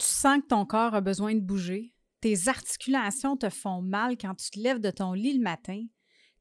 Tu 0.00 0.06
sens 0.06 0.40
que 0.40 0.46
ton 0.46 0.64
corps 0.64 0.94
a 0.94 1.02
besoin 1.02 1.34
de 1.34 1.40
bouger. 1.40 1.94
Tes 2.22 2.48
articulations 2.48 3.36
te 3.36 3.50
font 3.50 3.82
mal 3.82 4.16
quand 4.16 4.34
tu 4.34 4.48
te 4.48 4.58
lèves 4.58 4.80
de 4.80 4.90
ton 4.90 5.12
lit 5.12 5.34
le 5.34 5.42
matin. 5.42 5.84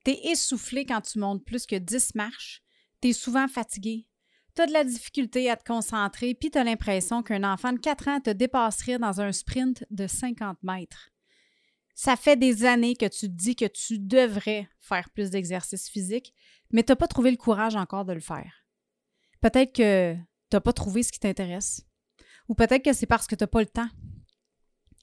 Tu 0.05 0.11
es 0.11 0.31
essoufflé 0.31 0.85
quand 0.85 1.01
tu 1.01 1.19
montes 1.19 1.43
plus 1.43 1.65
que 1.65 1.75
10 1.75 2.15
marches. 2.15 2.63
Tu 3.01 3.09
es 3.09 3.13
souvent 3.13 3.49
fatigué. 3.49 4.07
Tu 4.55 4.61
as 4.61 4.65
de 4.65 4.71
la 4.71 4.85
difficulté 4.85 5.49
à 5.49 5.57
te 5.57 5.65
concentrer, 5.65 6.35
puis 6.35 6.51
tu 6.51 6.63
l'impression 6.63 7.21
qu'un 7.21 7.43
enfant 7.43 7.73
de 7.73 7.79
4 7.79 8.07
ans 8.07 8.21
te 8.21 8.29
dépasserait 8.29 8.97
dans 8.97 9.19
un 9.19 9.33
sprint 9.33 9.83
de 9.91 10.07
50 10.07 10.63
mètres. 10.63 11.09
Ça 11.95 12.15
fait 12.15 12.37
des 12.37 12.63
années 12.63 12.95
que 12.95 13.07
tu 13.07 13.27
te 13.27 13.35
dis 13.35 13.57
que 13.57 13.65
tu 13.65 13.99
devrais 13.99 14.69
faire 14.79 15.09
plus 15.09 15.31
d'exercice 15.31 15.89
physique, 15.89 16.33
mais 16.71 16.83
tu 16.83 16.93
n'as 16.93 16.95
pas 16.95 17.07
trouvé 17.07 17.29
le 17.29 17.35
courage 17.35 17.75
encore 17.75 18.05
de 18.05 18.13
le 18.13 18.21
faire. 18.21 18.65
Peut-être 19.41 19.73
que 19.73 20.13
tu 20.15 20.21
n'as 20.55 20.61
pas 20.61 20.71
trouvé 20.71 21.03
ce 21.03 21.11
qui 21.11 21.19
t'intéresse. 21.19 21.88
Ou 22.49 22.55
peut-être 22.55 22.83
que 22.83 22.93
c'est 22.93 23.05
parce 23.05 23.27
que 23.27 23.35
tu 23.35 23.43
n'as 23.43 23.47
pas 23.47 23.61
le 23.61 23.67
temps. 23.67 23.87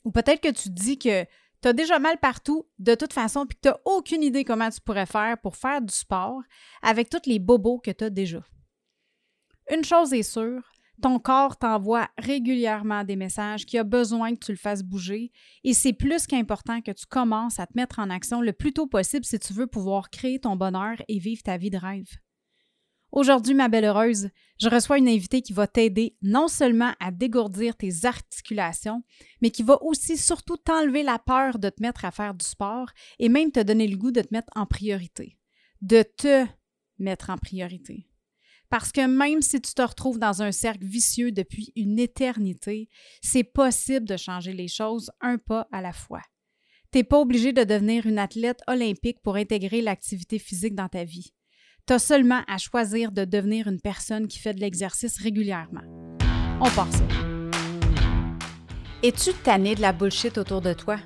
Ou 0.04 0.10
peut-être 0.10 0.41
que 0.41 0.52
tu 0.52 0.68
dis 0.68 0.98
que 0.98 1.24
tu 1.62 1.68
as 1.68 1.73
déjà 1.73 1.98
mal 1.98 2.18
partout 2.18 2.66
de 2.78 2.95
toute 2.95 3.12
façon 3.12 3.46
puis 3.46 3.56
que 3.56 3.62
tu 3.62 3.68
n'as 3.68 3.78
aucune 3.84 4.23
idée 4.23 4.45
comment 4.45 4.68
tu 4.68 4.80
pourrais 4.80 5.06
faire 5.06 5.38
pour 5.41 5.56
faire 5.56 5.80
du 5.80 5.95
sport 5.95 6.42
avec 6.82 7.09
tous 7.09 7.27
les 7.27 7.38
bobos 7.38 7.78
que 7.78 7.90
tu 7.90 8.04
as 8.04 8.10
déjà. 8.10 8.45
Une 9.73 9.84
chose 9.84 10.12
est 10.12 10.23
sûre, 10.23 10.62
ton 11.02 11.18
corps 11.18 11.56
t'envoie 11.56 12.09
régulièrement 12.18 13.04
des 13.04 13.16
messages 13.16 13.66
qu'il 13.66 13.78
a 13.78 13.84
besoin 13.84 14.34
que 14.34 14.45
tu 14.45 14.52
le 14.52 14.59
fasses 14.59 14.82
bouger 14.82 15.32
et 15.65 15.74
c'est 15.74 15.92
plus 15.92 16.26
qu'important 16.26 16.80
que 16.80 16.92
tu 16.92 17.06
commences 17.06 17.59
à 17.59 17.66
te 17.66 17.73
mettre 17.74 17.98
en 17.98 18.10
action 18.10 18.40
le 18.40 18.52
plus 18.52 18.73
tôt 18.73 18.87
possible 18.87 19.24
si 19.24 19.38
tu 19.38 19.52
veux 19.52 19.66
pouvoir 19.66 20.10
créer 20.10 20.40
ton 20.40 20.56
bonheur 20.56 20.96
et 21.09 21.18
vivre 21.18 21.42
ta 21.42 21.56
vie 21.56 21.70
de 21.70 21.78
rêve. 21.78 22.09
Aujourd'hui, 23.16 23.54
ma 23.54 23.70
belle 23.70 23.86
heureuse, 23.86 24.28
je 24.60 24.68
reçois 24.68 24.98
une 24.98 25.08
invitée 25.08 25.40
qui 25.40 25.54
va 25.54 25.66
t'aider 25.66 26.18
non 26.20 26.48
seulement 26.48 26.92
à 27.00 27.10
dégourdir 27.10 27.74
tes 27.74 28.04
articulations, 28.04 29.04
mais 29.40 29.48
qui 29.48 29.62
va 29.62 29.82
aussi 29.82 30.18
surtout 30.18 30.58
t'enlever 30.58 31.02
la 31.02 31.18
peur 31.18 31.58
de 31.58 31.70
te 31.70 31.80
mettre 31.80 32.04
à 32.04 32.10
faire 32.10 32.34
du 32.34 32.45
sport 32.45 32.90
et 33.18 33.30
même 33.30 33.52
te 33.52 33.60
donner 33.60 33.88
le 33.88 33.96
goût 33.96 34.10
de 34.10 34.20
te 34.20 34.28
mettre 34.32 34.52
en 34.54 34.66
priorité. 34.66 35.38
De 35.80 36.02
te 36.02 36.45
mettre 36.98 37.30
en 37.30 37.38
priorité. 37.38 38.06
Parce 38.68 38.92
que 38.92 39.06
même 39.06 39.40
si 39.40 39.62
tu 39.62 39.73
te 39.73 39.80
retrouves 39.80 40.18
dans 40.18 40.42
un 40.42 40.52
cercle 40.52 40.84
vicieux 40.84 41.32
depuis 41.32 41.73
une 41.74 41.98
éternité, 41.98 42.90
c'est 43.23 43.45
possible 43.45 44.06
de 44.06 44.18
changer 44.18 44.52
les 44.52 44.68
choses 44.68 45.10
un 45.23 45.38
pas 45.38 45.66
à 45.73 45.80
la 45.80 45.95
fois. 45.95 46.20
Tu 46.92 46.98
n'es 46.98 47.04
pas 47.04 47.18
obligé 47.18 47.54
de 47.54 47.64
devenir 47.64 48.04
une 48.04 48.18
athlète 48.18 48.60
olympique 48.66 49.23
pour 49.23 49.36
intégrer 49.36 49.80
l'activité 49.80 50.38
physique 50.38 50.74
dans 50.74 50.90
ta 50.90 51.04
vie. 51.04 51.32
Tu 51.88 51.92
as 51.92 52.01
seulement 52.01 52.40
à 52.48 52.59
choisir 52.59 53.12
de 53.12 53.24
devenir 53.24 53.68
une 53.68 53.80
personne 53.80 54.26
qui 54.26 54.40
fait 54.40 54.52
de 54.52 54.59
l'exercice 54.59 55.23
régulièrement. 55.23 55.82
On 56.60 56.68
part 56.70 56.92
ça. 56.92 57.04
Es-tu 59.04 59.32
tanné 59.32 59.76
de 59.76 59.82
la 59.82 59.92
bullshit 59.92 60.37
autour 60.37 60.60
de 60.62 60.73
toi? 60.73 60.96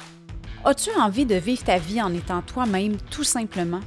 As-tu 0.64 0.88
envie 0.98 1.26
de 1.26 1.34
vivre 1.34 1.62
ta 1.64 1.76
vie 1.76 2.00
en 2.00 2.14
étant 2.14 2.40
toi-même 2.40 2.96
tout 3.10 3.24
simplement? 3.24 3.80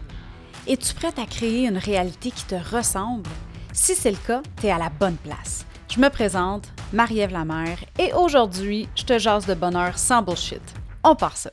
Es-tu 0.67 0.93
prête 0.93 1.17
à 1.17 1.25
créer 1.25 1.65
une 1.67 1.79
réalité 1.79 2.29
qui 2.29 2.45
te 2.45 2.75
ressemble? 2.75 3.27
Si 3.71 3.95
c'est 3.95 4.11
le 4.11 4.27
cas, 4.27 4.43
tu 4.61 4.67
es 4.67 4.71
à 4.71 4.77
la 4.77 4.91
bonne 4.91 5.17
place. 5.17 5.65
Je 5.91 5.99
me 5.99 6.09
présente, 6.09 6.71
Marie-Ève 6.93 7.31
Lamère, 7.31 7.83
et 7.97 8.13
aujourd'hui, 8.13 8.87
je 8.95 9.05
te 9.05 9.17
jase 9.17 9.47
de 9.47 9.55
bonheur 9.55 9.97
sans 9.97 10.21
bullshit. 10.21 10.61
On 11.03 11.15
part 11.15 11.37
ça. 11.37 11.49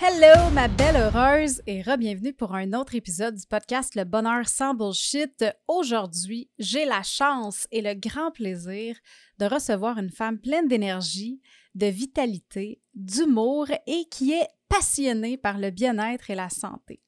Hello, 0.00 0.48
ma 0.52 0.68
belle 0.68 0.94
heureuse, 0.94 1.60
et 1.66 1.82
re-bienvenue 1.82 2.32
pour 2.32 2.54
un 2.54 2.72
autre 2.72 2.94
épisode 2.94 3.34
du 3.34 3.44
podcast 3.48 3.96
Le 3.96 4.04
Bonheur 4.04 4.48
sans 4.48 4.72
Bullshit. 4.72 5.44
Aujourd'hui, 5.66 6.48
j'ai 6.60 6.84
la 6.84 7.02
chance 7.02 7.66
et 7.72 7.82
le 7.82 7.94
grand 7.94 8.30
plaisir 8.30 8.94
de 9.38 9.46
recevoir 9.46 9.98
une 9.98 10.10
femme 10.10 10.38
pleine 10.38 10.68
d'énergie, 10.68 11.40
de 11.74 11.86
vitalité, 11.86 12.80
d'humour 12.94 13.66
et 13.88 14.04
qui 14.08 14.34
est 14.34 14.46
passionnée 14.68 15.36
par 15.36 15.58
le 15.58 15.70
bien-être 15.70 16.30
et 16.30 16.36
la 16.36 16.48
santé. 16.48 17.02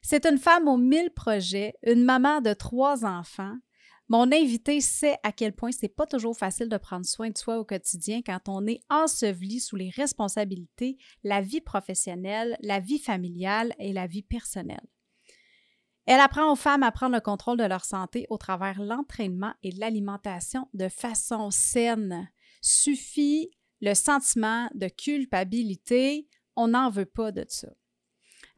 C'est 0.00 0.24
une 0.24 0.38
femme 0.38 0.68
aux 0.68 0.78
mille 0.78 1.10
projets, 1.10 1.74
une 1.82 2.04
maman 2.04 2.40
de 2.40 2.52
trois 2.52 3.04
enfants, 3.04 3.56
mon 4.10 4.32
invité 4.32 4.80
sait 4.80 5.16
à 5.22 5.30
quel 5.30 5.52
point 5.52 5.70
c'est 5.70 5.88
pas 5.88 6.04
toujours 6.04 6.36
facile 6.36 6.68
de 6.68 6.76
prendre 6.76 7.06
soin 7.06 7.30
de 7.30 7.38
soi 7.38 7.60
au 7.60 7.64
quotidien 7.64 8.22
quand 8.26 8.48
on 8.48 8.66
est 8.66 8.80
enseveli 8.90 9.60
sous 9.60 9.76
les 9.76 9.90
responsabilités, 9.90 10.98
la 11.22 11.40
vie 11.40 11.60
professionnelle, 11.60 12.56
la 12.60 12.80
vie 12.80 12.98
familiale 12.98 13.72
et 13.78 13.92
la 13.92 14.08
vie 14.08 14.24
personnelle. 14.24 14.84
Elle 16.06 16.18
apprend 16.18 16.52
aux 16.52 16.56
femmes 16.56 16.82
à 16.82 16.90
prendre 16.90 17.14
le 17.14 17.20
contrôle 17.20 17.56
de 17.56 17.64
leur 17.64 17.84
santé 17.84 18.26
au 18.30 18.36
travers 18.36 18.82
l'entraînement 18.82 19.54
et 19.62 19.70
l'alimentation 19.70 20.68
de 20.74 20.88
façon 20.88 21.52
saine. 21.52 22.28
Suffit 22.62 23.52
le 23.80 23.94
sentiment 23.94 24.68
de 24.74 24.88
culpabilité, 24.88 26.26
on 26.56 26.66
n'en 26.66 26.90
veut 26.90 27.06
pas 27.06 27.30
de 27.30 27.44
ça. 27.46 27.68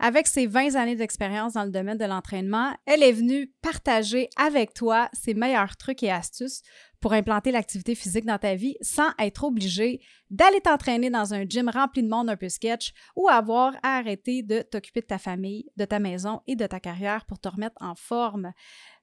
Avec 0.04 0.26
ses 0.26 0.48
20 0.48 0.74
années 0.74 0.96
d'expérience 0.96 1.52
dans 1.52 1.62
le 1.62 1.70
domaine 1.70 1.96
de 1.96 2.04
l'entraînement, 2.04 2.76
elle 2.86 3.04
est 3.04 3.12
venue 3.12 3.52
partager 3.62 4.28
avec 4.36 4.74
toi 4.74 5.08
ses 5.12 5.32
meilleurs 5.32 5.76
trucs 5.76 6.02
et 6.02 6.10
astuces 6.10 6.62
pour 7.02 7.12
implanter 7.12 7.50
l'activité 7.50 7.94
physique 7.94 8.24
dans 8.24 8.38
ta 8.38 8.54
vie 8.54 8.76
sans 8.80 9.10
être 9.18 9.44
obligé 9.44 10.00
d'aller 10.30 10.62
t'entraîner 10.62 11.10
dans 11.10 11.34
un 11.34 11.44
gym 11.44 11.68
rempli 11.68 12.02
de 12.02 12.08
monde 12.08 12.30
un 12.30 12.36
peu 12.36 12.48
sketch 12.48 12.94
ou 13.16 13.28
avoir 13.28 13.74
à 13.82 13.96
arrêter 13.98 14.42
de 14.42 14.62
t'occuper 14.62 15.02
de 15.02 15.06
ta 15.06 15.18
famille, 15.18 15.66
de 15.76 15.84
ta 15.84 15.98
maison 15.98 16.40
et 16.46 16.56
de 16.56 16.66
ta 16.66 16.80
carrière 16.80 17.26
pour 17.26 17.38
te 17.38 17.48
remettre 17.48 17.76
en 17.82 17.94
forme. 17.94 18.52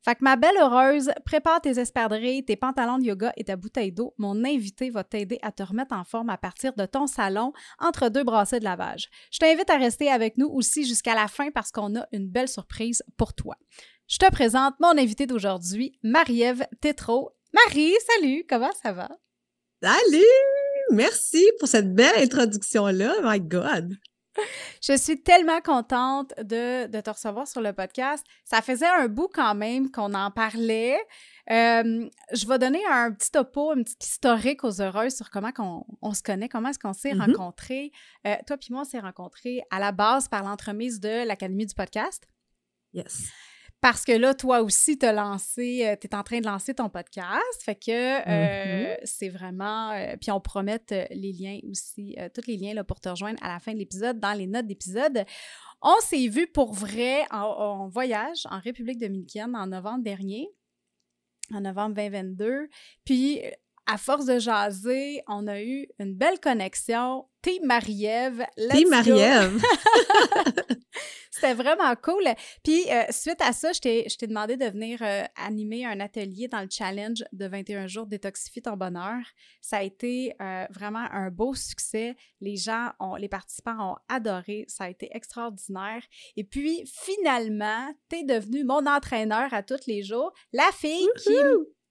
Fait 0.01 0.21
ma 0.21 0.37
belle 0.37 0.57
heureuse, 0.59 1.11
prépare 1.25 1.61
tes 1.61 1.77
espadrilles, 1.77 2.45
tes 2.45 2.55
pantalons 2.55 2.97
de 2.97 3.03
yoga 3.03 3.33
et 3.35 3.43
ta 3.43 3.57
bouteille 3.57 3.91
d'eau. 3.91 4.15
Mon 4.17 4.45
invité 4.45 4.89
va 4.89 5.03
t'aider 5.03 5.37
à 5.41 5.51
te 5.51 5.61
remettre 5.61 5.93
en 5.93 6.05
forme 6.05 6.29
à 6.29 6.37
partir 6.37 6.73
de 6.73 6.85
ton 6.85 7.05
salon 7.05 7.51
entre 7.79 8.09
deux 8.09 8.23
brassées 8.23 8.59
de 8.59 8.63
lavage. 8.63 9.09
Je 9.29 9.39
t'invite 9.39 9.69
à 9.69 9.77
rester 9.77 10.09
avec 10.09 10.37
nous 10.37 10.47
aussi 10.47 10.85
jusqu'à 10.85 11.15
la 11.15 11.27
fin 11.27 11.51
parce 11.51 11.71
qu'on 11.71 11.95
a 11.97 12.07
une 12.13 12.29
belle 12.29 12.47
surprise 12.47 13.03
pour 13.17 13.33
toi. 13.33 13.55
Je 14.07 14.17
te 14.17 14.31
présente 14.31 14.79
mon 14.79 14.97
invité 14.97 15.27
d'aujourd'hui, 15.27 15.99
Marie-Ève 16.01 16.65
Tétrault. 16.81 17.35
Marie, 17.53 17.95
salut, 18.15 18.45
comment 18.47 18.71
ça 18.83 18.91
va? 18.91 19.09
Salut! 19.81 20.23
Merci 20.91 21.49
pour 21.57 21.67
cette 21.67 21.93
belle 21.93 22.23
introduction-là. 22.23 23.15
My 23.23 23.41
God! 23.41 23.95
Je 24.81 24.95
suis 24.95 25.21
tellement 25.21 25.59
contente 25.59 26.31
de, 26.37 26.85
te 27.01 27.09
recevoir 27.09 27.47
sur 27.47 27.61
le 27.61 27.73
podcast. 27.73 28.23
Ça 28.45 28.61
faisait 28.61 28.87
un 28.87 29.07
bout 29.07 29.29
quand 29.33 29.55
même 29.55 29.89
qu'on 29.91 30.13
en 30.13 30.31
parlait. 30.31 30.97
Euh, 31.49 32.07
je 32.31 32.47
vais 32.47 32.59
donner 32.59 32.85
un 32.85 33.11
petit 33.11 33.31
topo, 33.31 33.71
un 33.71 33.81
petit 33.81 33.97
historique 33.99 34.63
aux 34.63 34.79
heureuses 34.79 35.15
sur 35.15 35.29
comment 35.29 35.51
on, 36.01 36.13
se 36.13 36.21
connaît, 36.21 36.47
comment 36.47 36.69
est-ce 36.69 36.79
qu'on 36.79 36.93
s'est 36.93 37.13
mm-hmm. 37.13 37.35
rencontrés. 37.35 37.91
Euh, 38.27 38.35
toi 38.45 38.57
puis 38.57 38.71
moi, 38.71 38.81
on 38.81 38.85
s'est 38.85 38.99
rencontrés 38.99 39.63
à 39.71 39.79
la 39.79 39.91
base 39.91 40.27
par 40.27 40.43
l'entremise 40.43 40.99
de 40.99 41.25
l'Académie 41.25 41.65
du 41.65 41.73
podcast. 41.73 42.27
Yes. 42.93 43.29
Parce 43.81 44.03
que 44.03 44.11
là, 44.11 44.33
toi 44.33 44.61
aussi, 44.61 44.97
tu 44.97 45.05
lancé, 45.05 45.87
euh, 45.87 45.95
tu 45.99 46.07
es 46.07 46.15
en 46.15 46.23
train 46.23 46.39
de 46.41 46.45
lancer 46.45 46.73
ton 46.73 46.89
podcast. 46.89 47.63
Fait 47.63 47.75
que 47.75 47.91
euh, 47.91 48.95
mm-hmm. 48.95 48.97
c'est 49.03 49.29
vraiment. 49.29 49.91
Euh, 49.91 50.15
puis 50.19 50.31
on 50.31 50.41
promet 50.41 50.81
les 51.11 51.31
liens 51.31 51.59
aussi, 51.69 52.17
tous 52.33 52.45
les 52.47 52.57
liens 52.57 52.73
là, 52.73 52.83
pour 52.83 52.99
te 52.99 53.07
rejoindre 53.07 53.41
à 53.41 53.47
la 53.47 53.59
fin 53.59 53.73
de 53.73 53.77
l'épisode, 53.77 54.19
dans 54.19 54.33
les 54.33 54.47
notes 54.47 54.67
d'épisode. 54.67 55.25
On 55.81 55.95
s'est 56.01 56.27
vu 56.27 56.47
pour 56.47 56.73
vrai 56.73 57.25
en, 57.31 57.87
voyage 57.87 58.45
en 58.49 58.59
République 58.59 58.99
dominicaine 58.99 59.55
en 59.55 59.67
novembre 59.67 60.03
dernier, 60.03 60.49
en 61.53 61.61
novembre 61.61 61.95
2022. 61.95 62.67
Puis 63.05 63.41
à 63.91 63.97
force 63.97 64.25
de 64.25 64.37
jaser, 64.37 65.23
on 65.27 65.47
a 65.47 65.61
eu 65.61 65.87
une 65.97 66.13
belle 66.13 66.39
connexion. 66.39 67.25
T'es 67.41 67.59
Marie-Ève. 67.63 68.45
T'es 68.55 68.85
Marie-Ève. 68.85 69.59
C'était 71.31 71.53
vraiment 71.55 71.95
cool. 71.95 72.23
Puis, 72.63 72.83
euh, 72.91 73.03
suite 73.09 73.41
à 73.41 73.51
ça, 73.51 73.71
je 73.71 73.79
t'ai 73.79 74.27
demandé 74.27 74.57
de 74.57 74.65
venir 74.65 74.99
euh, 75.01 75.23
animer 75.43 75.85
un 75.85 75.99
atelier 76.01 76.47
dans 76.47 76.61
le 76.61 76.67
challenge 76.69 77.23
de 77.31 77.47
21 77.47 77.87
jours 77.87 78.05
Détoxifie 78.05 78.61
ton 78.61 78.77
bonheur. 78.77 79.21
Ça 79.61 79.77
a 79.77 79.83
été 79.83 80.35
euh, 80.39 80.65
vraiment 80.69 81.05
un 81.11 81.31
beau 81.31 81.55
succès. 81.55 82.15
Les 82.41 82.57
gens, 82.57 82.91
ont, 82.99 83.15
les 83.15 83.29
participants 83.29 83.93
ont 83.93 83.95
adoré. 84.07 84.65
Ça 84.67 84.83
a 84.83 84.89
été 84.89 85.09
extraordinaire. 85.13 86.03
Et 86.35 86.43
puis, 86.43 86.83
finalement, 86.85 87.91
t'es 88.07 88.23
devenu 88.23 88.65
mon 88.65 88.85
entraîneur 88.85 89.51
à 89.53 89.63
tous 89.63 89.87
les 89.87 90.03
jours. 90.03 90.31
La 90.53 90.69
fille 90.73 91.07
qui 91.23 91.33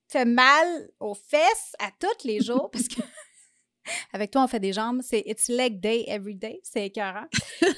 fait 0.08 0.25
mal 0.25 0.90
aux 1.00 1.14
fesses 1.14 1.75
à 1.78 1.90
tous 1.99 2.25
les 2.25 2.40
jours 2.40 2.70
parce 2.70 2.88
que 2.88 3.00
avec 4.12 4.31
toi, 4.31 4.44
on 4.44 4.49
fait 4.49 4.60
des 4.60 4.72
jambes. 4.72 5.00
C'est 5.02 5.22
It's 5.26 5.49
leg 5.49 5.81
day 5.81 6.05
every 6.08 6.34
day. 6.34 6.60
C'est 6.62 6.87
écœurant. 6.87 7.26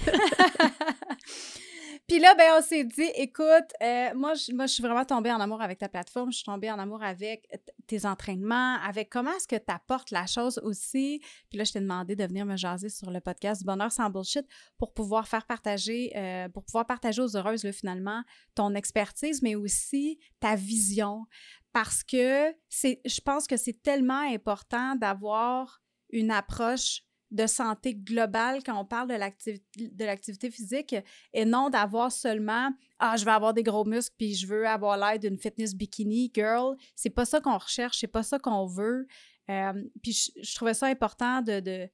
Puis 2.11 2.19
là, 2.19 2.35
ben, 2.35 2.55
on 2.59 2.61
s'est 2.61 2.83
dit, 2.83 3.09
écoute, 3.15 3.73
euh, 3.81 4.13
moi, 4.17 4.35
je, 4.35 4.53
moi, 4.53 4.67
je 4.67 4.73
suis 4.73 4.83
vraiment 4.83 5.05
tombée 5.05 5.31
en 5.31 5.39
amour 5.39 5.63
avec 5.63 5.79
ta 5.79 5.89
plateforme. 5.89 6.33
Je 6.33 6.39
suis 6.39 6.45
tombée 6.45 6.69
en 6.69 6.81
amour 6.81 7.05
avec 7.05 7.47
tes 7.87 8.05
entraînements, 8.05 8.79
avec 8.83 9.11
comment 9.11 9.31
est-ce 9.31 9.47
que 9.47 9.55
tu 9.55 9.73
apportes 9.73 10.11
la 10.11 10.27
chose 10.27 10.61
aussi. 10.65 11.21
Puis 11.51 11.59
là, 11.59 11.63
je 11.63 11.71
t'ai 11.71 11.79
demandé 11.79 12.17
de 12.17 12.25
venir 12.25 12.47
me 12.47 12.57
jaser 12.57 12.89
sur 12.89 13.13
le 13.13 13.21
podcast 13.21 13.65
Bonheur 13.65 13.93
sans 13.93 14.11
bullshit 14.11 14.45
pour 14.77 14.93
pouvoir 14.93 15.29
faire 15.29 15.47
partager, 15.47 16.11
euh, 16.17 16.49
pour 16.49 16.65
pouvoir 16.65 16.85
partager 16.85 17.23
aux 17.23 17.37
heureuses, 17.37 17.63
là, 17.63 17.71
finalement, 17.71 18.25
ton 18.57 18.75
expertise, 18.75 19.41
mais 19.41 19.55
aussi 19.55 20.19
ta 20.41 20.57
vision. 20.57 21.27
Parce 21.73 22.03
que 22.03 22.53
je 22.71 23.21
pense 23.21 23.47
que 23.47 23.57
c'est 23.57 23.83
tellement 23.83 24.23
important 24.33 24.97
d'avoir 24.97 25.81
une 26.11 26.31
approche 26.31 27.03
de 27.31 27.47
santé 27.47 27.95
globale 27.95 28.63
quand 28.65 28.77
on 28.77 28.85
parle 28.85 29.09
de 29.09 30.05
l'activité 30.05 30.51
physique 30.51 30.97
et 31.33 31.45
non 31.45 31.71
d'avoir 31.71 32.11
seulement 32.11 32.71
ah 32.99 33.17
je 33.17 33.25
veux 33.25 33.31
avoir 33.31 33.55
des 33.55 33.63
gros 33.63 33.85
muscles 33.85 34.15
puis 34.19 34.35
je 34.35 34.47
veux 34.47 34.67
avoir 34.67 34.97
l'air 34.97 35.19
d'une 35.19 35.39
fitness 35.39 35.75
bikini 35.75 36.31
girl 36.35 36.77
c'est 36.97 37.11
pas 37.11 37.25
ça 37.25 37.41
qu'on 37.41 37.57
recherche 37.57 38.01
c'est 38.01 38.09
pas 38.09 38.23
ça 38.23 38.39
qu'on 38.39 38.67
veut. 38.67 39.07
Euh, 39.49 39.85
puis 40.03 40.31
je, 40.43 40.55
trouvais 40.55 40.75
ça 40.75 40.87
important 40.87 41.43
de, 41.43 41.61
de, 41.61 41.89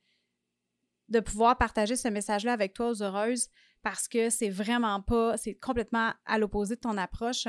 de 1.09 1.21
pouvoir 1.21 1.57
partager 1.57 1.97
ce 1.97 2.09
message 2.09 2.45
là 2.45 2.53
avec 2.53 2.75
toi 2.75 2.91
aux 2.91 3.03
heureuses 3.03 3.49
parce 3.83 4.09
que 4.09 4.31
c'est 4.31 4.51
vraiment 4.51 5.01
pas 5.01 5.37
c'est 5.37 5.55
complètement 5.55 6.13
à 6.25 6.39
l'opposé 6.39 6.77
de 6.77 6.81
ton 6.81 6.97
approche 6.97 7.47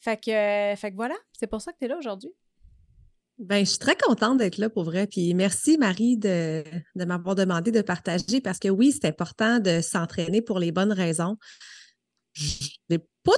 fait 0.00 0.16
que 0.16 0.80
fait 0.80 0.90
que 0.90 0.96
voilà 0.96 1.16
c'est 1.32 1.46
pour 1.46 1.60
ça 1.60 1.72
que 1.72 1.78
tu 1.78 1.84
es 1.84 1.88
là 1.88 1.96
aujourd'hui 1.98 2.32
ben, 3.40 3.64
je 3.64 3.70
suis 3.70 3.78
très 3.78 3.96
contente 3.96 4.36
d'être 4.36 4.58
là 4.58 4.68
pour 4.68 4.84
vrai. 4.84 5.06
Puis 5.06 5.32
merci, 5.32 5.78
Marie, 5.78 6.18
de, 6.18 6.62
m'avoir 6.94 7.34
demandé 7.34 7.70
de 7.70 7.80
partager 7.80 8.42
parce 8.42 8.58
que 8.58 8.68
oui, 8.68 8.92
c'est 8.92 9.08
important 9.08 9.60
de 9.60 9.80
s'entraîner 9.80 10.42
pour 10.42 10.58
les 10.58 10.72
bonnes 10.72 10.92
raisons. 10.92 11.38
Je 12.34 12.68
pas 13.24 13.32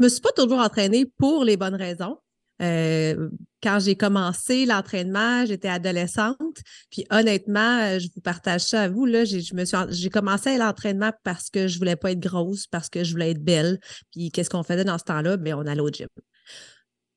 me 0.00 0.08
suis 0.08 0.20
pas 0.22 0.32
toujours 0.34 0.58
entraînée 0.58 1.04
pour 1.18 1.44
les 1.44 1.58
bonnes 1.58 1.74
raisons. 1.74 2.16
Euh, 2.62 3.28
quand 3.62 3.78
j'ai 3.80 3.96
commencé 3.96 4.66
l'entraînement, 4.66 5.44
j'étais 5.46 5.68
adolescente. 5.68 6.58
Puis 6.90 7.04
honnêtement, 7.10 7.98
je 7.98 8.08
vous 8.14 8.20
partage 8.20 8.62
ça 8.62 8.82
à 8.82 8.88
vous. 8.88 9.06
J'ai, 9.24 10.10
commencé 10.10 10.56
l'entraînement 10.58 11.12
parce 11.24 11.50
que 11.50 11.66
je 11.66 11.78
voulais 11.78 11.96
pas 11.96 12.12
être 12.12 12.20
grosse, 12.20 12.66
parce 12.66 12.88
que 12.88 13.04
je 13.04 13.12
voulais 13.12 13.32
être 13.32 13.42
belle. 13.42 13.78
Puis 14.12 14.30
qu'est-ce 14.30 14.50
qu'on 14.50 14.62
faisait 14.62 14.84
dans 14.84 14.98
ce 14.98 15.04
temps-là? 15.04 15.36
Bien, 15.36 15.58
on 15.58 15.66
allait 15.66 15.80
au 15.80 15.90
gym. 15.90 16.08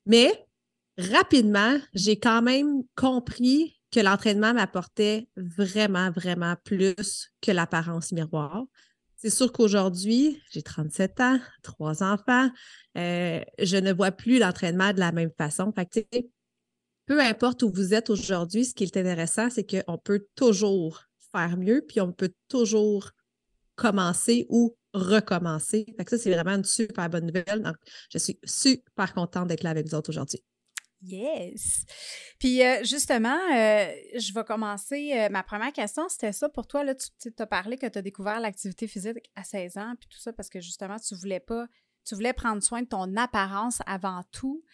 Mais 0.06 0.46
rapidement, 0.98 1.78
j'ai 1.94 2.18
quand 2.18 2.42
même 2.42 2.82
compris 2.96 3.78
que 3.92 4.00
l'entraînement 4.00 4.54
m'apportait 4.54 5.28
vraiment, 5.36 6.10
vraiment 6.10 6.54
plus 6.64 7.30
que 7.40 7.50
l'apparence 7.52 8.12
miroir. 8.12 8.64
C'est 9.16 9.30
sûr 9.30 9.50
qu'aujourd'hui, 9.50 10.42
j'ai 10.50 10.62
37 10.62 11.20
ans, 11.20 11.40
trois 11.62 12.02
enfants, 12.02 12.50
euh, 12.98 13.40
je 13.58 13.76
ne 13.76 13.92
vois 13.92 14.12
plus 14.12 14.38
l'entraînement 14.38 14.92
de 14.92 15.00
la 15.00 15.10
même 15.10 15.30
façon. 15.38 15.72
Peu 17.06 17.20
importe 17.20 17.62
où 17.62 17.70
vous 17.70 17.94
êtes 17.94 18.10
aujourd'hui, 18.10 18.66
ce 18.66 18.74
qui 18.74 18.84
est 18.84 18.96
intéressant, 18.96 19.48
c'est 19.48 19.64
qu'on 19.64 19.96
peut 19.96 20.26
toujours 20.34 21.04
faire 21.32 21.56
mieux, 21.56 21.82
puis 21.86 22.00
on 22.00 22.12
peut 22.12 22.32
toujours 22.48 23.10
commencer 23.74 24.46
ou 24.48 24.76
recommencer. 24.92 25.86
Ça, 26.08 26.18
c'est 26.18 26.32
vraiment 26.32 26.56
une 26.56 26.64
super 26.64 27.08
bonne 27.08 27.26
nouvelle. 27.26 27.72
Je 28.10 28.18
suis 28.18 28.38
super 28.44 29.14
contente 29.14 29.48
d'être 29.48 29.62
là 29.62 29.70
avec 29.70 29.86
vous 29.86 29.94
autres 29.94 30.10
aujourd'hui. 30.10 30.42
Yes. 31.02 31.84
Puis 32.38 32.62
euh, 32.62 32.82
justement, 32.82 33.38
euh, 33.54 33.86
je 34.14 34.32
vais 34.32 34.44
commencer. 34.44 35.12
Euh, 35.14 35.28
ma 35.28 35.42
première 35.42 35.72
question, 35.72 36.08
c'était 36.08 36.32
ça 36.32 36.48
pour 36.48 36.66
toi. 36.66 36.84
Là, 36.84 36.94
tu 36.94 37.32
as 37.38 37.46
parlé 37.46 37.76
que 37.76 37.86
tu 37.86 37.98
as 37.98 38.02
découvert 38.02 38.40
l'activité 38.40 38.86
physique 38.86 39.30
à 39.34 39.44
16 39.44 39.76
ans, 39.76 39.94
puis 39.98 40.08
tout 40.08 40.18
ça, 40.18 40.32
parce 40.32 40.48
que 40.48 40.60
justement, 40.60 40.96
tu 40.98 41.14
voulais 41.14 41.40
pas, 41.40 41.66
tu 42.04 42.14
voulais 42.14 42.32
prendre 42.32 42.62
soin 42.62 42.82
de 42.82 42.88
ton 42.88 43.14
apparence 43.16 43.80
avant 43.86 44.22
tout. 44.32 44.64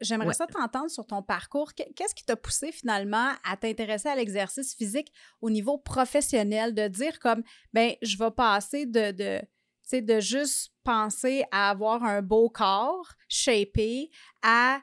J'aimerais 0.00 0.34
ça 0.34 0.46
t'entendre 0.46 0.90
sur 0.90 1.04
ton 1.04 1.22
parcours. 1.22 1.72
Qu'est-ce 1.74 2.14
qui 2.14 2.24
t'a 2.24 2.36
poussé 2.36 2.70
finalement 2.70 3.32
à 3.42 3.56
t'intéresser 3.56 4.08
à 4.08 4.14
l'exercice 4.14 4.76
physique 4.76 5.12
au 5.40 5.50
niveau 5.50 5.78
professionnel, 5.78 6.74
de 6.74 6.86
dire 6.86 7.18
comme, 7.18 7.42
ben, 7.72 7.94
je 8.02 8.16
vais 8.18 8.30
passer 8.30 8.86
de, 8.86 9.10
de 9.10 9.40
de 9.92 10.20
juste 10.20 10.72
penser 10.84 11.44
à 11.52 11.70
avoir 11.70 12.02
un 12.02 12.22
beau 12.22 12.50
corps 12.50 13.14
shapé 13.28 14.10
à 14.42 14.80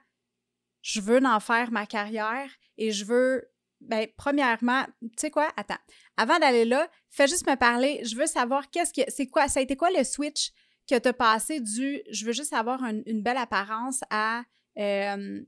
je 0.83 1.01
veux 1.01 1.25
en 1.25 1.39
faire 1.39 1.71
ma 1.71 1.87
carrière 1.87 2.51
et 2.77 2.91
je 2.91 3.05
veux, 3.05 3.49
ben, 3.81 4.05
premièrement, 4.17 4.85
tu 5.01 5.09
sais 5.17 5.31
quoi, 5.31 5.51
attends, 5.57 5.79
avant 6.17 6.37
d'aller 6.37 6.65
là, 6.65 6.87
fais 7.09 7.27
juste 7.27 7.47
me 7.47 7.55
parler, 7.55 8.01
je 8.03 8.15
veux 8.15 8.27
savoir 8.27 8.69
qu'est-ce 8.69 8.93
que, 8.93 9.09
c'est 9.09 9.27
quoi, 9.27 9.47
ça 9.47 9.59
a 9.59 9.63
été 9.63 9.75
quoi 9.75 9.89
le 9.89 10.03
switch 10.03 10.51
que 10.87 10.99
tu 10.99 11.07
as 11.07 11.13
passé 11.13 11.61
du, 11.61 12.01
je 12.11 12.25
veux 12.25 12.33
juste 12.33 12.53
avoir 12.53 12.83
une 12.83 13.23
belle 13.23 13.37
apparence 13.37 14.01
à 14.09 14.43
euh, 14.77 15.41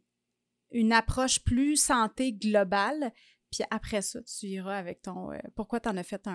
une 0.71 0.93
approche 0.93 1.43
plus 1.43 1.75
santé 1.75 2.31
globale, 2.31 3.11
puis 3.51 3.63
après 3.69 4.01
ça, 4.01 4.21
tu 4.23 4.47
iras 4.47 4.77
avec 4.77 5.01
ton, 5.01 5.31
euh, 5.31 5.37
pourquoi 5.55 5.81
tu 5.81 5.89
en 5.89 5.97
as 5.97 6.03
fait 6.03 6.27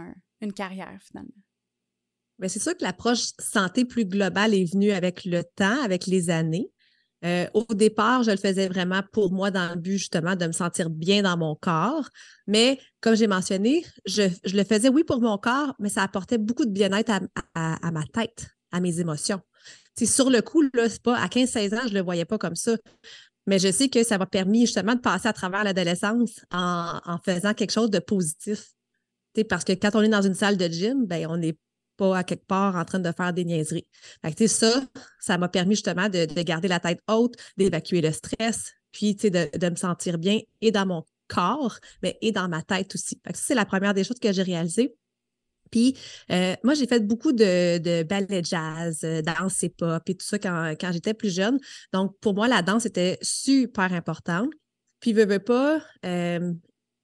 une 0.43 0.53
carrière 0.53 0.99
finalement? 1.03 1.33
Bien, 2.39 2.49
c'est 2.49 2.61
sûr 2.61 2.77
que 2.77 2.83
l'approche 2.83 3.33
santé 3.39 3.85
plus 3.85 4.05
globale 4.05 4.55
est 4.55 4.71
venue 4.71 4.93
avec 4.93 5.25
le 5.25 5.43
temps, 5.45 5.83
avec 5.83 6.07
les 6.07 6.31
années. 6.31 6.71
Euh, 7.25 7.47
au 7.53 7.67
départ, 7.75 8.23
je 8.23 8.31
le 8.31 8.37
faisais 8.39 8.69
vraiment 8.69 9.03
pour 9.13 9.31
moi 9.31 9.51
dans 9.51 9.75
le 9.75 9.77
but 9.77 9.99
justement 9.99 10.37
de 10.37 10.47
me 10.47 10.53
sentir 10.53 10.89
bien 10.89 11.23
dans 11.23 11.37
mon 11.37 11.55
corps. 11.55 12.09
Mais 12.47 12.79
comme 13.01 13.15
j'ai 13.15 13.27
mentionné, 13.27 13.85
je, 14.07 14.23
le 14.45 14.65
faisais, 14.65 14.89
oui, 14.89 15.05
pour 15.05 15.21
mon 15.21 15.37
corps, 15.37 15.75
mais 15.79 15.91
ça 15.91 16.03
apportait 16.03 16.39
beaucoup 16.39 16.65
de 16.65 16.71
bien-être 16.71 17.13
à, 17.55 17.91
ma 17.91 18.05
tête, 18.13 18.49
à 18.73 18.81
mes 18.81 19.01
émotions. 19.01 19.41
Sur 20.03 20.31
le 20.31 20.41
coup, 20.41 20.63
là, 20.73 20.87
pas 21.03 21.19
à 21.19 21.27
15-16 21.27 21.75
ans, 21.75 21.89
je 21.89 21.93
le 21.93 22.01
voyais 22.01 22.25
pas 22.25 22.39
comme 22.39 22.57
ça. 22.57 22.77
Mais 23.47 23.59
je 23.59 23.71
sais 23.71 23.89
que 23.89 24.03
ça 24.03 24.17
m'a 24.17 24.27
permis 24.27 24.63
justement 24.63 24.95
de 24.95 25.01
passer 25.01 25.29
à 25.29 25.33
travers 25.35 25.63
l'adolescence 25.63 26.41
en, 26.51 27.19
faisant 27.25 27.53
quelque 27.53 27.73
chose 27.73 27.91
de 27.91 27.99
positif. 27.99 28.73
parce 29.49 29.65
que 29.65 29.73
quand 29.73 29.91
on 29.95 30.03
est 30.03 30.09
dans 30.09 30.23
une 30.23 30.35
salle 30.35 30.57
de 30.57 30.69
gym, 30.69 31.05
ben, 31.07 31.27
on 31.29 31.43
est 31.43 31.59
pas 32.01 32.17
à 32.17 32.25
quelque 32.25 32.47
part 32.47 32.77
en 32.77 32.85
train 32.87 32.99
de 32.99 33.13
faire 33.13 33.35
des 33.35 33.45
niaiseries. 33.45 33.87
Fait 34.25 34.49
ça, 34.49 34.83
ça 35.21 35.37
m'a 35.37 35.49
permis 35.49 35.75
justement 35.75 36.09
de, 36.09 36.43
garder 36.43 36.67
la 36.67 36.81
tête 36.81 37.01
haute, 37.09 37.35
d'évacuer 37.59 38.01
le 38.01 38.11
stress, 38.11 38.73
puis 38.91 39.15
de, 39.15 39.29
de 39.29 39.69
me 39.69 39.77
sentir 39.77 40.17
bien 40.17 40.41
et 40.63 40.71
dans 40.71 40.87
mon 40.87 41.05
corps, 41.29 41.79
mais 42.03 42.17
et 42.23 42.33
dans 42.33 42.49
ma 42.49 42.63
tête 42.63 42.95
aussi. 42.95 43.21
C'est 43.35 43.55
la 43.55 43.67
première 43.67 43.93
des 43.93 44.03
choses 44.03 44.19
que 44.19 44.33
j'ai 44.33 44.43
réalisées. 44.43 44.95
Puis 45.71 45.97
euh, 46.33 46.55
moi, 46.65 46.73
j'ai 46.73 46.87
fait 46.87 47.01
beaucoup 47.07 47.33
de, 47.33 47.79
de 47.79 48.03
ballet 48.03 48.43
jazz, 48.43 49.01
euh, 49.05 49.21
danse 49.21 49.63
et 49.63 49.69
pop 49.69 50.03
et 50.07 50.15
tout 50.15 50.27
ça 50.27 50.39
quand, 50.39 50.75
quand 50.81 50.91
j'étais 50.93 51.15
plus 51.15 51.33
jeune. 51.35 51.59
Donc, 51.93 52.19
pour 52.21 52.35
moi, 52.35 52.49
la 52.49 52.63
danse 52.63 52.87
était 52.87 53.19
super 53.21 53.93
importante. 53.93 54.51
Puis, 55.01 55.13
veux, 55.13 55.27
veux 55.27 55.39
pas, 55.39 55.83
euh, 56.07 56.53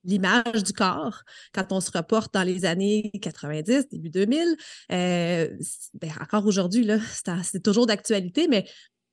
l'image 0.07 0.63
du 0.65 0.73
corps 0.73 1.23
quand 1.53 1.73
on 1.73 1.81
se 1.81 1.91
reporte 1.91 2.33
dans 2.33 2.43
les 2.43 2.65
années 2.65 3.11
90, 3.21 3.89
début 3.89 4.11
2000. 4.11 4.57
Euh, 4.93 5.49
ben, 5.95 6.13
encore 6.21 6.47
aujourd'hui, 6.47 6.89
c'est 7.43 7.63
toujours 7.63 7.87
d'actualité, 7.87 8.49
mais 8.49 8.67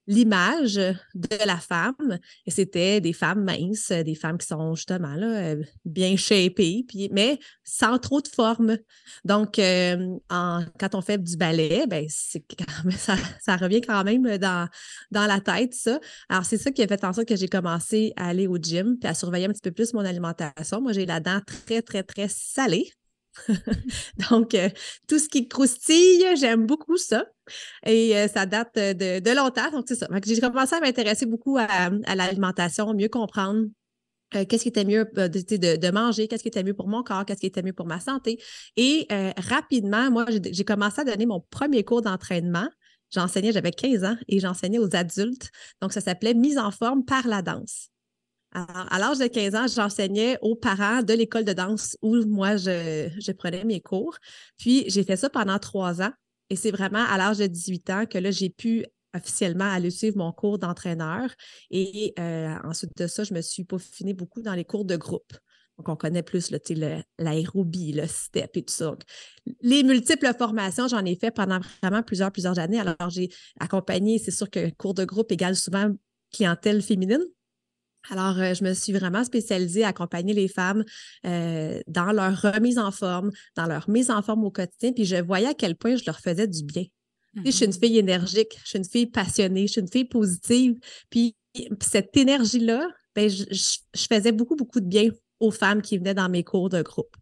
l'image 0.08 0.76
de 0.76 1.46
la 1.46 1.58
femme. 1.58 2.20
Et 2.46 2.52
c'était 2.52 3.02
des 3.02 3.14
femmes 3.14 3.44
minces, 3.44 3.92
des 3.92 4.16
femmes 4.16 4.38
qui 4.38 4.48
sont 4.48 4.76
justement 4.76 5.16
là, 5.16 5.28
euh, 5.28 5.64
bien 5.86 6.16
shapées, 6.16 6.86
puis, 6.88 7.10
mais 7.12 7.39
sans 7.63 7.98
trop 7.98 8.22
de 8.22 8.27
forme. 8.27 8.77
Donc, 9.24 9.60
euh, 9.60 10.18
quand 10.30 10.96
on 10.96 11.01
fait 11.01 11.22
du 11.22 11.38
ballet, 11.38 11.86
ben, 11.88 12.06
ça, 12.10 13.16
ça, 13.42 13.56
revient 13.56 13.82
quand 13.82 14.04
même 14.04 14.38
dans, 14.38 14.68
dans 15.12 15.25
la 15.25 15.39
tête, 15.39 15.74
ça. 15.74 16.00
Alors, 16.30 16.46
c'est 16.46 16.58
ça 16.58 16.72
qui 16.72 16.82
a 16.84 16.88
fait 16.88 17.04
en 17.04 17.13
sorte 17.13 17.27
que 17.27 17.36
j'ai 17.36 17.48
commencé 17.48 18.13
à 18.16 18.30
aller 18.30 18.48
au 18.48 18.58
gym, 18.58 18.98
puis 19.00 19.10
à 19.10 19.13
surveiller 19.13 19.46
un 19.46 19.51
petit 19.51 19.62
peu 19.62 19.72
plus 19.72 19.94
mon 19.94 20.06
alimentation. 20.06 20.82
Moi, 20.82 20.94
j'ai 20.94 21.06
la 21.06 21.20
dent 21.20 21.39
très, 21.46 21.82
très, 21.82 22.04
très 22.04 22.27
salée. 22.27 22.92
Donc, 24.30 24.54
euh, 24.54 24.70
tout 25.08 25.20
ce 25.20 25.28
qui 25.28 25.48
croustille, 25.48 26.25
j'aime 26.36 26.66
beaucoup 26.66 26.98
ça. 26.98 27.25
Et 27.86 28.16
euh, 28.16 28.28
ça 28.28 28.46
date 28.46 28.75
de, 28.75 29.36
longtemps. 29.36 29.72
Donc, 29.72 29.86
c'est 29.88 29.96
ça. 29.96 30.08
J'ai 30.25 30.40
commencé 30.40 30.75
à 30.75 30.80
m'intéresser 30.80 31.25
beaucoup 31.25 31.58
à, 31.58 31.90
l'alimentation, 32.16 32.94
mieux 32.94 33.10
comprendre 33.10 33.66
euh, 34.36 34.46
qu'est-ce 34.46 34.63
qui 34.63 34.70
était 34.70 34.86
mieux 34.86 35.06
de, 35.06 35.92
manger, 35.92 36.28
qu'est-ce 36.28 36.44
qui 36.44 36.50
était 36.50 36.63
mieux 36.63 36.74
pour 36.74 36.88
mon 36.88 37.04
corps, 37.04 37.25
qu'est-ce 37.25 37.42
qui 37.42 37.48
était 37.48 37.63
mieux 37.63 37.74
pour 37.74 37.86
ma 37.86 38.00
santé. 38.00 38.40
Et 38.78 39.08
rapidement, 39.38 40.12
moi, 40.12 40.25
j'ai 40.30 40.66
commencé 40.66 41.02
à 41.02 41.04
donner 41.04 41.25
mon 41.25 41.42
premier 41.50 41.84
cours 41.84 42.02
d'entraînement. 42.02 42.68
J'enseignais, 43.12 43.52
j'avais 43.52 43.72
15 43.72 44.04
ans 44.06 44.18
et 44.28 44.40
j'enseignais 44.40 44.80
aux 44.80 44.96
adultes. 44.96 45.52
Donc, 45.82 45.94
ça 45.94 46.02
s'appelait 46.02 46.34
Mise 46.34 46.58
en 46.58 46.72
forme 46.72 47.06
par 47.06 47.28
la 47.28 47.44
danse. 47.44 47.93
À 48.53 49.00
l'âge 49.00 49.17
de 49.17 49.25
15 49.25 49.55
ans, 49.55 49.65
j'enseignais 49.67 50.38
aux 50.41 50.55
parents 50.55 51.01
de 51.01 51.13
l'école 51.13 51.43
de 51.43 51.53
danse 51.53 51.98
où 52.03 52.15
moi, 52.25 52.55
je, 52.55 53.31
prenais 53.31 53.63
mes 53.63 53.81
cours. 53.81 54.17
Puis, 54.57 54.86
j'ai 54.88 55.03
fait 55.03 55.15
ça 55.15 55.29
pendant 55.29 55.57
trois 55.57 56.01
ans. 56.01 56.12
Et 56.50 56.55
c'est 56.55 56.72
vraiment 56.72 57.03
à 57.03 57.17
l'âge 57.17 57.39
de 57.39 57.48
18 57.48 57.89
ans 57.89 58.05
que 58.05 58.17
là, 58.19 58.29
j'ai 58.29 58.50
pu 58.50 58.86
officiellement 59.15 59.72
aller 59.72 59.89
suivre 59.89 60.17
mon 60.17 60.31
cours 60.31 60.60
d'entraîneur. 60.60 61.31
Et 61.72 62.13
euh, 62.19 62.55
ensuite 62.63 62.95
de 62.95 63.07
ça, 63.07 63.24
je 63.24 63.33
me 63.33 63.41
suis 63.41 63.63
peaufinée 63.63 64.13
beaucoup 64.13 64.41
dans 64.41 64.53
les 64.53 64.65
cours 64.65 64.86
de 64.86 64.98
groupe. 64.98 65.33
Donc, 65.77 65.89
on 65.89 65.95
connaît 65.95 66.22
plus 66.22 66.51
l'aérobie, 67.17 67.93
le, 67.93 68.05
step 68.05 68.55
et 68.57 68.63
tout 68.63 68.74
ça. 68.74 68.95
les 69.62 69.81
multiples 69.81 70.31
formations, 70.38 70.88
j'en 70.88 71.03
ai 71.03 71.15
fait 71.15 71.31
pendant 71.31 71.60
vraiment 71.81 72.03
plusieurs, 72.03 72.31
plusieurs 72.31 72.60
années. 72.60 72.79
Alors, 72.79 73.10
j'ai 73.10 73.29
accompagné, 73.60 74.19
c'est 74.19 74.29
sûr 74.29 74.50
que 74.51 74.69
cours 74.75 74.93
de 74.93 75.05
groupe 75.05 75.31
égale 75.31 75.55
souvent 75.55 75.89
clientèle 76.31 76.83
féminine. 76.83 77.24
Alors, 78.10 78.38
euh, 78.39 78.53
je 78.53 78.63
me 78.63 78.74
suis 78.74 78.93
vraiment 78.93 79.24
spécialisée 79.24 79.83
à 79.83 79.89
accompagner 79.89 80.33
les 80.33 80.48
femmes 80.48 80.83
euh, 81.25 81.79
dans 81.88 82.12
leur 82.12 82.41
remise 82.41 82.77
en 82.77 82.91
forme, 82.91 83.31
dans 83.55 83.65
leur 83.65 83.89
mise 83.89 84.12
en 84.12 84.22
forme 84.22 84.43
au 84.43 84.51
quotidien, 84.51 84.91
puis 84.91 85.05
je 85.05 85.15
voyais 85.15 85.48
à 85.48 85.53
quel 85.53 85.75
point 85.75 85.95
je 85.95 86.03
leur 86.05 86.19
faisais 86.19 86.48
du 86.48 86.63
bien. 86.63 86.83
Je 87.45 87.50
suis 87.50 87.65
une 87.65 87.72
mm-hmm. 87.72 87.79
fille 87.79 87.98
énergique, 87.98 88.60
je 88.63 88.69
suis 88.69 88.77
une 88.77 88.86
fille 88.86 89.07
passionnée, 89.07 89.67
je 89.67 89.72
suis 89.72 89.81
une 89.81 89.91
fille 89.91 90.05
positive. 90.05 90.75
Puis 91.10 91.36
cette 91.81 92.15
énergie-là, 92.15 92.88
ben, 93.15 93.29
je, 93.29 93.77
faisais 94.07 94.31
beaucoup, 94.31 94.55
beaucoup 94.55 94.79
de 94.79 94.88
bien 94.88 95.10
aux 95.39 95.51
femmes 95.51 95.81
qui 95.81 95.98
venaient 95.98 96.13
dans 96.13 96.29
mes 96.29 96.43
cours 96.43 96.69
de 96.69 96.81
groupe. 96.81 97.15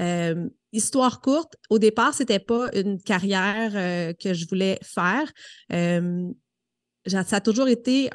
Euh, 0.00 0.48
histoire 0.72 1.20
courte, 1.20 1.56
au 1.70 1.78
départ, 1.78 2.14
ce 2.14 2.22
n'était 2.22 2.38
pas 2.38 2.68
une 2.74 3.00
carrière 3.00 3.72
euh, 3.74 4.12
que 4.12 4.34
je 4.34 4.46
voulais 4.46 4.78
faire. 4.82 5.30
Euh, 5.72 6.28
ça 7.06 7.36
a 7.36 7.40
toujours 7.40 7.68
été 7.68 8.10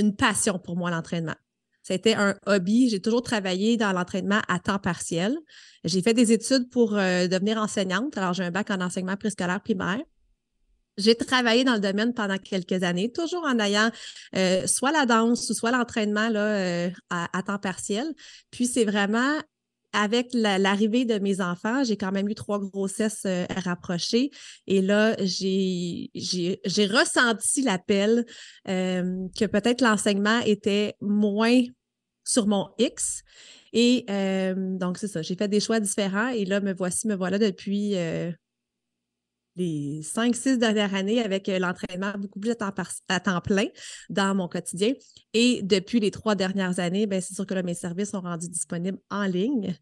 une 0.00 0.16
passion 0.16 0.58
pour 0.58 0.76
moi, 0.76 0.90
l'entraînement. 0.90 1.36
C'était 1.82 2.14
un 2.14 2.36
hobby. 2.46 2.88
J'ai 2.90 3.00
toujours 3.00 3.22
travaillé 3.22 3.76
dans 3.76 3.92
l'entraînement 3.92 4.40
à 4.48 4.58
temps 4.58 4.78
partiel. 4.78 5.36
J'ai 5.84 6.02
fait 6.02 6.14
des 6.14 6.32
études 6.32 6.68
pour 6.68 6.90
devenir 6.92 7.56
enseignante. 7.56 8.16
Alors, 8.18 8.34
j'ai 8.34 8.44
un 8.44 8.50
bac 8.50 8.70
en 8.70 8.80
enseignement 8.82 9.16
préscolaire 9.16 9.62
primaire. 9.62 10.00
J'ai 11.00 11.14
travaillé 11.14 11.64
dans 11.64 11.74
le 11.74 11.80
domaine 11.80 12.12
pendant 12.12 12.36
quelques 12.36 12.82
années, 12.82 13.10
toujours 13.10 13.44
en 13.44 13.58
ayant 13.58 13.90
euh, 14.36 14.66
soit 14.66 14.92
la 14.92 15.06
danse 15.06 15.48
ou 15.48 15.54
soit 15.54 15.70
l'entraînement 15.70 16.28
euh, 16.34 16.90
à, 17.08 17.42
temps 17.42 17.58
partiel. 17.58 18.06
Puis 18.50 18.66
c'est 18.66 18.84
vraiment 18.84 19.38
avec 19.92 20.28
l'arrivée 20.32 21.04
de 21.04 21.18
mes 21.18 21.40
enfants, 21.40 21.84
j'ai 21.84 21.96
quand 21.96 22.12
même 22.12 22.28
eu 22.28 22.34
trois 22.34 22.58
grossesses 22.60 23.24
euh, 23.26 23.44
rapprochées. 23.56 24.30
Et 24.66 24.80
là, 24.82 25.16
j'ai 25.24 26.10
ressenti 26.86 27.62
l'appel 27.62 28.24
que 28.66 29.46
peut-être 29.46 29.80
l'enseignement 29.80 30.40
était 30.40 30.94
moins 31.00 31.62
sur 32.24 32.46
mon 32.46 32.68
X. 32.78 33.22
Et 33.72 34.04
donc, 34.56 34.98
c'est 34.98 35.08
ça, 35.08 35.22
j'ai 35.22 35.36
fait 35.36 35.48
des 35.48 35.60
choix 35.60 35.80
différents. 35.80 36.28
Et 36.28 36.44
là, 36.44 36.60
me 36.60 36.72
voici, 36.72 37.06
me 37.06 37.14
voilà 37.14 37.38
depuis 37.38 37.94
les 39.56 40.02
cinq, 40.02 40.34
six 40.36 40.58
dernières 40.58 40.94
années 40.94 41.22
avec 41.22 41.48
euh, 41.48 41.58
l'entraînement 41.58 42.12
beaucoup 42.18 42.40
plus 42.40 42.54
à 43.08 43.20
temps, 43.20 43.40
plein 43.40 43.66
dans 44.08 44.34
mon 44.34 44.48
quotidien. 44.48 44.92
Et 45.34 45.62
depuis 45.62 46.00
les 46.00 46.10
trois 46.10 46.34
dernières 46.34 46.78
années, 46.78 47.06
ben, 47.06 47.20
c'est 47.20 47.34
sûr 47.34 47.46
que 47.46 47.54
mes 47.62 47.74
services 47.74 48.10
sont 48.10 48.20
rendus 48.20 48.48
disponibles 48.48 48.98
en 49.10 49.24
ligne. 49.24 49.76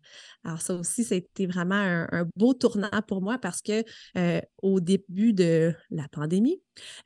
Alors, 0.45 0.61
ça 0.61 0.75
aussi, 0.75 1.03
été 1.11 1.47
vraiment 1.47 1.75
un, 1.75 2.27
beau 2.37 2.55
tournant 2.55 2.89
pour 3.07 3.23
moi 3.23 3.39
parce 3.39 3.63
que 3.63 3.85
euh, 4.17 4.41
au 4.63 4.81
début 4.81 5.33
de 5.33 5.75
la 5.91 6.09
pandémie, 6.09 6.61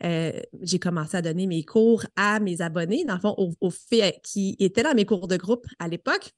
euh, 0.04 0.32
j'ai 0.60 0.78
commencé 0.78 1.16
à 1.16 1.22
donner 1.22 1.46
mes 1.46 1.64
cours 1.64 2.04
à 2.16 2.40
mes 2.40 2.60
abonnés, 2.60 3.04
dans 3.04 3.14
le 3.14 3.20
fond, 3.20 3.34
aux, 3.38 3.52
aux 3.60 3.70
filles 3.70 4.12
qui 4.22 4.56
étaient 4.58 4.82
dans 4.82 4.94
mes 4.94 5.04
cours 5.04 5.28
de 5.28 5.36
groupe 5.36 5.66
à 5.78 5.88
l'époque. 5.88 6.32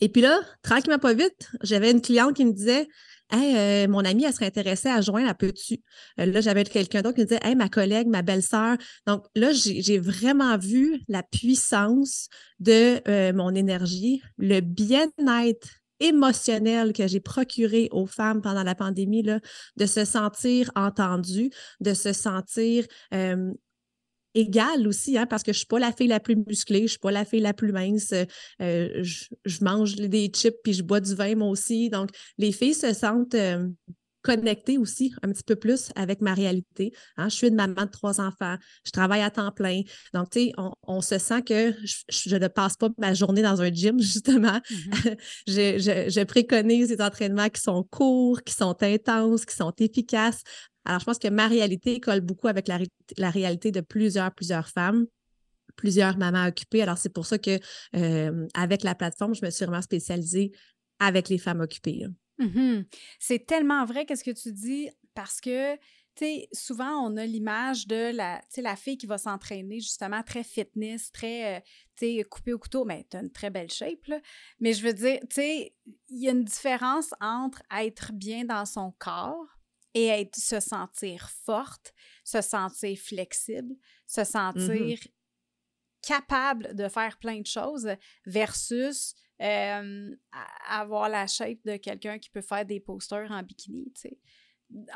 Et 0.00 0.08
puis 0.08 0.22
là, 0.22 0.40
tranquillement 0.62 0.98
pas 0.98 1.14
vite, 1.14 1.50
j'avais 1.62 1.90
une 1.90 2.00
cliente 2.00 2.34
qui 2.34 2.44
me 2.44 2.52
disait 2.52 2.86
Hey, 3.30 3.56
euh, 3.56 3.88
mon 3.88 4.04
amie, 4.04 4.24
elle 4.24 4.32
serait 4.32 4.46
intéressée 4.46 4.88
à 4.88 5.00
joindre, 5.00 5.28
à 5.28 5.34
peux-tu? 5.34 5.82
Euh, 6.20 6.26
là, 6.26 6.40
j'avais 6.40 6.62
quelqu'un 6.62 7.02
d'autre 7.02 7.16
qui 7.16 7.22
me 7.22 7.26
disait 7.26 7.40
Hey, 7.42 7.56
ma 7.56 7.68
collègue, 7.68 8.06
ma 8.06 8.22
belle-sœur. 8.22 8.76
Donc 9.06 9.24
là, 9.34 9.50
j'ai 9.52 9.98
vraiment 9.98 10.56
vu 10.58 11.00
la 11.08 11.24
puissance 11.24 12.28
de 12.60 13.00
euh, 13.08 13.32
mon 13.32 13.54
énergie, 13.54 14.22
le 14.38 14.60
bien-être 14.60 15.68
émotionnel 15.98 16.92
que 16.92 17.08
j'ai 17.08 17.20
procuré 17.20 17.88
aux 17.90 18.06
femmes 18.06 18.42
pendant 18.42 18.62
la 18.62 18.74
pandémie, 18.74 19.22
là, 19.22 19.40
de 19.76 19.86
se 19.86 20.04
sentir 20.04 20.70
entendues, 20.76 21.50
de 21.80 21.94
se 21.94 22.12
sentir 22.12 22.84
égale 24.36 24.86
aussi, 24.86 25.18
hein, 25.18 25.26
parce 25.26 25.42
que 25.42 25.52
je 25.52 25.56
ne 25.56 25.60
suis 25.60 25.66
pas 25.66 25.78
la 25.78 25.92
fille 25.92 26.08
la 26.08 26.20
plus 26.20 26.36
musclée, 26.36 26.80
je 26.80 26.84
ne 26.84 26.88
suis 26.88 26.98
pas 26.98 27.10
la 27.10 27.24
fille 27.24 27.40
la 27.40 27.54
plus 27.54 27.72
mince. 27.72 28.12
Euh, 28.12 29.02
je, 29.02 29.64
mange 29.64 29.96
des 29.96 30.26
chips 30.28 30.56
puis 30.62 30.74
je 30.74 30.82
bois 30.82 31.00
du 31.00 31.14
vin, 31.14 31.34
moi 31.34 31.48
aussi. 31.48 31.90
Donc, 31.90 32.10
les 32.38 32.52
filles 32.52 32.74
se 32.74 32.92
sentent 32.92 33.34
euh, 33.34 33.66
connectées 34.22 34.76
aussi 34.76 35.14
un 35.22 35.30
petit 35.30 35.44
peu 35.44 35.56
plus 35.56 35.90
avec 35.94 36.20
ma 36.20 36.34
réalité. 36.34 36.92
Hein. 37.16 37.28
Je 37.28 37.36
suis 37.36 37.48
une 37.48 37.54
maman 37.54 37.84
de 37.84 37.90
trois 37.90 38.20
enfants, 38.20 38.56
je 38.84 38.90
travaille 38.90 39.22
à 39.22 39.30
temps 39.30 39.52
plein. 39.52 39.82
Donc, 40.12 40.30
tu 40.30 40.46
sais, 40.46 40.52
on, 40.82 41.00
se 41.00 41.18
sent 41.18 41.42
que 41.42 41.72
je, 42.08 42.36
ne 42.36 42.48
passe 42.48 42.76
pas 42.76 42.88
ma 42.98 43.14
journée 43.14 43.42
dans 43.42 43.62
un 43.62 43.72
gym, 43.72 43.98
justement. 44.00 44.60
Mm-hmm. 44.70 45.18
je, 45.46 46.10
je 46.10 46.24
préconise 46.24 46.88
des 46.88 47.00
entraînements 47.00 47.48
qui 47.48 47.60
sont 47.62 47.84
courts, 47.84 48.42
qui 48.42 48.52
sont 48.52 48.76
intenses, 48.82 49.46
qui 49.46 49.54
sont 49.54 49.72
efficaces. 49.78 50.42
Alors, 50.86 51.00
je 51.00 51.04
pense 51.04 51.18
que 51.18 51.28
ma 51.28 51.48
réalité 51.48 52.00
colle 52.00 52.20
beaucoup 52.20 52.48
avec 52.48 52.68
la, 52.68 53.30
réalité 53.30 53.72
de 53.72 53.80
plusieurs, 53.80 54.32
plusieurs 54.32 54.68
femmes 54.68 55.06
plusieurs 55.76 56.16
mamans 56.16 56.46
occupées. 56.46 56.82
Alors, 56.82 56.96
c'est 56.96 57.12
pour 57.12 57.26
ça 57.26 57.38
que 57.38 57.58
euh, 57.94 58.46
avec 58.54 58.82
la 58.82 58.94
plateforme, 58.94 59.34
je 59.34 59.44
me 59.44 59.50
suis 59.50 59.66
vraiment 59.66 59.82
spécialisée 59.82 60.52
avec 60.98 61.28
les 61.28 61.36
femmes 61.36 61.60
occupées. 61.60 62.06
Mm-hmm. 62.38 62.86
C'est 63.18 63.46
tellement 63.46 63.84
vrai 63.84 64.06
qu'est-ce 64.06 64.24
que 64.24 64.30
tu 64.30 64.52
dis 64.52 64.88
parce 65.14 65.40
que, 65.40 65.74
tu 65.76 65.80
sais, 66.24 66.48
souvent 66.52 67.06
on 67.06 67.16
a 67.16 67.26
l'image 67.26 67.86
de 67.86 68.14
la, 68.14 68.40
la 68.56 68.76
fille 68.76 68.96
qui 68.96 69.06
va 69.06 69.18
s'entraîner 69.18 69.80
justement 69.80 70.22
très 70.22 70.44
fitness, 70.44 71.12
très, 71.12 71.62
euh, 72.02 72.22
coupée 72.30 72.54
au 72.54 72.58
couteau, 72.58 72.84
mais 72.84 73.06
tu 73.10 73.16
as 73.16 73.20
une 73.20 73.30
très 73.30 73.50
belle 73.50 73.70
shape, 73.70 74.06
là. 74.06 74.20
Mais 74.60 74.72
je 74.72 74.82
veux 74.82 74.94
dire, 74.94 75.20
tu 75.22 75.36
sais, 75.36 75.74
il 76.08 76.22
y 76.22 76.28
a 76.28 76.32
une 76.32 76.44
différence 76.44 77.10
entre 77.20 77.62
être 77.70 78.12
bien 78.12 78.44
dans 78.44 78.64
son 78.64 78.94
corps 78.98 79.55
et 79.96 80.08
être, 80.08 80.36
se 80.36 80.60
sentir 80.60 81.30
forte, 81.44 81.94
se 82.22 82.42
sentir 82.42 82.98
flexible, 82.98 83.74
se 84.06 84.24
sentir 84.24 84.68
mm-hmm. 84.68 85.10
capable 86.02 86.74
de 86.74 86.86
faire 86.88 87.18
plein 87.18 87.40
de 87.40 87.46
choses 87.46 87.88
versus 88.26 89.14
avoir 90.68 91.08
la 91.08 91.26
shape 91.26 91.64
de 91.64 91.78
quelqu'un 91.78 92.18
qui 92.18 92.28
peut 92.28 92.42
faire 92.42 92.66
des 92.66 92.78
posters 92.78 93.30
en 93.30 93.42
bikini, 93.42 93.90
tu 93.94 94.02
sais. 94.02 94.18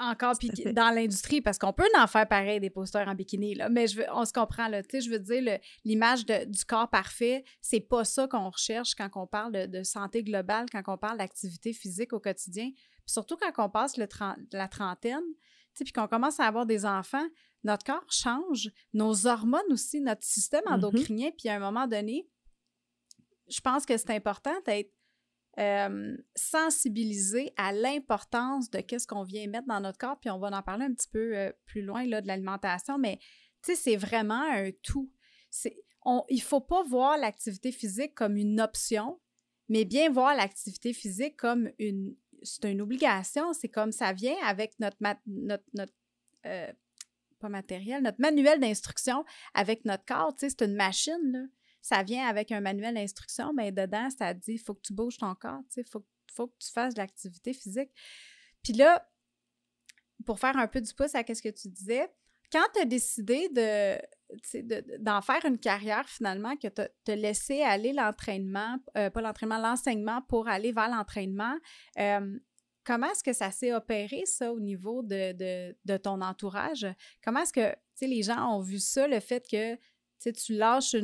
Encore 0.00 0.34
dans 0.74 0.92
l'industrie, 0.92 1.40
parce 1.40 1.56
qu'on 1.56 1.72
peut 1.72 1.86
en 1.96 2.08
faire 2.08 2.26
pareil 2.26 2.58
des 2.58 2.70
posters 2.70 3.06
en 3.06 3.14
bikini, 3.14 3.54
là, 3.54 3.68
mais 3.68 3.86
je 3.86 3.98
veux, 3.98 4.06
on 4.12 4.24
se 4.24 4.32
comprend, 4.32 4.68
là, 4.68 4.82
tu 4.82 4.88
sais, 4.90 5.00
je 5.00 5.10
veux 5.10 5.20
dire, 5.20 5.60
l'image 5.84 6.26
du 6.26 6.64
corps 6.66 6.90
parfait, 6.90 7.44
c'est 7.62 7.80
pas 7.80 8.04
ça 8.04 8.26
qu'on 8.26 8.50
recherche 8.50 8.94
quand 8.96 9.08
on 9.14 9.26
parle 9.26 9.52
de, 9.52 9.66
de 9.66 9.82
santé 9.84 10.24
globale, 10.24 10.66
quand 10.70 10.82
on 10.88 10.98
parle 10.98 11.18
d'activité 11.18 11.72
physique 11.72 12.12
au 12.12 12.20
quotidien 12.20 12.70
surtout 13.06 13.36
quand 13.36 13.64
on 13.64 13.70
passe 13.70 13.96
le 13.96 14.06
la 14.52 14.68
trentaine, 14.68 15.24
puis 15.74 15.92
qu'on 15.92 16.08
commence 16.08 16.40
à 16.40 16.44
avoir 16.44 16.66
des 16.66 16.84
enfants, 16.84 17.26
notre 17.64 17.84
corps 17.84 18.10
change, 18.10 18.70
nos 18.92 19.26
hormones 19.26 19.70
aussi, 19.70 20.00
notre 20.00 20.24
système 20.24 20.64
mm-hmm. 20.64 20.74
endocrinien, 20.74 21.30
puis 21.36 21.48
à 21.48 21.56
un 21.56 21.58
moment 21.58 21.86
donné, 21.86 22.28
je 23.48 23.60
pense 23.60 23.86
que 23.86 23.96
c'est 23.96 24.10
important 24.10 24.54
d'être 24.66 24.92
euh, 25.58 26.16
sensibilisé 26.36 27.52
à 27.56 27.72
l'importance 27.72 28.70
de 28.70 28.80
qu'est-ce 28.80 29.06
qu'on 29.06 29.24
vient 29.24 29.46
mettre 29.48 29.66
dans 29.66 29.80
notre 29.80 29.98
corps, 29.98 30.18
puis 30.18 30.30
on 30.30 30.38
va 30.38 30.48
en 30.56 30.62
parler 30.62 30.84
un 30.84 30.94
petit 30.94 31.08
peu 31.08 31.36
euh, 31.36 31.52
plus 31.66 31.82
loin 31.82 32.06
là, 32.06 32.20
de 32.20 32.26
l'alimentation, 32.26 32.98
mais 32.98 33.18
c'est 33.62 33.96
vraiment 33.96 34.42
un 34.42 34.70
tout. 34.82 35.12
On, 36.04 36.24
il 36.30 36.36
ne 36.36 36.42
faut 36.42 36.60
pas 36.60 36.82
voir 36.84 37.18
l'activité 37.18 37.72
physique 37.72 38.14
comme 38.14 38.36
une 38.36 38.60
option, 38.60 39.20
mais 39.68 39.84
bien 39.84 40.10
voir 40.10 40.34
l'activité 40.34 40.92
physique 40.92 41.36
comme 41.36 41.70
une, 41.78 42.16
c'est 42.42 42.70
une 42.70 42.80
obligation. 42.80 43.52
C'est 43.52 43.68
comme 43.68 43.92
ça 43.92 44.12
vient 44.12 44.36
avec 44.44 44.78
notre, 44.78 44.96
notre, 45.26 45.64
notre 45.74 45.92
euh, 46.46 46.72
pas 47.38 47.48
matériel, 47.48 48.02
notre 48.02 48.20
manuel 48.20 48.60
d'instruction 48.60 49.24
avec 49.54 49.84
notre 49.84 50.04
corps. 50.04 50.34
Tu 50.36 50.48
sais, 50.48 50.56
c'est 50.56 50.64
une 50.64 50.74
machine, 50.74 51.32
là. 51.32 51.40
Ça 51.82 52.02
vient 52.02 52.26
avec 52.26 52.52
un 52.52 52.60
manuel 52.60 52.94
d'instruction, 52.94 53.54
mais 53.54 53.72
dedans, 53.72 54.10
ça 54.10 54.34
dit 54.34 54.52
il 54.52 54.58
faut 54.58 54.74
que 54.74 54.82
tu 54.82 54.92
bouges 54.92 55.16
ton 55.16 55.34
corps, 55.34 55.62
tu 55.72 55.80
sais, 55.80 55.84
faut, 55.84 56.04
faut 56.30 56.48
que 56.48 56.56
tu 56.58 56.70
fasses 56.70 56.92
de 56.92 57.00
l'activité 57.00 57.54
physique. 57.54 57.90
Puis 58.62 58.74
là, 58.74 59.08
pour 60.26 60.38
faire 60.38 60.58
un 60.58 60.68
peu 60.68 60.82
du 60.82 60.92
pouce 60.92 61.14
à 61.14 61.22
ce 61.26 61.40
que 61.40 61.48
tu 61.48 61.68
disais, 61.68 62.12
quand 62.52 62.66
tu 62.74 62.82
as 62.82 62.84
décidé 62.84 63.48
de, 63.48 63.98
d'en 64.98 65.20
faire 65.22 65.44
une 65.44 65.58
carrière 65.58 66.08
finalement, 66.08 66.56
que 66.56 66.68
tu 66.68 66.82
te 67.04 67.12
laissé 67.12 67.62
aller 67.62 67.92
l'entraînement, 67.92 68.78
euh, 68.96 69.10
pas 69.10 69.20
l'entraînement, 69.20 69.58
l'enseignement 69.58 70.22
pour 70.22 70.48
aller 70.48 70.72
vers 70.72 70.88
l'entraînement, 70.88 71.56
euh, 71.98 72.38
comment 72.84 73.10
est-ce 73.10 73.24
que 73.24 73.32
ça 73.32 73.50
s'est 73.50 73.74
opéré, 73.74 74.22
ça, 74.26 74.52
au 74.52 74.60
niveau 74.60 75.02
de, 75.02 75.96
ton 75.98 76.20
entourage? 76.20 76.86
Comment 77.24 77.40
est-ce 77.40 77.52
que 77.52 77.76
les 78.02 78.22
gens 78.22 78.56
ont 78.56 78.60
vu 78.60 78.78
ça, 78.78 79.06
le 79.06 79.20
fait 79.20 79.46
que 79.48 79.76
tu 80.28 80.54
lâches 80.54 80.94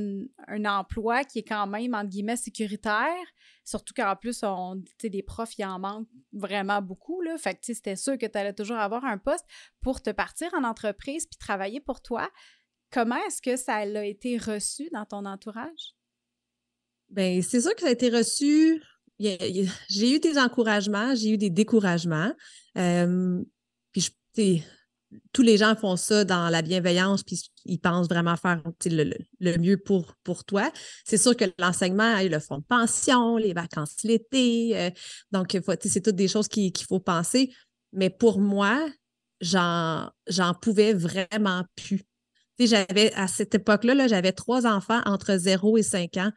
un 0.46 0.64
emploi 0.66 1.24
qui 1.24 1.38
est 1.38 1.48
quand 1.48 1.66
même, 1.66 1.94
entre 1.94 2.08
guillemets, 2.08 2.36
sécuritaire, 2.36 3.24
surtout 3.64 3.94
qu'en 3.94 4.14
plus, 4.14 4.42
on, 4.42 4.82
des 5.02 5.22
profs, 5.22 5.58
il 5.58 5.64
en 5.64 5.78
manque 5.78 6.08
vraiment 6.32 6.82
beaucoup, 6.82 7.22
là. 7.22 7.38
Fait 7.38 7.54
que, 7.54 7.60
c'était 7.62 7.96
sûr 7.96 8.18
que 8.18 8.26
tu 8.26 8.38
allais 8.38 8.52
toujours 8.52 8.76
avoir 8.76 9.04
un 9.04 9.18
poste 9.18 9.46
pour 9.80 10.02
te 10.02 10.10
partir 10.10 10.52
en 10.54 10.64
entreprise 10.64 11.26
puis 11.26 11.38
travailler 11.38 11.80
pour 11.80 12.02
toi. 12.02 12.30
Comment 12.90 13.16
est-ce 13.26 13.42
que 13.42 13.56
ça 13.56 13.74
a 13.74 14.04
été 14.04 14.38
reçu 14.38 14.88
dans 14.92 15.04
ton 15.04 15.24
entourage? 15.24 15.94
Bien, 17.10 17.40
c'est 17.42 17.60
sûr 17.60 17.74
que 17.74 17.82
ça 17.82 17.88
a 17.88 17.92
été 17.92 18.10
reçu. 18.10 18.82
J'ai 19.18 20.14
eu 20.14 20.20
des 20.20 20.38
encouragements, 20.38 21.14
j'ai 21.14 21.30
eu 21.30 21.38
des 21.38 21.50
découragements. 21.50 22.32
Euh, 22.76 23.42
puis, 23.92 24.62
tous 25.32 25.42
les 25.42 25.56
gens 25.56 25.74
font 25.76 25.96
ça 25.96 26.24
dans 26.24 26.48
la 26.48 26.62
bienveillance, 26.62 27.22
puis 27.22 27.40
ils 27.64 27.78
pensent 27.78 28.08
vraiment 28.08 28.36
faire 28.36 28.60
le, 28.84 29.58
mieux 29.58 29.78
pour, 29.78 30.14
toi. 30.46 30.70
C'est 31.04 31.16
sûr 31.16 31.36
que 31.36 31.44
l'enseignement, 31.58 32.20
le 32.20 32.38
fonds 32.38 32.58
de 32.58 32.64
pension, 32.64 33.36
les 33.36 33.54
vacances 33.54 34.02
l'été, 34.04 34.76
euh, 34.78 34.90
donc 35.32 35.56
c'est 35.80 36.02
toutes 36.02 36.16
des 36.16 36.28
choses 36.28 36.48
qu'il 36.48 36.72
faut 36.86 37.00
penser. 37.00 37.52
Mais 37.92 38.10
pour 38.10 38.40
moi, 38.40 38.86
j'en 39.40 40.10
pouvais 40.60 40.92
vraiment 40.92 41.62
plus. 41.76 42.02
J'avais, 42.58 43.12
à 43.14 43.26
cette 43.26 43.54
époque-là, 43.54 43.94
-là, 43.94 44.08
j'avais 44.08 44.32
trois 44.32 44.66
enfants 44.66 45.00
entre 45.04 45.36
0 45.36 45.78
et 45.78 45.82
5 45.82 46.16
ans. 46.16 46.30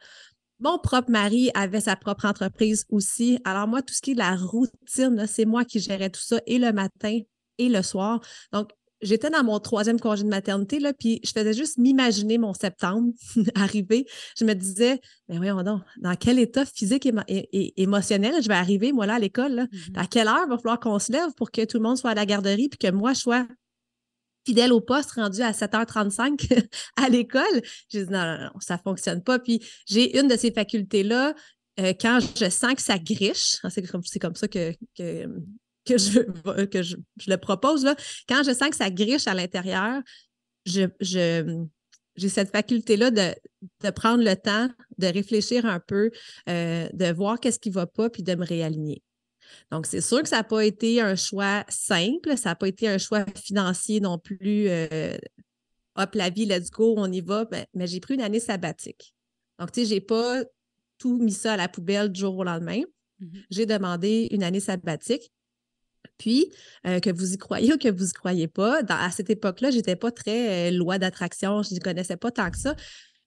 Mon 0.60 0.78
propre 0.78 1.10
mari 1.10 1.50
avait 1.54 1.80
sa 1.80 1.96
propre 1.96 2.26
entreprise 2.26 2.84
aussi. 2.90 3.38
Alors, 3.44 3.66
moi, 3.66 3.80
tout 3.80 3.94
ce 3.94 4.02
qui 4.02 4.10
est 4.12 4.14
la 4.14 4.36
routine, 4.36 5.26
c'est 5.26 5.46
moi 5.46 5.64
qui 5.64 5.80
gérais 5.80 6.10
tout 6.10 6.20
ça 6.20 6.38
et 6.46 6.58
le 6.58 6.72
matin 6.72 7.18
et 7.56 7.68
le 7.70 7.82
soir. 7.82 8.20
Donc, 8.52 8.70
j'étais 9.00 9.30
dans 9.30 9.42
mon 9.42 9.58
troisième 9.58 9.98
congé 9.98 10.22
de 10.22 10.28
maternité, 10.28 10.78
là, 10.78 10.92
puis 10.92 11.20
je 11.24 11.30
faisais 11.32 11.54
juste 11.54 11.78
m'imaginer 11.78 12.38
mon 12.38 12.52
septembre 12.52 13.12
arriver. 13.54 14.06
Je 14.36 14.44
me 14.44 14.54
disais, 14.54 15.00
mais 15.28 15.38
voyons 15.38 15.62
donc, 15.62 15.80
dans 15.98 16.14
quel 16.14 16.38
état 16.38 16.66
physique 16.66 17.08
et, 17.28 17.82
émotionnel 17.82 18.42
je 18.42 18.48
vais 18.48 18.54
arriver, 18.54 18.92
moi, 18.92 19.06
là, 19.06 19.14
à 19.14 19.18
l'école? 19.18 19.66
Mm-hmm. 19.72 19.98
À 19.98 20.06
quelle 20.06 20.28
heure 20.28 20.46
va 20.46 20.58
falloir 20.58 20.80
qu'on 20.80 20.98
se 20.98 21.12
lève 21.12 21.32
pour 21.36 21.50
que 21.50 21.64
tout 21.64 21.78
le 21.78 21.82
monde 21.82 21.96
soit 21.96 22.10
à 22.10 22.14
la 22.14 22.26
garderie, 22.26 22.68
puis 22.68 22.78
que 22.78 22.94
moi, 22.94 23.14
je 23.14 23.20
sois 23.20 23.46
fidèle 24.44 24.72
au 24.72 24.80
poste 24.80 25.12
rendu 25.12 25.42
à 25.42 25.52
7h35 25.52 26.68
à 26.96 27.08
l'école. 27.08 27.62
J'ai 27.88 28.04
dit 28.04 28.12
non, 28.12 28.24
non, 28.24 28.38
non, 28.44 28.60
ça 28.60 28.76
ne 28.76 28.80
fonctionne 28.80 29.22
pas. 29.22 29.38
Puis 29.38 29.60
j'ai 29.86 30.18
une 30.18 30.28
de 30.28 30.36
ces 30.36 30.52
facultés-là, 30.52 31.34
euh, 31.80 31.92
quand 31.98 32.18
je 32.36 32.50
sens 32.50 32.74
que 32.74 32.82
ça 32.82 32.98
griche, 32.98 33.58
hein, 33.62 33.70
c'est 33.70 33.82
comme, 33.82 34.02
comme 34.20 34.34
ça 34.34 34.48
que, 34.48 34.72
que, 34.96 35.26
que, 35.84 35.98
je, 35.98 36.64
que 36.66 36.82
je, 36.82 36.96
le 37.26 37.36
propose, 37.36 37.84
là. 37.84 37.94
quand 38.28 38.42
je 38.42 38.52
sens 38.52 38.70
que 38.70 38.76
ça 38.76 38.90
griche 38.90 39.26
à 39.26 39.34
l'intérieur, 39.34 40.02
je, 40.66 40.86
j'ai 41.00 42.28
cette 42.28 42.50
faculté-là 42.50 43.10
de, 43.10 43.34
de, 43.82 43.90
prendre 43.90 44.22
le 44.22 44.34
temps, 44.36 44.68
de 44.98 45.06
réfléchir 45.06 45.64
un 45.64 45.80
peu, 45.80 46.10
euh, 46.48 46.88
de 46.92 47.12
voir 47.12 47.40
qu'est-ce 47.40 47.58
qui 47.58 47.70
ne 47.70 47.74
va 47.74 47.86
pas, 47.86 48.10
puis 48.10 48.22
de 48.22 48.34
me 48.34 48.44
réaligner. 48.44 49.02
Donc, 49.70 49.86
c'est 49.86 50.00
sûr 50.00 50.22
que 50.22 50.28
ça 50.28 50.36
n'a 50.36 50.44
pas 50.44 50.64
été 50.64 51.00
un 51.00 51.16
choix 51.16 51.64
simple, 51.68 52.36
ça 52.36 52.50
n'a 52.50 52.54
pas 52.54 52.68
été 52.68 52.88
un 52.88 52.98
choix 52.98 53.24
financier 53.36 54.00
non 54.00 54.18
plus. 54.18 54.68
Euh, 54.68 55.16
hop, 55.96 56.14
la 56.14 56.30
vie, 56.30 56.46
let's 56.46 56.70
go, 56.70 56.94
on 56.96 57.10
y 57.10 57.20
va. 57.20 57.44
Ben, 57.44 57.66
mais 57.74 57.86
j'ai 57.86 58.00
pris 58.00 58.14
une 58.14 58.22
année 58.22 58.40
sabbatique. 58.40 59.14
Donc, 59.58 59.72
tu 59.72 59.80
sais, 59.80 59.86
je 59.86 59.94
n'ai 59.94 60.00
pas 60.00 60.42
tout 60.98 61.18
mis 61.18 61.32
ça 61.32 61.54
à 61.54 61.56
la 61.56 61.68
poubelle 61.68 62.10
du 62.10 62.20
jour 62.20 62.36
au 62.36 62.44
lendemain. 62.44 62.80
Mm-hmm. 63.20 63.44
J'ai 63.50 63.66
demandé 63.66 64.28
une 64.30 64.42
année 64.42 64.60
sabbatique. 64.60 65.30
Puis, 66.18 66.52
euh, 66.86 67.00
que 67.00 67.10
vous 67.10 67.32
y 67.32 67.38
croyez 67.38 67.72
ou 67.72 67.78
que 67.78 67.88
vous 67.88 68.10
y 68.10 68.12
croyez 68.12 68.48
pas, 68.48 68.82
à 68.88 69.10
cette 69.10 69.30
époque-là, 69.30 69.70
je 69.70 69.76
n'étais 69.76 69.96
pas 69.96 70.10
très 70.10 70.68
euh, 70.68 70.76
loi 70.76 70.98
d'attraction, 70.98 71.62
je 71.62 71.74
ne 71.74 71.80
connaissais 71.80 72.16
pas 72.16 72.30
tant 72.30 72.50
que 72.50 72.58
ça. 72.58 72.74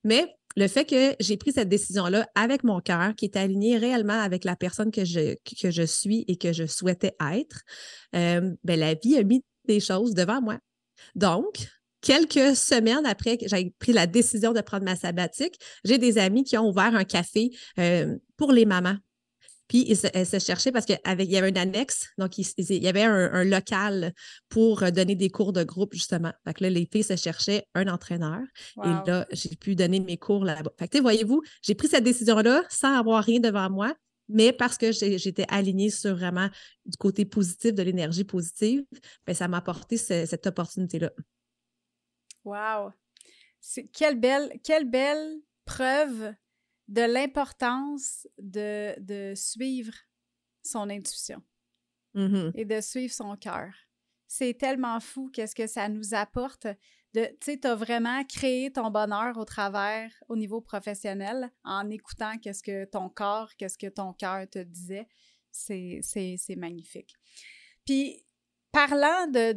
Mais 0.04 0.36
le 0.56 0.68
fait 0.68 0.86
que 0.86 1.16
j'ai 1.20 1.38
pris 1.38 1.52
cette 1.52 1.70
décision-là 1.70 2.28
avec 2.36 2.64
mon 2.64 2.80
cœur, 2.80 3.16
qui 3.16 3.26
est 3.26 3.36
aligné 3.36 3.78
réellement 3.78 4.20
avec 4.20 4.44
la 4.44 4.56
personne 4.56 4.92
que 4.92 5.04
je, 5.06 5.86
suis 5.86 6.26
et 6.28 6.38
que 6.38 6.54
je 6.54 6.66
souhaitais 6.66 7.16
être, 7.32 7.62
euh, 8.16 8.52
ben, 8.64 8.80
la 8.80 8.94
vie 8.94 9.18
a 9.18 9.24
mis 9.24 9.44
des 9.66 9.80
choses 9.80 10.14
devant 10.14 10.42
moi. 10.42 10.58
Donc, 11.16 11.68
quelques 12.02 12.56
semaines 12.56 13.06
après 13.06 13.38
que 13.38 13.48
j'ai 13.48 13.74
pris 13.80 13.94
la 13.94 14.06
décision 14.06 14.54
de 14.54 14.62
prendre 14.62 14.86
ma 14.86 14.96
sabbatique, 14.96 15.56
j'ai 15.84 15.98
des 15.98 16.18
amis 16.18 16.44
qui 16.44 16.58
ont 16.58 16.70
ouvert 16.70 16.96
un 16.96 17.06
café 17.06 17.50
euh, 17.80 18.16
pour 18.38 18.52
les 18.52 18.66
mamans. 18.66 18.98
Puis 19.68 19.92
elle 20.14 20.26
se 20.26 20.40
cherchait 20.40 20.72
parce 20.72 20.86
qu'il 20.86 21.00
y 21.06 21.38
avait 21.38 21.50
une 21.50 21.58
annexe, 21.58 22.10
donc 22.18 22.38
il, 22.38 22.84
y 22.84 22.88
avait 22.88 23.04
un, 23.04 23.44
local 23.44 24.14
pour 24.50 24.84
euh, 24.84 24.92
donner 24.92 25.16
des 25.16 25.30
cours 25.30 25.54
de 25.54 25.64
groupe, 25.64 25.94
justement. 25.94 26.34
Fait 26.46 26.54
que 26.54 26.64
là, 26.64 26.70
les 26.70 26.88
filles 26.92 27.04
se 27.04 27.16
cherchaient 27.16 27.66
un 27.74 27.88
entraîneur. 27.88 28.42
Et 28.84 29.10
là, 29.10 29.26
j'ai 29.32 29.56
pu 29.56 29.76
donner 29.76 30.00
mes 30.00 30.18
cours 30.18 30.44
là-bas. 30.44 30.72
Fait 30.78 30.88
que, 30.88 30.98
voyez-vous, 31.00 31.42
j'ai 31.62 31.76
pris 31.76 31.88
cette 31.88 32.04
décision-là 32.04 32.64
sans 32.70 32.98
avoir 32.98 33.24
rien 33.24 33.40
devant 33.40 33.70
moi, 33.70 33.96
mais 34.30 34.52
parce 34.52 34.78
que 34.78 34.92
j'étais 34.92 35.46
alignée 35.50 35.90
sur 35.90 36.16
vraiment 36.16 36.50
du 36.86 36.98
côté 36.98 37.26
positif, 37.26 37.74
de 37.74 37.84
l'énergie 37.84 38.24
positive, 38.24 38.84
bien, 39.26 39.36
ça 39.36 39.48
m'a 39.48 39.58
apporté 39.58 39.98
cette 39.98 40.48
opportunité-là. 40.48 41.12
Wow! 42.44 42.92
Quelle 43.94 44.20
belle, 44.20 44.60
quelle 44.64 44.90
belle 44.90 45.40
preuve 45.66 46.34
de 46.88 47.02
l'importance 47.02 48.28
de, 48.38 49.34
suivre 49.36 49.94
son 50.64 50.90
intuition 50.90 51.42
mm-hmm. 52.16 52.52
et 52.56 52.66
de 52.66 52.82
suivre 52.82 53.14
son 53.14 53.36
cœur. 53.36 53.74
C'est 54.28 54.58
tellement 54.58 55.00
fou 55.00 55.30
qu'est-ce 55.32 55.56
que 55.56 55.68
ça 55.68 55.88
nous 55.90 56.14
apporte. 56.14 56.68
Tu 57.14 57.22
sais, 57.42 57.60
tu 57.60 57.68
as 57.68 57.76
vraiment 57.76 58.24
créé 58.24 58.72
ton 58.72 58.90
bonheur 58.90 59.38
au 59.38 59.46
travers, 59.46 60.12
au 60.28 60.36
niveau 60.36 60.60
professionnel, 60.60 61.52
en 61.64 61.90
écoutant 61.90 62.38
qu'est-ce 62.40 62.64
que 62.64 62.86
ton 62.86 63.10
corps, 63.10 63.52
qu'est-ce 63.58 63.78
que 63.78 63.88
ton 63.88 64.14
cœur 64.14 64.50
te 64.50 64.60
disait. 64.60 65.08
C'est 65.52 66.56
magnifique. 66.58 67.14
Puis, 67.86 68.26
parlant 68.72 69.28
de, 69.28 69.54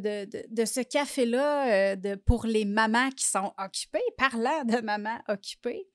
de, 0.47 0.65
ce 0.65 0.81
café-là 0.81 1.95
euh, 1.95 2.15
pour 2.25 2.45
les 2.45 2.65
mamans 2.65 3.09
qui 3.09 3.25
sont 3.25 3.51
occupées, 3.57 4.03
parlant 4.15 4.63
de 4.63 4.79
mamans 4.81 5.19
occupées, 5.27 5.89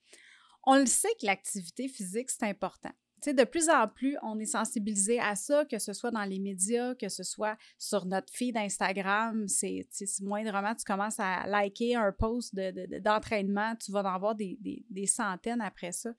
on 0.65 0.77
le 0.77 0.87
sait 0.87 1.13
que 1.21 1.27
l'activité 1.27 1.89
physique, 1.89 2.31
c'est 2.31 2.45
important. 2.45 2.93
de 3.27 3.45
plus 3.45 3.69
en 3.69 3.89
plus, 3.89 4.17
on 4.23 4.39
est 4.39 4.47
sensibilisé 4.47 5.19
à 5.21 5.35
ça, 5.35 5.65
que 5.65 5.79
ce 5.79 5.93
soit 5.93 6.11
dans 6.11 6.25
les 6.25 6.39
médias, 6.39 6.95
que 6.95 7.09
ce 7.09 7.23
soit 7.23 7.57
sur 7.79 8.07
notre 8.07 8.33
feed 8.33 8.57
Instagram. 8.57 9.47
C'est 9.49 9.87
moindrement, 10.21 10.75
tu 10.75 10.85
commences 10.85 11.19
à 11.21 11.47
liker 11.47 11.97
un 11.97 12.13
post 12.13 12.55
d'entraînement, 12.55 13.75
tu 13.77 13.93
vas 13.93 14.03
en 14.03 14.15
avoir 14.15 14.35
des, 14.35 14.59
des, 14.89 15.07
centaines 15.07 15.61
après 15.61 15.93
ça. 15.93 16.11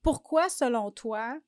Pourquoi, 0.00 0.48
selon 0.48 0.90
toi, 0.90 1.40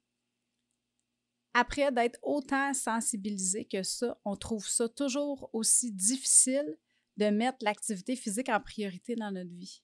après 1.54 1.92
d'être 1.92 2.18
autant 2.22 2.74
sensibilisé 2.74 3.64
que 3.64 3.82
ça, 3.84 4.18
on 4.24 4.36
trouve 4.36 4.66
ça 4.66 4.88
toujours 4.88 5.50
aussi 5.52 5.92
difficile 5.92 6.76
de 7.16 7.30
mettre 7.30 7.58
l'activité 7.62 8.16
physique 8.16 8.48
en 8.48 8.60
priorité 8.60 9.14
dans 9.14 9.30
notre 9.30 9.52
vie? 9.52 9.83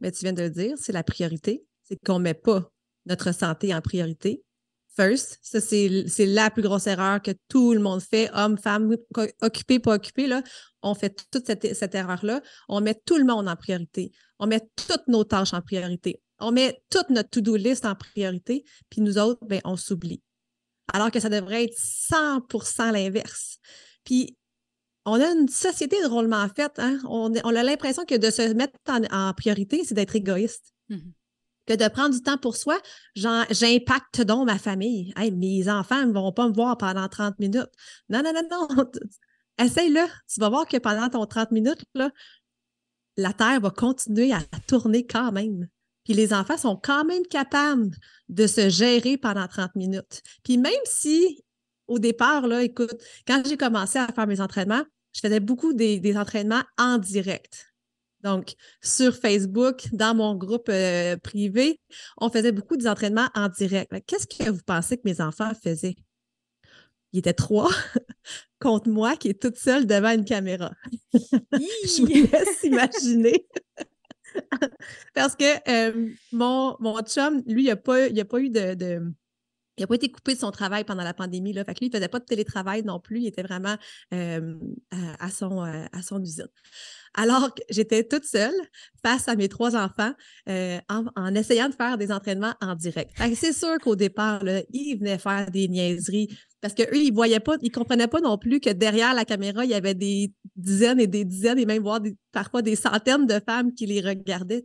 Mais 0.00 0.12
tu 0.12 0.20
viens 0.24 0.32
de 0.32 0.42
le 0.42 0.50
dire, 0.50 0.76
c'est 0.78 0.92
la 0.92 1.02
priorité. 1.02 1.64
C'est 1.82 1.96
qu'on 2.04 2.18
ne 2.18 2.24
met 2.24 2.34
pas 2.34 2.70
notre 3.06 3.32
santé 3.32 3.74
en 3.74 3.80
priorité. 3.80 4.42
First, 4.94 5.38
ça, 5.42 5.60
c'est 5.60 6.26
la 6.26 6.50
plus 6.50 6.62
grosse 6.62 6.88
erreur 6.88 7.22
que 7.22 7.30
tout 7.48 7.72
le 7.72 7.80
monde 7.80 8.00
fait, 8.00 8.30
hommes, 8.34 8.58
femmes, 8.58 8.96
occupés, 9.40 9.78
pas 9.78 9.94
occupés. 9.94 10.26
Là. 10.26 10.42
On 10.82 10.94
fait 10.94 11.24
toute 11.30 11.46
cette, 11.46 11.74
cette 11.74 11.94
erreur-là. 11.94 12.42
On 12.68 12.80
met 12.80 13.00
tout 13.06 13.16
le 13.16 13.24
monde 13.24 13.48
en 13.48 13.54
priorité. 13.54 14.10
On 14.40 14.48
met 14.48 14.68
toutes 14.74 15.06
nos 15.06 15.22
tâches 15.22 15.54
en 15.54 15.62
priorité. 15.62 16.20
On 16.40 16.52
met 16.52 16.82
toute 16.90 17.10
notre 17.10 17.30
to-do 17.30 17.56
list 17.56 17.84
en 17.84 17.94
priorité, 17.94 18.64
puis 18.90 19.00
nous 19.00 19.18
autres, 19.18 19.44
ben, 19.46 19.60
on 19.64 19.76
s'oublie. 19.76 20.22
Alors 20.92 21.10
que 21.10 21.20
ça 21.20 21.28
devrait 21.28 21.64
être 21.64 21.76
100% 21.76 22.92
l'inverse. 22.92 23.58
Puis 24.04 24.36
on 25.10 25.20
a 25.20 25.32
une 25.32 25.48
société 25.48 26.02
drôlement 26.02 26.46
faite. 26.48 26.78
Hein? 26.78 26.98
On, 27.08 27.34
a 27.34 27.62
l'impression 27.62 28.04
que 28.04 28.16
de 28.16 28.30
se 28.30 28.52
mettre 28.52 28.74
en, 28.88 29.32
priorité, 29.34 29.84
c'est 29.84 29.94
d'être 29.94 30.16
égoïste. 30.16 30.74
Mm-hmm. 30.90 31.12
Que 31.66 31.74
de 31.74 31.88
prendre 31.88 32.14
du 32.14 32.22
temps 32.22 32.38
pour 32.38 32.56
soi, 32.56 32.78
j'impacte 33.14 34.22
donc 34.22 34.46
ma 34.46 34.58
famille. 34.58 35.12
mes 35.32 35.68
enfants 35.68 36.06
ne 36.06 36.12
vont 36.12 36.32
pas 36.32 36.48
me 36.48 36.54
voir 36.54 36.78
pendant 36.78 37.08
30 37.08 37.38
minutes. 37.38 37.70
Non, 38.08 38.22
non, 38.22 38.32
non, 38.32 38.42
non. 38.50 38.84
Essaye-le. 39.58 40.06
Tu 40.32 40.40
vas 40.40 40.48
voir 40.48 40.66
que 40.66 40.78
pendant 40.78 41.10
ton 41.10 41.26
30 41.26 41.50
minutes, 41.50 41.84
là, 41.94 42.10
la 43.16 43.32
Terre 43.32 43.60
va 43.60 43.70
continuer 43.70 44.32
à 44.32 44.40
tourner 44.66 45.06
quand 45.06 45.32
même. 45.32 45.68
Puis 46.04 46.14
les 46.14 46.32
enfants 46.32 46.56
sont 46.56 46.76
quand 46.76 47.04
même 47.04 47.26
capables 47.26 47.90
de 48.30 48.46
se 48.46 48.70
gérer 48.70 49.18
pendant 49.18 49.46
30 49.46 49.74
minutes. 49.74 50.22
Puis 50.42 50.56
même 50.56 50.72
si 50.84 51.42
au 51.88 51.98
départ, 51.98 52.46
là, 52.46 52.62
écoute, 52.62 53.02
quand 53.26 53.42
j'ai 53.46 53.56
commencé 53.56 53.98
à 53.98 54.06
faire 54.08 54.26
mes 54.26 54.40
entraînements, 54.40 54.84
je 55.18 55.26
faisais 55.26 55.40
beaucoup 55.40 55.72
des, 55.72 56.16
entraînements 56.16 56.62
en 56.78 56.98
direct. 56.98 57.74
Donc, 58.22 58.54
sur 58.80 59.16
Facebook, 59.16 59.88
dans 59.92 60.14
mon 60.14 60.36
groupe 60.36 60.68
euh, 60.68 61.16
privé, 61.16 61.80
on 62.18 62.30
faisait 62.30 62.52
beaucoup 62.52 62.76
d'entraînements 62.76 63.28
en 63.34 63.48
direct. 63.48 63.92
Qu'est-ce 64.06 64.26
que 64.28 64.48
vous 64.48 64.62
pensez 64.64 64.96
que 64.96 65.02
mes 65.04 65.20
enfants 65.20 65.50
faisaient? 65.60 65.96
Ils 67.12 67.18
étaient 67.18 67.32
trois 67.32 67.68
contre 68.60 68.88
moi 68.88 69.16
qui 69.16 69.28
est 69.28 69.42
toute 69.42 69.56
seule 69.56 69.86
devant 69.86 70.10
une 70.10 70.24
caméra. 70.24 70.72
je 71.12 72.00
vous 72.00 72.06
laisse 72.06 72.62
imaginer. 72.62 73.44
Parce 75.14 75.34
que 75.34 75.68
euh, 75.68 76.10
mon, 76.30 76.76
mon 76.78 77.00
chum, 77.02 77.42
lui, 77.46 77.64
il 77.64 77.68
n'a 77.68 77.76
pas, 77.76 78.08
pas 78.08 78.40
eu 78.40 78.50
de 78.50 79.02
il 79.78 79.82
n'a 79.82 79.86
pas 79.86 79.94
été 79.94 80.10
coupé 80.10 80.34
de 80.34 80.38
son 80.38 80.50
travail 80.50 80.84
pendant 80.84 81.04
la 81.04 81.14
pandémie. 81.14 81.52
Là. 81.52 81.64
Fait 81.64 81.74
que 81.74 81.80
lui, 81.80 81.86
il 81.86 81.90
ne 81.90 81.96
faisait 81.96 82.08
pas 82.08 82.18
de 82.18 82.24
télétravail 82.24 82.82
non 82.82 83.00
plus. 83.00 83.20
Il 83.20 83.26
était 83.26 83.42
vraiment 83.42 83.76
à, 84.10 85.30
son, 85.30 85.60
à 85.60 86.02
son 86.02 86.20
usine. 86.20 86.48
Alors 87.20 87.52
que 87.52 87.62
j'étais 87.68 88.04
toute 88.04 88.24
seule 88.24 88.54
face 89.04 89.26
à 89.26 89.34
mes 89.34 89.48
trois 89.48 89.74
enfants 89.74 90.12
euh, 90.48 90.78
en, 90.88 91.34
essayant 91.34 91.68
de 91.68 91.74
faire 91.74 91.98
des 91.98 92.12
entraînements 92.12 92.54
en 92.60 92.76
direct. 92.76 93.10
C'est 93.34 93.52
sûr 93.52 93.76
qu'au 93.82 93.96
départ, 93.96 94.40
ils 94.72 94.96
venaient 94.96 95.18
faire 95.18 95.50
des 95.50 95.66
niaiseries 95.66 96.28
parce 96.60 96.74
qu'eux, 96.74 96.96
ils 96.96 97.12
voyaient 97.12 97.40
pas, 97.40 97.56
ils 97.60 97.72
comprenaient 97.72 98.06
pas 98.06 98.20
non 98.20 98.38
plus 98.38 98.60
que 98.60 98.70
derrière 98.70 99.14
la 99.14 99.24
caméra, 99.24 99.64
il 99.64 99.70
y 99.72 99.74
avait 99.74 99.94
des 99.94 100.32
dizaines 100.54 101.00
et 101.00 101.08
des 101.08 101.24
dizaines 101.24 101.58
et 101.58 101.66
même 101.66 101.82
voire 101.82 102.00
parfois 102.30 102.62
des 102.62 102.76
centaines 102.76 103.26
de 103.26 103.40
femmes 103.44 103.74
qui 103.74 103.86
les 103.86 104.00
regardaient. 104.00 104.64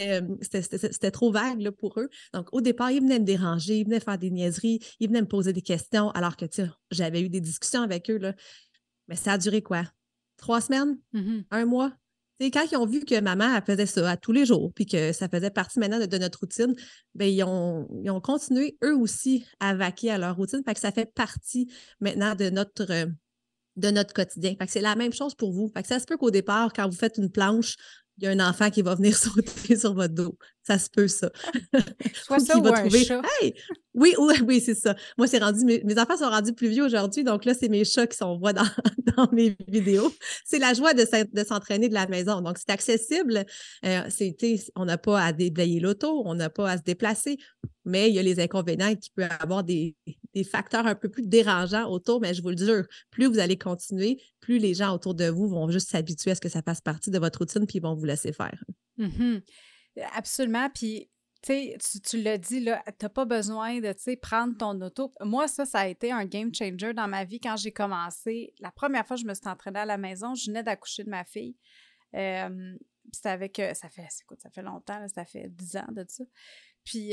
Euh, 0.00 0.20
c'était 0.42 1.10
trop 1.12 1.30
vague 1.30 1.70
pour 1.70 2.00
eux. 2.00 2.08
Donc, 2.34 2.48
au 2.50 2.60
départ, 2.60 2.90
ils 2.90 3.00
venaient 3.00 3.20
me 3.20 3.24
déranger, 3.24 3.78
ils 3.78 3.84
venaient 3.84 4.00
faire 4.00 4.18
des 4.18 4.30
niaiseries, 4.30 4.80
ils 4.98 5.08
venaient 5.08 5.22
me 5.22 5.28
poser 5.28 5.52
des 5.52 5.62
questions 5.62 6.10
alors 6.10 6.36
que 6.36 6.46
j'avais 6.90 7.20
eu 7.20 7.28
des 7.28 7.40
discussions 7.40 7.82
avec 7.82 8.10
eux. 8.10 8.20
Mais 9.06 9.14
ça 9.16 9.34
a 9.34 9.38
duré 9.38 9.62
quoi? 9.62 9.84
Trois 10.38 10.60
semaines? 10.60 10.98
Mm-hmm. 11.12 11.44
Un 11.50 11.64
mois? 11.66 11.92
C'est 12.40 12.50
quand 12.50 12.64
ils 12.70 12.76
ont 12.76 12.86
vu 12.86 13.04
que 13.04 13.20
maman 13.20 13.56
elle 13.56 13.64
faisait 13.64 13.86
ça 13.86 14.10
à 14.10 14.16
tous 14.16 14.32
les 14.32 14.46
jours, 14.46 14.72
puis 14.72 14.86
que 14.86 15.12
ça 15.12 15.28
faisait 15.28 15.50
partie 15.50 15.80
maintenant 15.80 15.98
de, 15.98 16.18
notre 16.18 16.40
routine, 16.40 16.74
bien, 17.14 17.26
ils, 17.26 17.42
ont, 17.42 17.88
ils 18.02 18.10
ont 18.10 18.20
continué 18.20 18.78
eux 18.84 18.96
aussi 18.96 19.44
à 19.58 19.74
vaquer 19.74 20.12
à 20.12 20.18
leur 20.18 20.36
routine. 20.36 20.62
Fait 20.64 20.74
que 20.74 20.80
ça 20.80 20.92
fait 20.92 21.12
partie 21.12 21.70
maintenant 22.00 22.36
de 22.36 22.48
notre, 22.48 22.90
euh, 22.90 23.06
de 23.76 23.90
notre 23.90 24.14
quotidien. 24.14 24.54
Fait 24.56 24.66
que 24.66 24.72
c'est 24.72 24.80
la 24.80 24.94
même 24.94 25.12
chose 25.12 25.34
pour 25.34 25.52
vous. 25.52 25.68
Fait 25.74 25.82
que 25.82 25.88
ça 25.88 25.98
se 25.98 26.06
peut 26.06 26.16
qu'au 26.16 26.30
départ, 26.30 26.72
quand 26.72 26.88
vous 26.88 26.96
faites 26.96 27.18
une 27.18 27.30
planche, 27.30 27.76
il 28.18 28.24
y 28.24 28.26
a 28.26 28.30
un 28.30 28.40
enfant 28.40 28.70
qui 28.70 28.82
va 28.82 28.94
venir 28.94 29.16
sauter 29.16 29.76
sur 29.76 29.94
votre 29.94 30.14
dos. 30.14 30.36
Ça 30.62 30.78
se 30.78 30.90
peut, 30.90 31.08
ça. 31.08 31.30
Soit 32.24 32.40
ça 32.40 32.58
ou 32.58 32.66
un 32.66 32.72
trouver, 32.72 33.04
chat. 33.04 33.22
Oui, 33.94 34.14
oui, 34.18 34.34
oui, 34.46 34.60
c'est 34.60 34.74
ça. 34.74 34.94
Moi, 35.16 35.26
c'est 35.26 35.38
rendu, 35.38 35.64
mes, 35.64 35.98
enfants 35.98 36.16
sont 36.16 36.28
rendus 36.28 36.52
plus 36.52 36.68
vieux 36.68 36.84
aujourd'hui, 36.84 37.24
donc 37.24 37.44
là, 37.44 37.54
c'est 37.54 37.68
mes 37.68 37.84
chats 37.84 38.06
qui 38.06 38.16
sont 38.16 38.36
voit 38.38 38.52
dans, 38.52 38.66
dans 39.16 39.28
mes 39.32 39.56
vidéos. 39.66 40.12
C'est 40.44 40.58
la 40.58 40.74
joie 40.74 40.92
de, 40.92 41.06
s'entraîner 41.44 41.88
de 41.88 41.94
la 41.94 42.06
maison. 42.06 42.42
Donc, 42.42 42.58
c'est 42.58 42.70
accessible. 42.70 43.44
Euh, 43.84 44.02
on 44.76 44.84
n'a 44.84 44.98
pas 44.98 45.22
à 45.22 45.32
déblayer 45.32 45.80
l'auto, 45.80 46.22
on 46.26 46.34
n'a 46.34 46.50
pas 46.50 46.70
à 46.70 46.76
se 46.76 46.82
déplacer, 46.82 47.38
mais 47.84 48.10
il 48.10 48.14
y 48.14 48.18
a 48.18 48.22
les 48.22 48.40
inconvénients 48.40 48.94
qui 48.94 49.10
peuvent 49.10 49.28
avoir 49.40 49.64
des, 49.64 49.96
facteurs 50.44 50.86
un 50.86 50.94
peu 50.94 51.08
plus 51.08 51.26
dérangeants 51.26 51.88
autour, 51.90 52.20
mais 52.20 52.34
je 52.34 52.42
vous 52.42 52.50
le 52.50 52.56
jure, 52.56 52.86
plus 53.10 53.26
vous 53.26 53.38
allez 53.38 53.58
continuer, 53.58 54.20
plus 54.40 54.58
les 54.58 54.74
gens 54.74 54.94
autour 54.94 55.14
de 55.14 55.28
vous 55.28 55.48
vont 55.48 55.70
juste 55.70 55.90
s'habituer 55.90 56.32
à 56.32 56.34
ce 56.34 56.40
que 56.40 56.48
ça 56.48 56.62
fasse 56.62 56.80
partie 56.80 57.10
de 57.10 57.18
votre 57.18 57.40
routine, 57.40 57.66
puis 57.66 57.78
ils 57.78 57.82
vont 57.82 57.94
vous 57.94 58.04
laisser 58.04 58.32
faire. 58.32 58.62
Mm-hmm. 58.98 59.42
Absolument. 60.14 60.68
Puis, 60.70 61.10
tu, 61.42 61.76
tu 62.04 62.20
l'as 62.20 62.38
dit, 62.38 62.64
tu 62.64 62.70
n'as 62.70 63.08
pas 63.08 63.24
besoin 63.24 63.80
de 63.80 64.20
prendre 64.20 64.56
ton 64.56 64.80
auto. 64.80 65.12
Moi, 65.20 65.46
ça, 65.48 65.64
ça 65.64 65.80
a 65.80 65.88
été 65.88 66.10
un 66.10 66.24
game 66.24 66.52
changer 66.52 66.92
dans 66.92 67.08
ma 67.08 67.24
vie 67.24 67.40
quand 67.40 67.56
j'ai 67.56 67.72
commencé. 67.72 68.54
La 68.60 68.72
première 68.72 69.06
fois 69.06 69.16
que 69.16 69.22
je 69.22 69.26
me 69.26 69.34
suis 69.34 69.48
entraînée 69.48 69.80
à 69.80 69.86
la 69.86 69.98
maison, 69.98 70.34
je 70.34 70.46
venais 70.46 70.62
d'accoucher 70.62 71.04
de 71.04 71.10
ma 71.10 71.24
fille. 71.24 71.56
c'était 72.12 73.28
avec. 73.28 73.58
Euh, 73.60 73.74
ça 73.74 73.88
fait, 73.88 74.08
écoute, 74.20 74.40
ça 74.40 74.50
fait 74.50 74.62
longtemps, 74.62 75.06
ça 75.08 75.24
fait 75.24 75.48
10 75.48 75.76
ans 75.76 75.92
de 75.92 76.04
ça. 76.08 76.24
Puis, 76.84 77.12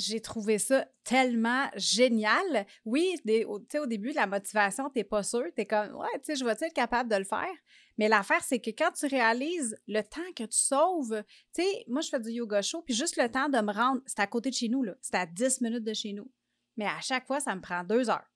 j'ai 0.00 0.20
trouvé 0.20 0.58
ça 0.58 0.86
tellement 1.04 1.68
génial. 1.76 2.66
Oui, 2.84 3.16
au, 3.46 3.60
au 3.60 3.86
début, 3.86 4.12
la 4.12 4.26
motivation, 4.26 4.90
tu 4.90 4.98
n'es 4.98 5.04
pas 5.04 5.22
sûr. 5.22 5.44
Tu 5.54 5.62
es 5.62 5.66
comme, 5.66 5.94
ouais, 5.94 6.08
tu 6.14 6.24
sais, 6.24 6.36
je 6.36 6.44
vais 6.44 6.52
être 6.52 6.72
capable 6.74 7.10
de 7.10 7.16
le 7.16 7.24
faire? 7.24 7.54
Mais 7.98 8.08
l'affaire, 8.08 8.42
c'est 8.42 8.60
que 8.60 8.70
quand 8.70 8.92
tu 8.92 9.06
réalises 9.06 9.76
le 9.86 10.02
temps 10.02 10.32
que 10.34 10.44
tu 10.44 10.58
sauves, 10.58 11.22
tu 11.54 11.62
sais, 11.62 11.84
moi, 11.86 12.00
je 12.00 12.08
fais 12.08 12.20
du 12.20 12.30
yoga 12.30 12.62
show, 12.62 12.82
puis 12.82 12.94
juste 12.94 13.16
le 13.16 13.30
temps 13.30 13.48
de 13.48 13.58
me 13.58 13.72
rendre, 13.72 14.00
c'est 14.06 14.20
à 14.20 14.26
côté 14.26 14.50
de 14.50 14.54
chez 14.54 14.68
nous, 14.68 14.82
là. 14.82 14.94
C'est 15.00 15.16
à 15.16 15.26
10 15.26 15.60
minutes 15.60 15.84
de 15.84 15.94
chez 15.94 16.12
nous. 16.12 16.30
Mais 16.76 16.86
à 16.86 17.00
chaque 17.00 17.26
fois, 17.26 17.40
ça 17.40 17.54
me 17.54 17.60
prend 17.60 17.84
deux 17.84 18.08
heures. 18.08 18.26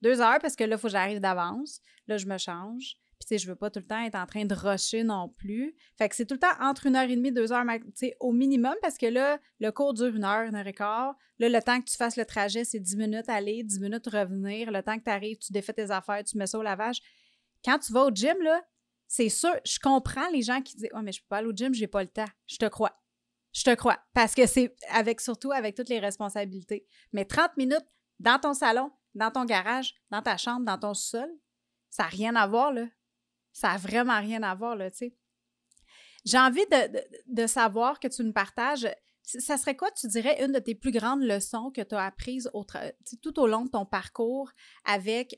Deux 0.00 0.20
heures 0.20 0.38
parce 0.40 0.56
que 0.56 0.64
là, 0.64 0.76
il 0.76 0.78
faut 0.78 0.88
que 0.88 0.92
j'arrive 0.92 1.20
d'avance. 1.20 1.80
Là, 2.06 2.16
je 2.16 2.26
me 2.26 2.38
change. 2.38 2.96
Puis, 3.18 3.26
tu 3.26 3.34
sais, 3.34 3.38
je 3.38 3.48
veux 3.48 3.56
pas 3.56 3.70
tout 3.70 3.78
le 3.78 3.86
temps 3.86 4.02
être 4.02 4.16
en 4.16 4.26
train 4.26 4.44
de 4.44 4.54
rusher 4.54 5.04
non 5.04 5.28
plus. 5.28 5.74
Fait 5.96 6.08
que 6.08 6.16
c'est 6.16 6.26
tout 6.26 6.34
le 6.34 6.40
temps 6.40 6.54
entre 6.60 6.86
une 6.86 6.96
heure 6.96 7.08
et 7.08 7.16
demie, 7.16 7.32
deux 7.32 7.52
heures, 7.52 7.64
tu 7.64 7.90
sais, 7.94 8.16
au 8.20 8.32
minimum, 8.32 8.74
parce 8.82 8.98
que 8.98 9.06
là, 9.06 9.38
le 9.60 9.70
cours 9.70 9.94
dure 9.94 10.14
une 10.14 10.24
heure, 10.24 10.48
une 10.48 10.54
heure 10.54 10.66
et 10.66 10.72
quart. 10.72 11.14
Là, 11.38 11.48
le 11.48 11.62
temps 11.62 11.80
que 11.80 11.88
tu 11.88 11.96
fasses 11.96 12.16
le 12.16 12.24
trajet, 12.24 12.64
c'est 12.64 12.80
dix 12.80 12.96
minutes 12.96 13.28
aller, 13.28 13.62
dix 13.62 13.80
minutes 13.80 14.06
revenir. 14.06 14.70
Le 14.70 14.82
temps 14.82 14.98
que 14.98 15.04
tu 15.04 15.10
arrives, 15.10 15.38
tu 15.38 15.52
défais 15.52 15.72
tes 15.72 15.90
affaires, 15.90 16.22
tu 16.24 16.36
mets 16.36 16.46
ça 16.46 16.58
au 16.58 16.62
lavage. 16.62 17.00
Quand 17.64 17.78
tu 17.78 17.92
vas 17.92 18.04
au 18.04 18.10
gym, 18.10 18.36
là, 18.42 18.62
c'est 19.06 19.28
sûr, 19.28 19.54
je 19.64 19.78
comprends 19.78 20.28
les 20.30 20.42
gens 20.42 20.60
qui 20.60 20.76
disent 20.76 20.88
Oh, 20.94 21.00
mais 21.02 21.12
je 21.12 21.20
peux 21.20 21.28
pas 21.28 21.38
aller 21.38 21.48
au 21.48 21.54
gym, 21.54 21.72
j'ai 21.74 21.86
pas 21.86 22.02
le 22.02 22.08
temps. 22.08 22.28
Je 22.46 22.56
te 22.56 22.66
crois. 22.66 23.00
Je 23.52 23.62
te 23.62 23.74
crois. 23.74 23.98
Parce 24.12 24.34
que 24.34 24.46
c'est 24.46 24.74
avec 24.90 25.20
surtout 25.20 25.52
avec 25.52 25.76
toutes 25.76 25.88
les 25.88 26.00
responsabilités. 26.00 26.86
Mais 27.12 27.24
30 27.24 27.56
minutes 27.56 27.86
dans 28.18 28.38
ton 28.38 28.54
salon, 28.54 28.90
dans 29.14 29.30
ton 29.30 29.44
garage, 29.44 29.94
dans 30.10 30.22
ta 30.22 30.36
chambre, 30.36 30.64
dans 30.64 30.78
ton 30.78 30.94
sol, 30.94 31.30
ça 31.90 32.04
n'a 32.04 32.08
rien 32.08 32.34
à 32.34 32.46
voir, 32.46 32.72
là. 32.72 32.86
Ça 33.54 33.68
n'a 33.68 33.78
vraiment 33.78 34.18
rien 34.18 34.42
à 34.42 34.54
voir, 34.54 34.74
là, 34.74 34.90
tu 34.90 34.98
sais. 34.98 35.14
J'ai 36.24 36.38
envie 36.38 36.66
de, 37.26 37.46
savoir 37.46 38.00
que 38.00 38.08
tu 38.08 38.24
nous 38.24 38.32
partages. 38.32 38.88
Ça 39.22 39.56
serait 39.56 39.76
quoi, 39.76 39.90
tu 39.92 40.08
dirais, 40.08 40.44
une 40.44 40.52
de 40.52 40.58
tes 40.58 40.74
plus 40.74 40.90
grandes 40.90 41.22
leçons 41.22 41.70
que 41.70 41.80
tu 41.80 41.94
as 41.94 42.04
apprises 42.04 42.50
tout 43.22 43.38
au 43.38 43.46
long 43.46 43.64
de 43.64 43.70
ton 43.70 43.86
parcours 43.86 44.50
avec, 44.84 45.36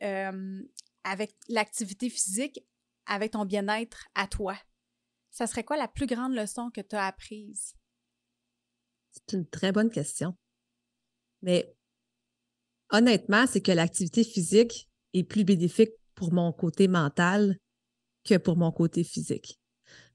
avec 1.05 1.37
l'activité 1.49 2.09
physique, 2.09 2.65
avec 3.05 3.33
ton 3.33 3.45
bien-être 3.45 4.07
à 4.15 4.27
toi? 4.27 4.57
Ça 5.31 5.47
serait 5.47 5.65
quoi 5.65 5.77
la 5.77 5.89
plus 5.89 6.07
grande 6.07 6.35
leçon 6.35 6.71
que 6.71 6.81
tu 6.81 6.97
as 6.97 7.05
apprise? 7.05 7.75
C'est 9.11 9.37
une 9.37 9.47
très 9.47 9.73
bonne 9.73 9.91
question. 9.91 10.35
Mais 11.43 11.77
honnêtement, 12.91 13.47
c'est 13.47 13.61
que 13.61 13.73
l'activité 13.73 14.25
physique 14.25 14.89
est 15.13 15.25
plus 15.25 15.45
bénéfique 15.45 15.93
pour 16.15 16.33
mon 16.33 16.53
côté 16.53 16.89
mental 16.89 17.59
que 18.27 18.37
pour 18.37 18.57
mon 18.57 18.73
côté 18.73 19.05
physique. 19.05 19.59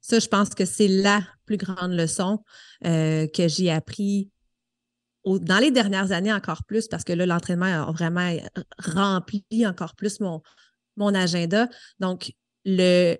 Ça, 0.02 0.20
je 0.20 0.28
pense 0.28 0.50
que 0.50 0.66
c'est 0.66 0.88
la 0.88 1.22
plus 1.46 1.58
grande 1.58 1.94
leçon 1.94 2.44
euh, 2.86 3.28
que 3.28 3.48
j'ai 3.48 3.72
appris 3.72 4.32
dans 5.26 5.60
les 5.60 5.72
dernières 5.72 6.12
années 6.12 6.34
encore 6.34 6.64
plus, 6.64 6.88
parce 6.88 7.04
que 7.04 7.14
là, 7.14 7.26
l'entraînement 7.26 7.88
a 7.88 7.92
vraiment 7.92 8.36
rempli 8.80 9.44
encore 9.68 9.96
plus 9.96 10.20
mon, 10.20 10.42
agenda. 11.14 11.70
Donc, 12.00 12.34
le, 12.66 13.18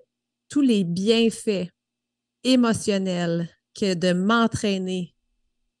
tous 0.48 0.60
les 0.60 0.84
bienfaits 0.84 1.68
émotionnels 2.44 3.48
que 3.78 3.94
de 3.94 4.12
m'entraîner, 4.12 5.14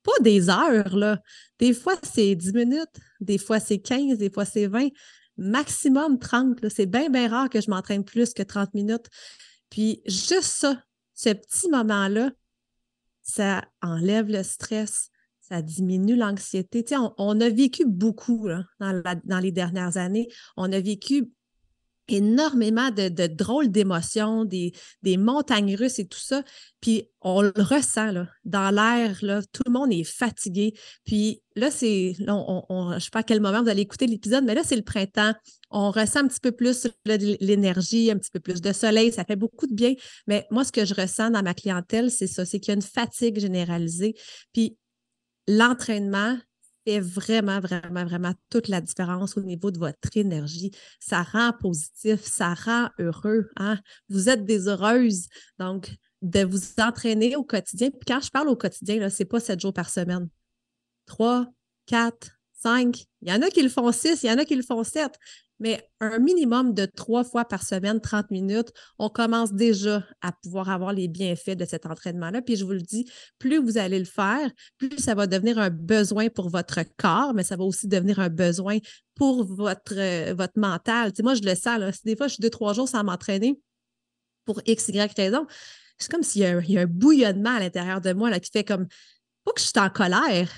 pas 0.02 0.12
des 0.20 0.48
heures, 0.48 0.96
là. 0.96 1.20
Des 1.58 1.72
fois, 1.72 1.94
c'est 2.02 2.34
10 2.34 2.52
minutes, 2.54 2.96
des 3.20 3.38
fois, 3.38 3.60
c'est 3.60 3.78
15, 3.78 4.18
des 4.18 4.30
fois, 4.30 4.44
c'est 4.44 4.66
20, 4.66 4.88
maximum 5.36 6.18
30. 6.18 6.68
C'est 6.68 6.86
bien, 6.86 7.10
bien 7.10 7.28
rare 7.28 7.48
que 7.48 7.60
je 7.60 7.70
m'entraîne 7.70 8.04
plus 8.04 8.34
que 8.34 8.42
30 8.42 8.74
minutes. 8.74 9.06
Puis, 9.70 10.02
juste 10.06 10.42
ça, 10.42 10.82
ce 11.14 11.30
petit 11.30 11.68
moment-là, 11.70 12.30
ça 13.22 13.64
enlève 13.80 14.28
le 14.28 14.42
stress, 14.42 15.10
ça 15.40 15.62
diminue 15.62 16.16
l'anxiété. 16.16 16.84
On, 17.18 17.40
a 17.40 17.48
vécu 17.48 17.84
beaucoup 17.86 18.48
dans, 18.80 19.40
les 19.40 19.52
dernières 19.52 19.96
années. 19.96 20.28
On 20.56 20.70
a 20.72 20.80
vécu 20.80 21.30
énormément 22.08 22.90
de, 22.90 23.26
drôles 23.26 23.70
d'émotions, 23.70 24.44
des, 24.44 24.72
montagnes 25.16 25.76
russes 25.76 25.98
et 25.98 26.06
tout 26.06 26.18
ça. 26.18 26.42
Puis 26.80 27.08
on 27.20 27.42
le 27.42 27.52
ressent 27.56 28.10
là, 28.10 28.28
dans 28.44 28.70
l'air, 28.70 29.18
tout 29.52 29.62
le 29.66 29.72
monde 29.72 29.92
est 29.92 30.04
fatigué. 30.04 30.74
Puis 31.04 31.42
là, 31.54 31.70
c'est, 31.70 32.14
on, 32.28 32.90
je 32.90 32.94
ne 32.94 33.00
sais 33.00 33.10
pas 33.10 33.20
à 33.20 33.22
quel 33.22 33.40
moment 33.40 33.62
vous 33.62 33.68
allez 33.68 33.82
écouter 33.82 34.06
l'épisode, 34.06 34.44
mais 34.44 34.54
là, 34.54 34.62
c'est 34.64 34.76
le 34.76 34.82
printemps. 34.82 35.32
On 35.70 35.90
ressent 35.90 36.20
un 36.20 36.28
petit 36.28 36.40
peu 36.40 36.52
plus 36.52 36.88
l'énergie, 37.04 38.10
un 38.10 38.18
petit 38.18 38.30
peu 38.30 38.40
plus 38.40 38.60
de 38.60 38.72
soleil, 38.72 39.12
ça 39.12 39.24
fait 39.24 39.36
beaucoup 39.36 39.66
de 39.66 39.74
bien. 39.74 39.94
Mais 40.26 40.46
moi, 40.50 40.64
ce 40.64 40.72
que 40.72 40.84
je 40.84 40.94
ressens 40.94 41.30
dans 41.30 41.42
ma 41.42 41.54
clientèle, 41.54 42.10
c'est 42.10 42.26
ça, 42.26 42.44
c'est 42.44 42.58
qu'il 42.60 42.68
y 42.68 42.72
a 42.72 42.74
une 42.74 42.82
fatigue 42.82 43.38
généralisée. 43.38 44.14
Puis 44.52 44.76
l'entraînement, 45.48 46.36
fait 46.86 47.00
vraiment, 47.00 47.60
vraiment, 47.60 48.04
vraiment 48.04 48.34
toute 48.50 48.68
la 48.68 48.80
différence 48.80 49.36
au 49.36 49.42
niveau 49.42 49.70
de 49.70 49.78
votre 49.78 50.16
énergie. 50.16 50.70
Ça 51.00 51.22
rend 51.22 51.52
positif, 51.52 52.20
ça 52.22 52.54
rend 52.54 52.88
heureux. 52.98 53.48
Hein? 53.56 53.78
Vous 54.08 54.28
êtes 54.28 54.44
des 54.44 54.68
heureuses. 54.68 55.28
Donc, 55.58 55.94
de 56.22 56.44
vous 56.44 56.60
entraîner 56.78 57.36
au 57.36 57.42
quotidien. 57.42 57.90
Puis 57.90 58.06
quand 58.06 58.20
je 58.20 58.30
parle 58.30 58.48
au 58.48 58.56
quotidien, 58.56 59.10
ce 59.10 59.22
n'est 59.22 59.28
pas 59.28 59.40
sept 59.40 59.60
jours 59.60 59.72
par 59.72 59.90
semaine. 59.90 60.28
Trois, 61.04 61.46
quatre, 61.86 62.30
cinq. 62.52 63.04
Il 63.20 63.28
y 63.28 63.32
en 63.32 63.42
a 63.42 63.50
qui 63.50 63.62
le 63.62 63.68
font 63.68 63.90
six, 63.92 64.22
il 64.22 64.28
y 64.28 64.30
en 64.30 64.38
a 64.38 64.44
qui 64.44 64.54
le 64.54 64.62
font 64.62 64.84
sept 64.84 65.18
mais 65.62 65.88
un 66.00 66.18
minimum 66.18 66.74
de 66.74 66.86
trois 66.86 67.22
fois 67.22 67.44
par 67.44 67.62
semaine, 67.62 68.00
30 68.00 68.32
minutes, 68.32 68.72
on 68.98 69.08
commence 69.08 69.52
déjà 69.52 70.04
à 70.20 70.32
pouvoir 70.32 70.68
avoir 70.68 70.92
les 70.92 71.06
bienfaits 71.06 71.56
de 71.56 71.64
cet 71.64 71.86
entraînement-là. 71.86 72.42
Puis 72.42 72.56
je 72.56 72.64
vous 72.64 72.72
le 72.72 72.80
dis, 72.80 73.08
plus 73.38 73.58
vous 73.58 73.78
allez 73.78 74.00
le 74.00 74.04
faire, 74.04 74.50
plus 74.76 74.98
ça 74.98 75.14
va 75.14 75.28
devenir 75.28 75.58
un 75.58 75.70
besoin 75.70 76.28
pour 76.28 76.50
votre 76.50 76.80
corps, 76.96 77.32
mais 77.32 77.44
ça 77.44 77.54
va 77.54 77.62
aussi 77.62 77.86
devenir 77.86 78.18
un 78.18 78.28
besoin 78.28 78.78
pour 79.14 79.44
votre, 79.44 79.94
euh, 79.96 80.34
votre 80.34 80.58
mental. 80.58 81.12
Tu 81.12 81.22
moi, 81.22 81.34
je 81.34 81.42
le 81.42 81.54
sens, 81.54 81.78
là, 81.78 81.92
des 82.04 82.16
fois, 82.16 82.26
je 82.26 82.34
suis 82.34 82.42
deux, 82.42 82.50
trois 82.50 82.72
jours 82.72 82.88
sans 82.88 83.04
m'entraîner 83.04 83.60
pour 84.44 84.60
X, 84.66 84.88
Y 84.88 85.16
raison. 85.16 85.46
C'est 85.96 86.10
comme 86.10 86.24
s'il 86.24 86.42
y, 86.42 86.76
a 86.76 86.80
un 86.80 86.86
bouillonnement 86.86 87.54
à 87.54 87.60
l'intérieur 87.60 88.00
de 88.00 88.12
moi 88.12 88.30
là, 88.30 88.40
qui 88.40 88.50
fait 88.50 88.64
comme, 88.64 88.88
pas 89.44 89.52
que 89.52 89.60
je 89.60 89.66
suis 89.66 89.78
en 89.78 89.90
colère, 89.90 90.50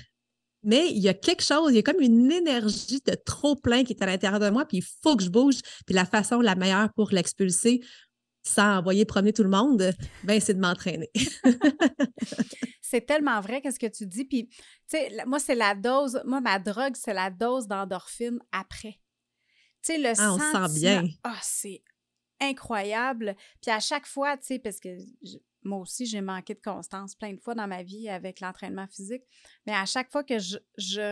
mais 0.65 0.89
il 0.89 0.97
y 0.97 1.07
a 1.07 1.13
quelque 1.13 1.43
chose, 1.43 1.71
il 1.71 1.75
y 1.75 1.79
a 1.79 1.83
comme 1.83 2.01
une 2.01 2.31
énergie 2.31 2.99
de 3.05 3.13
trop 3.13 3.55
plein 3.55 3.83
qui 3.83 3.93
est 3.93 4.03
à 4.03 4.05
l'intérieur 4.05 4.39
de 4.39 4.49
moi, 4.49 4.65
puis 4.65 4.77
il 4.77 4.85
faut 5.03 5.15
que 5.15 5.23
je 5.23 5.29
bouge. 5.29 5.59
Puis 5.85 5.95
la 5.95 6.05
façon 6.05 6.41
la 6.41 6.55
meilleure 6.55 6.91
pour 6.93 7.11
l'expulser, 7.11 7.81
sans 8.43 8.79
envoyer 8.79 9.05
promener 9.05 9.33
tout 9.33 9.43
le 9.43 9.49
monde, 9.49 9.91
ben 10.23 10.39
c'est 10.39 10.53
de 10.53 10.59
m'entraîner. 10.59 11.09
c'est 12.81 13.05
tellement 13.05 13.41
vrai 13.41 13.61
qu'est-ce 13.61 13.79
que 13.79 13.87
tu 13.87 14.05
dis. 14.05 14.25
Puis, 14.25 14.47
tu 14.47 14.57
sais, 14.97 15.09
moi, 15.25 15.39
c'est 15.39 15.55
la 15.55 15.75
dose, 15.75 16.21
moi, 16.25 16.41
ma 16.41 16.59
drogue, 16.59 16.95
c'est 16.95 17.13
la 17.13 17.29
dose 17.29 17.67
d'endorphine 17.67 18.39
après. 18.51 18.99
Tu 19.83 19.93
sais, 19.93 19.97
le 19.97 20.13
ah, 20.17 20.33
on 20.33 20.39
sent 20.39 20.79
bien. 20.79 21.07
Ah, 21.23 21.39
c'est 21.41 21.83
incroyable. 22.39 23.35
Puis 23.61 23.71
à 23.71 23.79
chaque 23.79 24.07
fois, 24.07 24.37
tu 24.37 24.45
sais, 24.45 24.59
parce 24.59 24.79
que 24.79 24.89
moi 25.65 25.79
aussi, 25.79 26.05
j'ai 26.05 26.21
manqué 26.21 26.53
de 26.53 26.61
constance 26.61 27.15
plein 27.15 27.33
de 27.33 27.39
fois 27.39 27.55
dans 27.55 27.67
ma 27.67 27.83
vie 27.83 28.07
avec 28.07 28.39
l'entraînement 28.39 28.87
physique. 28.87 29.23
Mais 29.65 29.73
à 29.73 29.85
chaque 29.85 30.11
fois 30.11 30.23
que 30.23 30.37
je, 30.39 30.57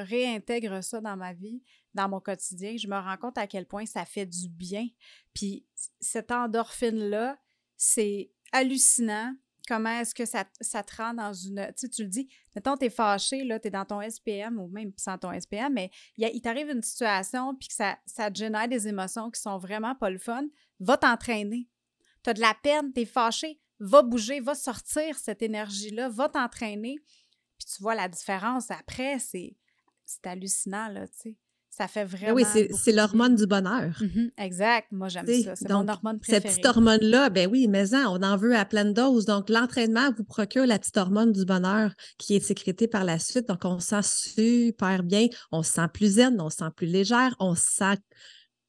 réintègre 0.04 0.84
ça 0.84 1.02
dans 1.02 1.18
ma 1.18 1.34
vie, 1.34 1.62
dans 1.94 2.08
mon 2.08 2.20
quotidien, 2.20 2.76
je 2.78 2.88
me 2.88 2.96
rends 2.96 3.18
compte 3.18 3.38
à 3.38 3.48
quel 3.48 3.66
point 3.66 3.86
ça 3.86 4.06
fait 4.06 4.26
du 4.26 4.48
bien. 4.50 4.88
Puis 5.34 5.66
cette 6.00 6.32
endorphine-là, 6.32 7.38
c'est 7.76 8.32
hallucinant 8.52 9.36
comment 9.68 10.00
est-ce 10.00 10.14
que 10.14 10.26
ça, 10.26 10.46
ça, 10.62 10.84
te 10.84 10.96
rend 10.96 11.14
dans 11.14 11.34
une. 11.34 11.66
Tu 11.68 11.74
sais, 11.88 11.90
tu 11.90 12.04
le 12.04 12.10
dis, 12.10 12.28
mettons, 12.56 12.76
t'es 12.76 12.90
fâché, 12.90 13.44
là, 13.44 13.60
t'es 13.60 13.70
dans 13.70 13.86
ton 13.86 14.02
SPM 14.02 14.60
ou 14.60 14.68
même 14.68 14.92
sans 14.98 15.18
ton 15.18 15.38
SPM, 15.40 15.74
mais 15.74 15.90
il, 16.18 16.30
il 16.34 16.42
t'arrive 16.42 16.70
une 16.70 16.84
situation 16.84 17.56
puis 17.56 17.70
que 17.70 17.74
ça, 17.74 17.98
ça 18.06 18.30
te 18.30 18.38
génère 18.38 18.68
des 18.68 18.88
émotions 18.88 19.32
qui 19.32 19.42
sont 19.42 19.58
vraiment 19.58 19.96
pas 19.96 20.10
le 20.10 20.20
fun, 20.20 20.46
va 20.80 20.98
t'entraîner. 20.98 21.70
T'as 22.24 22.34
de 22.34 22.42
la 22.42 22.56
peine, 22.62 22.94
t'es 22.94 23.06
fâché, 23.06 23.60
va 23.84 24.02
bouger, 24.02 24.40
va 24.40 24.56
sortir 24.56 25.18
cette 25.18 25.42
énergie-là, 25.42 26.10
va 26.10 26.30
t'entraîner. 26.30 26.96
Puis 27.58 27.68
tu 27.76 27.82
vois 27.82 27.96
la 27.96 28.08
différence 28.08 28.72
après, 28.72 29.20
c'est 29.20 29.56
hallucinant, 30.24 30.88
là, 30.90 31.08
tu 31.08 31.14
sais. 31.18 31.38
Ça 31.76 31.88
fait 31.88 32.06
ben 32.06 32.18
vraiment. 32.18 32.34
Oui, 32.36 32.44
c'est 32.46 32.92
l'hormone 32.92 33.34
du 33.34 33.48
bonheur. 33.48 34.00
Mm-hmm, 34.00 34.32
exact. 34.38 34.92
Moi, 34.92 35.08
j'aime 35.08 35.26
ça. 35.26 35.56
C'est 35.56 35.70
mon 35.72 35.88
hormone 35.88 36.20
préférée. 36.20 36.42
Cette 36.42 36.52
petite 36.52 36.66
hormone-là, 36.68 37.32
ben 37.32 37.50
oui, 37.50 37.68
mais 37.68 37.96
on 37.96 38.22
en 38.22 38.38
veut 38.38 38.56
à 38.56 38.64
pleine 38.64 38.94
dose. 38.94 39.26
Donc, 39.26 39.50
l'entraînement 39.50 40.12
vous 40.16 40.24
procure 40.24 40.68
la 40.68 40.78
petite 40.78 40.98
hormone 40.98 41.32
du 41.32 41.46
bonheur 41.46 41.92
qui 42.20 42.36
est 42.36 42.42
sécrétée 42.42 42.88
par 42.88 43.04
la 43.04 43.18
suite. 43.18 43.48
Donc, 43.48 43.66
on 43.66 43.80
se 43.80 43.88
sent 43.88 44.04
super 44.04 45.02
bien. 45.02 45.26
On 45.52 45.64
se 45.64 45.74
sent 45.74 45.88
plus 45.92 46.16
zen, 46.16 46.40
on 46.40 46.52
se 46.52 46.58
sent 46.58 46.70
plus 46.76 46.86
légère, 46.86 47.36
on 47.40 47.56
se 47.56 47.66
sent, 47.66 47.98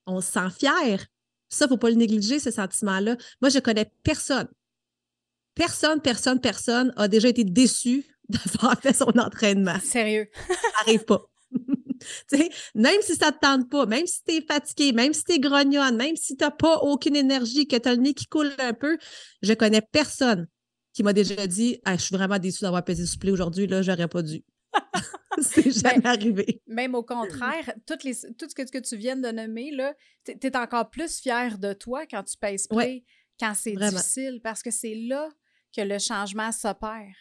on 0.07 0.23
se 0.23 0.33
sent 0.33 0.49
fier. 0.59 1.07
Ça, 1.51 1.67
il 1.67 1.69
ne 1.69 1.69
faut 1.69 1.77
pas 1.77 1.91
le 1.91 1.97
négliger, 1.97 2.39
ce 2.39 2.51
sentiment-là. 2.51 3.19
Moi, 3.43 3.51
je 3.51 3.59
connais 3.59 3.93
personne. 4.03 4.49
Personne, 5.55 6.01
personne, 6.01 6.41
personne 6.41 6.93
a 6.97 7.09
déjà 7.09 7.29
été 7.29 7.45
déçu 7.45 8.05
d'avoir 8.29 8.81
fait 8.81 8.95
son 8.95 9.19
entraînement. 9.19 9.79
Sérieux. 9.81 10.29
ça 10.49 10.55
n'arrive 10.79 11.05
pas. 11.05 11.23
même 12.75 13.01
si 13.03 13.15
ça 13.17 13.27
ne 13.27 13.31
te 13.33 13.39
tente 13.41 13.71
pas, 13.71 13.87
même 13.87 14.07
si 14.07 14.23
tu 14.25 14.35
es 14.35 14.41
fatigué, 14.43 14.93
même 14.93 15.13
si 15.13 15.25
tu 15.25 15.33
es 15.33 15.39
grognonne, 15.39 15.97
même 15.97 16.17
si 16.17 16.37
tu 16.37 16.45
n'as 16.45 16.51
pas 16.51 16.79
aucune 16.79 17.17
énergie, 17.17 17.67
que 17.67 17.77
tu 17.77 17.89
as 17.89 17.95
le 17.95 18.01
nez 18.01 18.15
qui 18.15 18.27
coule 18.27 18.53
un 18.59 18.73
peu, 18.73 18.99
je 19.43 19.53
connais 19.55 19.81
personne 19.81 20.47
qui 20.93 21.03
m'a 21.03 21.13
déjà 21.13 21.47
dit 21.47 21.81
Je 21.87 21.97
suis 21.97 22.17
vraiment 22.17 22.39
déçu 22.39 22.63
d'avoir 22.63 22.85
pesé 22.85 23.07
souplé 23.07 23.31
aujourd'hui, 23.31 23.67
là, 23.67 23.83
j'aurais 23.83 24.09
pas 24.09 24.23
dû. 24.23 24.45
c'est 25.41 25.71
jamais 25.71 26.01
ben, 26.01 26.11
arrivé. 26.11 26.63
Même 26.67 26.95
au 26.95 27.03
contraire, 27.03 27.73
toutes 27.87 28.05
les, 28.05 28.15
tout 28.39 28.49
ce 28.49 28.55
que, 28.55 28.79
tu 28.79 28.97
viens 28.97 29.17
de 29.17 29.29
nommer, 29.29 29.71
tu 30.25 30.47
es 30.47 30.57
encore 30.57 30.91
plus 30.91 31.21
fier 31.21 31.59
de 31.59 31.73
toi 31.73 32.07
quand 32.07 32.23
tu 32.23 32.37
pèses 32.37 32.67
play, 32.67 33.05
quand 33.39 33.55
c'est 33.55 33.75
difficile, 33.75 34.41
parce 34.43 34.63
que 34.63 34.71
c'est 34.71 34.95
là 34.95 35.29
que 35.75 35.81
le 35.81 35.99
changement 35.99 36.53
s'opère 36.53 37.15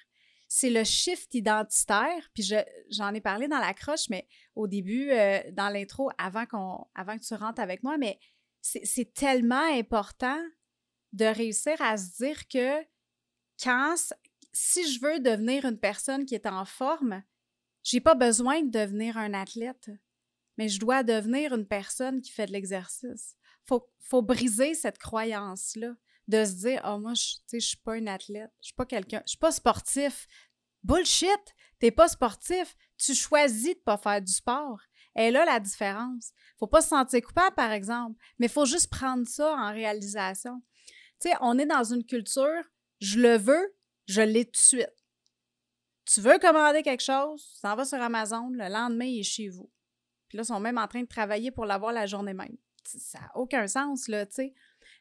c'est 0.55 0.69
le 0.69 0.83
shift 0.83 1.33
identitaire. 1.33 2.29
Puis 2.35 2.47
j'en 2.91 3.11
ai 3.15 3.21
parlé 3.21 3.47
dans 3.47 3.57
la 3.57 3.73
croche, 3.73 4.07
mais 4.09 4.27
au 4.53 4.67
début, 4.67 5.09
euh, 5.09 5.39
dans 5.51 5.69
l'intro, 5.69 6.11
avant, 6.19 6.45
qu'on, 6.45 6.85
avant 6.93 7.17
que 7.17 7.23
tu 7.23 7.33
rentres 7.33 7.59
avec 7.59 7.81
moi, 7.81 7.97
mais 7.97 8.19
c'est 8.61 9.11
tellement 9.15 9.67
important 9.73 10.39
de 11.11 11.25
réussir 11.25 11.81
à 11.81 11.97
se 11.97 12.17
dire 12.17 12.47
que 12.47 12.83
quand, 13.63 13.95
si 14.53 14.93
je 14.93 15.01
veux 15.01 15.19
devenir 15.19 15.65
une 15.65 15.79
personne 15.79 16.23
qui 16.23 16.35
est 16.35 16.45
en 16.45 16.65
forme, 16.65 17.23
j'ai 17.81 17.99
pas 17.99 18.15
besoin 18.15 18.61
de 18.61 18.69
devenir 18.69 19.17
un 19.17 19.33
athlète, 19.33 19.89
mais 20.59 20.69
je 20.69 20.79
dois 20.79 21.01
devenir 21.01 21.55
une 21.55 21.67
personne 21.67 22.21
qui 22.21 22.31
fait 22.31 22.45
de 22.45 22.51
l'exercice. 22.51 23.35
Faut, 23.65 23.89
faut 24.01 24.21
briser 24.21 24.75
cette 24.75 24.99
croyance-là 24.99 25.95
de 26.27 26.45
se 26.45 26.53
dire 26.53 26.81
oh 26.85 26.99
moi 26.99 27.13
je 27.13 27.59
suis 27.59 27.77
pas 27.77 27.93
un 27.93 28.07
athlète, 28.07 28.51
je 28.61 28.67
suis 28.67 28.75
pas 28.75 28.85
quelqu'un, 28.85 29.21
je 29.25 29.31
suis 29.31 29.37
pas 29.37 29.51
sportif. 29.51 30.27
Bullshit, 30.83 31.55
t'es 31.79 31.91
pas 31.91 32.09
sportif, 32.09 32.75
tu 32.97 33.13
choisis 33.13 33.75
de 33.75 33.79
pas 33.79 33.97
faire 33.97 34.21
du 34.21 34.31
sport. 34.31 34.81
Et 35.15 35.31
là 35.31 35.45
la 35.45 35.59
différence. 35.59 36.31
Faut 36.57 36.67
pas 36.67 36.81
se 36.81 36.89
sentir 36.89 37.21
coupable 37.21 37.55
par 37.55 37.71
exemple, 37.71 38.19
mais 38.39 38.47
faut 38.47 38.65
juste 38.65 38.89
prendre 38.89 39.27
ça 39.27 39.53
en 39.55 39.71
réalisation. 39.71 40.61
Tu 41.21 41.29
on 41.41 41.57
est 41.57 41.65
dans 41.65 41.83
une 41.83 42.05
culture 42.05 42.63
je 43.03 43.19
le 43.19 43.37
veux, 43.37 43.75
je 44.07 44.21
l'ai 44.21 44.45
tout. 44.45 44.77
Tu 46.05 46.21
veux 46.21 46.39
commander 46.39 46.83
quelque 46.83 47.03
chose, 47.03 47.45
tu 47.53 47.59
s'en 47.59 47.75
vas 47.75 47.85
sur 47.85 48.01
Amazon, 48.01 48.49
le 48.49 48.69
lendemain, 48.69 49.05
il 49.05 49.19
est 49.19 49.23
chez 49.23 49.49
vous. 49.49 49.69
Puis 50.29 50.37
là, 50.37 50.43
ils 50.43 50.47
sont 50.47 50.59
même 50.59 50.77
en 50.77 50.87
train 50.87 51.01
de 51.01 51.07
travailler 51.07 51.51
pour 51.51 51.65
l'avoir 51.65 51.91
la 51.91 52.05
journée 52.05 52.33
même. 52.33 52.57
Ça 52.85 53.19
n'a 53.19 53.31
aucun 53.35 53.67
sens, 53.67 54.07
là, 54.07 54.25
tu 54.25 54.33
sais. 54.35 54.53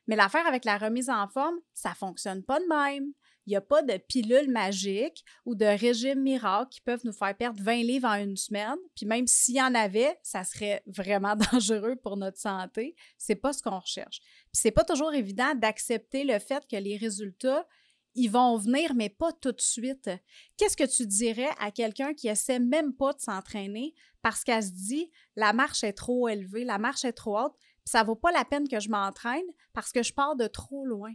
Mais 0.07 0.17
l'affaire 0.17 0.47
avec 0.47 0.65
la 0.65 0.79
remise 0.79 1.11
en 1.11 1.29
forme, 1.29 1.57
ça 1.75 1.95
fonctionne 1.95 2.43
pas 2.43 2.59
de 2.59 2.67
même. 2.67 3.13
Il 3.47 3.51
n'y 3.51 3.57
a 3.57 3.61
pas 3.61 3.83
de 3.83 3.97
pilule 3.97 4.51
magique 4.51 5.25
ou 5.45 5.55
de 5.55 5.65
régime 5.65 6.21
miracle 6.21 6.69
qui 6.71 6.81
peuvent 6.81 7.05
nous 7.05 7.13
faire 7.13 7.37
perdre 7.37 7.61
20 7.61 7.83
livres 7.83 8.09
en 8.09 8.15
une 8.15 8.37
semaine. 8.37 8.77
Puis 8.95 9.05
même 9.05 9.27
s'il 9.27 9.57
y 9.57 9.63
en 9.63 9.75
avait, 9.75 10.17
ça 10.23 10.45
serait 10.45 10.83
vraiment 10.87 11.35
dangereux 11.53 11.97
pour 11.97 12.17
notre 12.17 12.39
santé. 12.39 12.95
C'est 13.19 13.35
pas 13.35 13.53
ce 13.53 13.63
qu'on 13.63 13.81
recherche. 13.81 14.21
Puis 14.21 14.61
c'est 14.61 14.71
pas 14.71 14.85
toujours 14.85 15.13
évident 15.13 15.55
d'accepter 15.57 16.25
le 16.25 16.39
fait 16.39 16.67
que 16.69 16.77
les 16.77 16.97
résultats 16.97 17.67
ils 18.15 18.29
vont 18.29 18.57
venir, 18.59 18.95
mais 18.95 19.09
pas 19.09 19.33
tout 19.33 19.53
de 19.53 19.61
suite. 19.61 20.11
Qu'est-ce 20.57 20.77
que 20.77 20.85
tu 20.85 21.07
dirais 21.07 21.49
à 21.59 21.71
quelqu'un 21.71 22.13
qui 22.15 22.29
essaie 22.29 22.59
même 22.59 22.95
pas 22.95 23.13
de 23.13 23.21
s'entraîner 23.21 23.95
parce 24.21 24.45
qu'elle 24.45 24.63
se 24.63 24.71
dit 24.71 25.11
la 25.35 25.53
marche 25.53 25.83
est 25.83 25.95
trop 25.95 26.29
élevée, 26.29 26.65
la 26.65 26.79
marche 26.79 27.05
est 27.05 27.13
trop 27.13 27.39
haute, 27.39 27.57
ça 27.85 28.03
vaut 28.03 28.17
pas 28.17 28.33
la 28.33 28.45
peine 28.45 28.69
que 28.69 28.81
je 28.81 28.89
m'entraîne 28.89 29.45
parce 29.73 29.93
que 29.93 30.03
je 30.03 30.13
pars 30.13 30.37
de 30.37 30.47
trop 30.47 30.85
loin. 30.85 31.13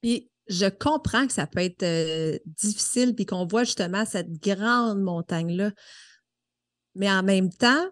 Puis 0.00 0.30
je 0.48 0.66
comprends 0.66 1.26
que 1.26 1.32
ça 1.32 1.46
peut 1.46 1.60
être 1.60 1.82
euh, 1.84 2.38
difficile 2.46 3.14
puis 3.14 3.26
qu'on 3.26 3.46
voit 3.46 3.64
justement 3.64 4.04
cette 4.04 4.32
grande 4.40 5.00
montagne-là. 5.00 5.72
Mais 6.94 7.10
en 7.10 7.22
même 7.22 7.50
temps, 7.50 7.88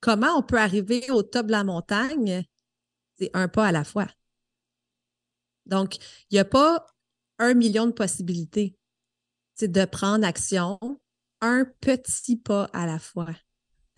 comment 0.00 0.36
on 0.36 0.42
peut 0.42 0.58
arriver 0.58 1.10
au 1.10 1.22
top 1.22 1.46
de 1.46 1.52
la 1.52 1.64
montagne? 1.64 2.44
C'est 3.18 3.30
un 3.34 3.48
pas 3.48 3.66
à 3.66 3.72
la 3.72 3.84
fois. 3.84 4.08
Donc, 5.66 5.96
il 6.30 6.34
n'y 6.34 6.38
a 6.38 6.44
pas 6.44 6.86
un 7.38 7.54
million 7.54 7.86
de 7.86 7.92
possibilités. 7.92 8.76
C'est 9.54 9.70
de 9.70 9.84
prendre 9.84 10.26
action 10.26 10.78
un 11.40 11.64
petit 11.80 12.36
pas 12.36 12.64
à 12.72 12.86
la 12.86 12.98
fois. 12.98 13.34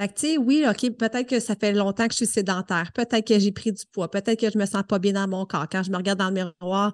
Fait 0.00 0.08
tu 0.08 0.26
sais, 0.26 0.36
oui, 0.36 0.64
OK, 0.68 0.90
peut-être 0.96 1.28
que 1.28 1.40
ça 1.40 1.56
fait 1.56 1.72
longtemps 1.72 2.06
que 2.06 2.12
je 2.12 2.18
suis 2.18 2.26
sédentaire, 2.26 2.92
peut-être 2.92 3.26
que 3.26 3.38
j'ai 3.38 3.52
pris 3.52 3.72
du 3.72 3.84
poids, 3.90 4.10
peut-être 4.10 4.38
que 4.38 4.50
je 4.50 4.58
me 4.58 4.66
sens 4.66 4.82
pas 4.86 4.98
bien 4.98 5.12
dans 5.12 5.26
mon 5.26 5.46
corps. 5.46 5.66
Quand 5.70 5.82
je 5.82 5.90
me 5.90 5.96
regarde 5.96 6.18
dans 6.18 6.28
le 6.28 6.52
miroir, 6.60 6.92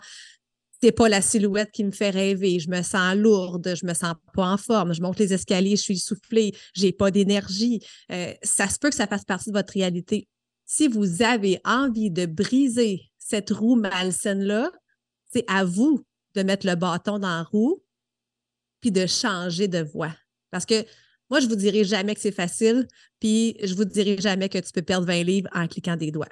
c'est 0.82 0.92
pas 0.92 1.08
la 1.08 1.22
silhouette 1.22 1.70
qui 1.70 1.84
me 1.84 1.92
fait 1.92 2.10
rêver. 2.10 2.58
Je 2.58 2.68
me 2.68 2.82
sens 2.82 3.14
lourde, 3.14 3.74
je 3.80 3.86
me 3.86 3.94
sens 3.94 4.14
pas 4.34 4.46
en 4.46 4.56
forme. 4.56 4.92
Je 4.92 5.00
monte 5.00 5.18
les 5.18 5.32
escaliers, 5.32 5.76
je 5.76 5.82
suis 5.82 5.98
soufflée, 5.98 6.52
j'ai 6.74 6.92
pas 6.92 7.12
d'énergie. 7.12 7.80
Euh, 8.10 8.32
ça 8.42 8.68
se 8.68 8.78
peut 8.80 8.90
que 8.90 8.96
ça 8.96 9.06
fasse 9.06 9.24
partie 9.24 9.50
de 9.50 9.56
votre 9.56 9.72
réalité. 9.72 10.26
Si 10.66 10.88
vous 10.88 11.22
avez 11.22 11.60
envie 11.64 12.10
de 12.10 12.26
briser 12.26 13.02
cette 13.18 13.50
roue 13.50 13.76
malsaine-là, 13.76 14.72
c'est 15.32 15.44
à 15.48 15.64
vous 15.64 16.04
de 16.34 16.42
mettre 16.42 16.66
le 16.66 16.74
bâton 16.74 17.18
dans 17.18 17.28
la 17.28 17.42
roue 17.44 17.82
puis 18.80 18.90
de 18.90 19.06
changer 19.06 19.68
de 19.68 19.82
voie. 19.82 20.12
Parce 20.50 20.66
que 20.66 20.84
moi, 21.32 21.40
je 21.40 21.46
vous 21.46 21.56
dirai 21.56 21.82
jamais 21.82 22.14
que 22.14 22.20
c'est 22.20 22.30
facile, 22.30 22.86
puis 23.18 23.56
je 23.62 23.74
vous 23.74 23.86
dirai 23.86 24.18
jamais 24.18 24.50
que 24.50 24.58
tu 24.58 24.70
peux 24.70 24.82
perdre 24.82 25.06
20 25.06 25.22
livres 25.22 25.48
en 25.54 25.66
cliquant 25.66 25.96
des 25.96 26.10
doigts. 26.10 26.28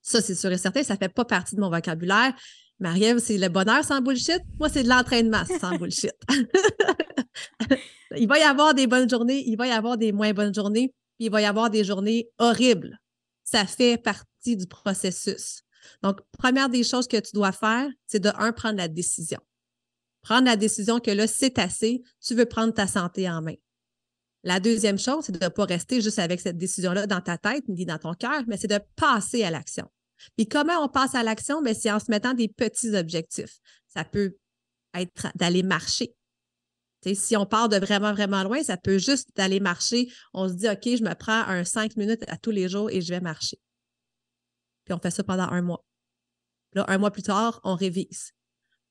Ça, 0.00 0.20
c'est 0.20 0.34
sûr 0.34 0.50
et 0.50 0.58
certain, 0.58 0.82
ça 0.82 0.94
ne 0.94 0.98
fait 0.98 1.08
pas 1.08 1.24
partie 1.24 1.54
de 1.54 1.60
mon 1.60 1.70
vocabulaire. 1.70 2.34
Marie-Ève, 2.80 3.20
c'est 3.20 3.38
le 3.38 3.48
bonheur 3.48 3.84
sans 3.84 4.00
bullshit. 4.00 4.40
Moi, 4.58 4.68
c'est 4.68 4.82
de 4.82 4.88
l'entraînement 4.88 5.44
sans 5.60 5.78
bullshit. 5.78 6.16
il 8.16 8.26
va 8.26 8.40
y 8.40 8.42
avoir 8.42 8.74
des 8.74 8.88
bonnes 8.88 9.08
journées, 9.08 9.44
il 9.46 9.54
va 9.54 9.68
y 9.68 9.70
avoir 9.70 9.96
des 9.96 10.10
moins 10.10 10.32
bonnes 10.32 10.52
journées, 10.52 10.92
puis 11.16 11.26
il 11.26 11.30
va 11.30 11.40
y 11.40 11.44
avoir 11.44 11.70
des 11.70 11.84
journées 11.84 12.28
horribles. 12.38 12.98
Ça 13.44 13.66
fait 13.66 13.98
partie 13.98 14.56
du 14.56 14.66
processus. 14.66 15.62
Donc, 16.02 16.18
première 16.36 16.68
des 16.68 16.82
choses 16.82 17.06
que 17.06 17.18
tu 17.18 17.34
dois 17.34 17.52
faire, 17.52 17.88
c'est 18.08 18.18
de, 18.18 18.32
un, 18.36 18.50
prendre 18.50 18.78
la 18.78 18.88
décision. 18.88 19.38
Prendre 20.22 20.46
la 20.46 20.56
décision 20.56 20.98
que 20.98 21.12
là, 21.12 21.28
c'est 21.28 21.60
assez, 21.60 22.02
tu 22.20 22.34
veux 22.34 22.46
prendre 22.46 22.74
ta 22.74 22.88
santé 22.88 23.30
en 23.30 23.42
main. 23.42 23.54
La 24.44 24.58
deuxième 24.58 24.98
chose, 24.98 25.24
c'est 25.24 25.32
de 25.32 25.44
ne 25.44 25.48
pas 25.48 25.64
rester 25.64 26.00
juste 26.00 26.18
avec 26.18 26.40
cette 26.40 26.58
décision-là 26.58 27.06
dans 27.06 27.20
ta 27.20 27.38
tête 27.38 27.68
ni 27.68 27.84
dans 27.84 27.98
ton 27.98 28.14
cœur, 28.14 28.42
mais 28.48 28.56
c'est 28.56 28.68
de 28.68 28.80
passer 28.96 29.44
à 29.44 29.50
l'action. 29.50 29.88
Puis 30.36 30.48
comment 30.48 30.78
on 30.84 30.88
passe 30.88 31.14
à 31.14 31.22
l'action? 31.22 31.62
Ben, 31.62 31.74
c'est 31.74 31.90
en 31.90 32.00
se 32.00 32.10
mettant 32.10 32.34
des 32.34 32.48
petits 32.48 32.94
objectifs. 32.94 33.58
Ça 33.88 34.04
peut 34.04 34.36
être 34.94 35.28
d'aller 35.36 35.62
marcher. 35.62 36.14
si 37.14 37.36
on 37.36 37.46
part 37.46 37.68
de 37.68 37.76
vraiment, 37.76 38.12
vraiment 38.12 38.42
loin, 38.42 38.62
ça 38.62 38.76
peut 38.76 38.98
juste 38.98 39.30
d'aller 39.36 39.60
marcher. 39.60 40.12
On 40.34 40.48
se 40.48 40.54
dit, 40.54 40.68
OK, 40.68 40.84
je 40.84 41.02
me 41.02 41.14
prends 41.14 41.42
un 41.46 41.64
cinq 41.64 41.96
minutes 41.96 42.24
à 42.28 42.36
tous 42.36 42.50
les 42.50 42.68
jours 42.68 42.90
et 42.90 43.00
je 43.00 43.12
vais 43.12 43.20
marcher. 43.20 43.58
Puis 44.84 44.94
on 44.94 44.98
fait 44.98 45.10
ça 45.10 45.22
pendant 45.22 45.48
un 45.48 45.62
mois. 45.62 45.84
Là, 46.74 46.84
un 46.88 46.98
mois 46.98 47.10
plus 47.10 47.22
tard, 47.22 47.60
on 47.64 47.74
révise. 47.74 48.32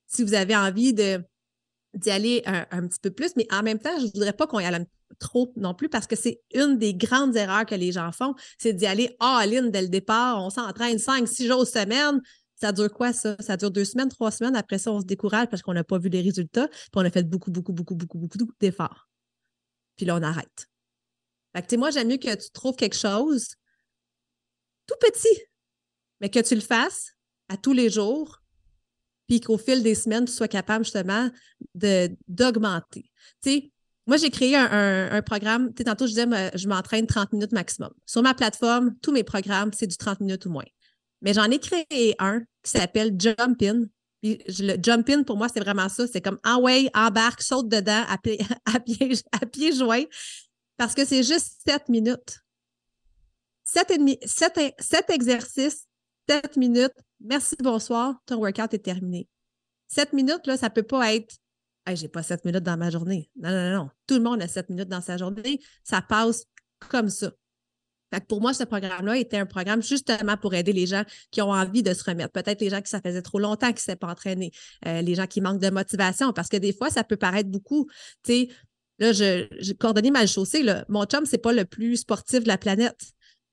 Si 0.08 0.24
vous 0.24 0.34
avez 0.34 0.56
envie 0.56 0.94
d'y 0.94 2.12
aller 2.12 2.44
un, 2.46 2.88
petit 2.88 3.00
peu 3.00 3.12
plus, 3.12 3.36
mais 3.36 3.48
en 3.52 3.64
même 3.64 3.80
temps, 3.80 3.98
je 4.00 4.06
ne 4.06 4.12
voudrais 4.12 4.34
pas 4.34 4.48
qu'on 4.48 4.60
y 4.60 4.66
aille 4.66 4.86
trop 5.22 5.54
non 5.56 5.74
plus 5.74 5.88
parce 5.88 6.08
que 6.08 6.16
c'est 6.16 6.42
une 6.54 6.78
des 6.78 6.94
grandes 6.94 7.38
erreurs 7.38 7.66
que 7.66 7.76
les 7.76 7.92
gens 7.92 8.12
font, 8.12 8.34
c'est 8.58 8.74
d'y 8.74 8.86
aller 8.86 9.16
all-in 9.20 9.68
dès 9.68 9.84
le 9.84 9.88
départ. 9.88 10.44
On 10.44 10.50
s'entraîne 10.50 11.00
cinq, 11.00 11.28
six 11.28 11.48
jours 11.48 11.66
semaine. 11.66 12.22
Ça 12.56 12.72
dure 12.72 12.92
quoi, 12.92 13.14
ça? 13.14 13.36
Ça 13.40 13.56
dure 13.56 13.72
deux 13.72 13.86
semaines, 13.86 14.10
trois 14.10 14.32
semaines. 14.32 14.56
Après 14.56 14.78
ça, 14.78 14.92
on 14.92 15.00
se 15.00 15.06
décourage 15.06 15.48
parce 15.48 15.62
qu'on 15.62 15.74
n'a 15.74 15.84
pas 15.84 15.98
vu 15.98 16.10
les 16.10 16.22
résultats. 16.22 16.68
Puis 16.68 16.90
on 16.96 17.06
a 17.06 17.10
fait 17.10 17.24
beaucoup, 17.24 17.52
beaucoup, 17.52 17.72
beaucoup, 17.72 17.96
beaucoup, 17.96 18.18
beaucoup, 18.18 18.38
beaucoup 18.38 18.54
d'efforts. 18.60 19.08
Puis 19.96 20.06
là, 20.06 20.16
on 20.16 20.22
arrête. 20.22 20.68
Fait 21.56 21.66
que, 21.66 21.76
moi, 21.76 21.92
j'aime 21.92 22.08
mieux 22.08 22.18
que 22.18 22.36
tu 22.36 22.52
trouves 22.52 22.76
quelque 22.76 22.98
chose 22.98 23.56
tout 24.88 24.96
petit, 25.00 25.42
mais 26.20 26.30
que 26.30 26.40
tu 26.40 26.56
le 26.56 26.62
fasses 26.62 27.14
à 27.50 27.58
tous 27.58 27.74
les 27.74 27.90
jours, 27.90 28.42
puis 29.28 29.40
qu'au 29.40 29.58
fil 29.58 29.84
des 29.84 29.96
semaines, 29.96 30.26
tu 30.26 30.34
sois 30.34 30.48
capable 30.48 30.86
justement 30.86 31.30
d'augmenter. 32.28 33.12
Tu 33.42 33.52
sais, 33.52 33.72
moi, 34.12 34.18
j'ai 34.18 34.30
créé 34.30 34.58
un, 34.58 35.22
programme. 35.22 35.74
Tu 35.74 35.86
tantôt, 35.86 36.06
je 36.06 36.12
disais, 36.12 36.52
je 36.54 36.68
m'entraîne 36.68 37.08
30 37.08 37.32
minutes 37.32 37.54
maximum. 37.54 37.92
Sur 38.06 38.22
ma 38.22 38.34
plateforme, 38.34 38.94
tous 39.02 39.14
mes 39.14 39.24
programmes, 39.24 39.72
c'est 39.72 39.88
du 39.88 39.96
30 39.96 40.20
minutes 40.20 40.46
ou 40.48 40.50
moins. 40.50 40.66
Mais 41.22 41.34
j'en 41.34 41.46
ai 41.46 41.60
créé 41.60 42.16
un 42.20 42.42
qui 42.62 42.72
s'appelle 42.72 43.16
Jump 43.18 43.62
In. 43.62 43.86
le 44.22 44.76
Jump 44.84 45.10
In, 45.10 45.24
pour 45.24 45.38
moi, 45.38 45.48
c'est 45.48 45.62
vraiment 45.62 45.88
ça. 45.88 46.08
C'est 46.08 46.20
comme 46.20 46.40
ah 46.44 46.60
ouais, 46.60 46.90
embarque, 46.94 47.42
saute 47.42 47.70
dedans 47.70 48.04
à 48.10 48.18
pied, 48.18 48.38
à 49.32 49.46
pied, 49.46 49.72
joint. 49.72 50.04
Parce 50.76 50.94
que 50.94 51.06
c'est 51.06 51.24
juste 51.24 51.62
7 51.66 51.88
minutes. 51.88 52.42
7, 53.64 53.92
et 53.92 54.74
7, 54.78 55.10
exercices, 55.10 55.86
7 56.28 56.58
minutes. 56.58 56.92
Merci, 57.22 57.56
bonsoir. 57.64 58.16
Ton 58.26 58.40
workout 58.40 58.74
est 58.74 58.84
terminé. 58.84 59.30
7 59.88 60.12
minutes, 60.12 60.48
là, 60.48 60.58
ça 60.58 60.68
ne 60.68 60.74
peut 60.74 60.84
pas 60.84 61.14
être 61.14 61.34
Hey, 61.86 61.96
j'ai 61.96 62.08
pas 62.08 62.24
7 62.24 62.46
minutes 62.46 62.64
dans 62.64 62.78
ma 62.78 62.90
journée. 62.90 63.30
Non, 63.42 63.50
non, 63.50 63.72
non. 63.76 63.90
Tout 64.06 64.16
le 64.16 64.22
monde 64.22 64.42
a 64.42 64.48
7 64.48 64.70
minutes 64.70 64.90
dans 64.90 65.02
sa 65.02 65.18
journée. 65.18 65.60
Ça 65.84 66.02
passe 66.02 66.46
comme 66.90 67.10
ça. 67.10 67.32
Pour 68.28 68.42
moi, 68.42 68.54
ce 68.54 68.64
programme-là 68.64 69.18
était 69.18 69.38
un 69.38 69.46
programme 69.46 69.82
justement 69.82 70.36
pour 70.36 70.54
aider 70.54 70.74
les 70.74 70.86
gens 70.86 71.04
qui 71.32 71.42
ont 71.42 71.52
envie 71.52 71.82
de 71.82 71.94
se 71.94 72.04
remettre. 72.04 72.34
Peut-être 72.34 72.62
les 72.62 72.70
gens 72.70 72.82
qui 72.82 72.90
ça 72.90 73.00
faisait 73.02 73.22
trop 73.22 73.40
longtemps 73.40 73.68
qu'ils 73.68 73.76
ne 73.76 73.80
s'étaient 73.80 73.96
pas 73.96 74.10
entraînés, 74.10 74.52
euh, 74.86 75.02
les 75.02 75.16
gens 75.16 75.28
qui 75.28 75.40
manquent 75.40 75.62
de 75.62 75.70
motivation, 75.70 76.34
parce 76.34 76.50
que 76.50 76.58
des 76.58 76.74
fois, 76.74 76.90
ça 76.90 77.04
peut 77.04 77.16
paraître 77.16 77.50
beaucoup. 77.50 77.88
Tu 78.24 78.34
sais, 78.34 78.50
là, 79.00 79.14
j'ai 79.14 79.76
coordonné 79.80 80.12
ma 80.12 80.28
chaussée. 80.28 80.66
Mon 80.90 81.06
chum, 81.06 81.26
c'est 81.26 81.38
pas 81.38 81.54
le 81.54 81.64
plus 81.64 81.98
sportif 81.98 82.44
de 82.44 82.50
la 82.50 82.58
planète. 82.58 83.00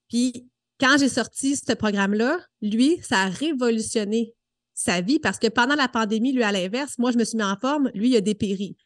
Puis, 0.09 0.49
quand 0.81 0.97
j'ai 0.99 1.09
sorti 1.09 1.57
ce 1.57 1.73
programme-là, 1.73 2.39
lui, 2.61 2.99
ça 3.03 3.21
a 3.21 3.29
révolutionné 3.29 4.35
sa 4.79 5.01
vie 5.01 5.19
parce 5.19 5.41
que 5.41 5.49
pendant 5.49 5.75
la 5.75 5.89
pandémie, 5.89 6.33
lui, 6.33 6.45
à 6.45 6.53
l'inverse, 6.53 6.95
moi, 6.99 7.11
je 7.11 7.19
me 7.19 7.25
suis 7.25 7.37
mis 7.37 7.43
en 7.43 7.57
forme, 7.57 7.91
lui, 7.95 8.11
il 8.11 8.17
a 8.17 8.21
dépéri. 8.21 8.77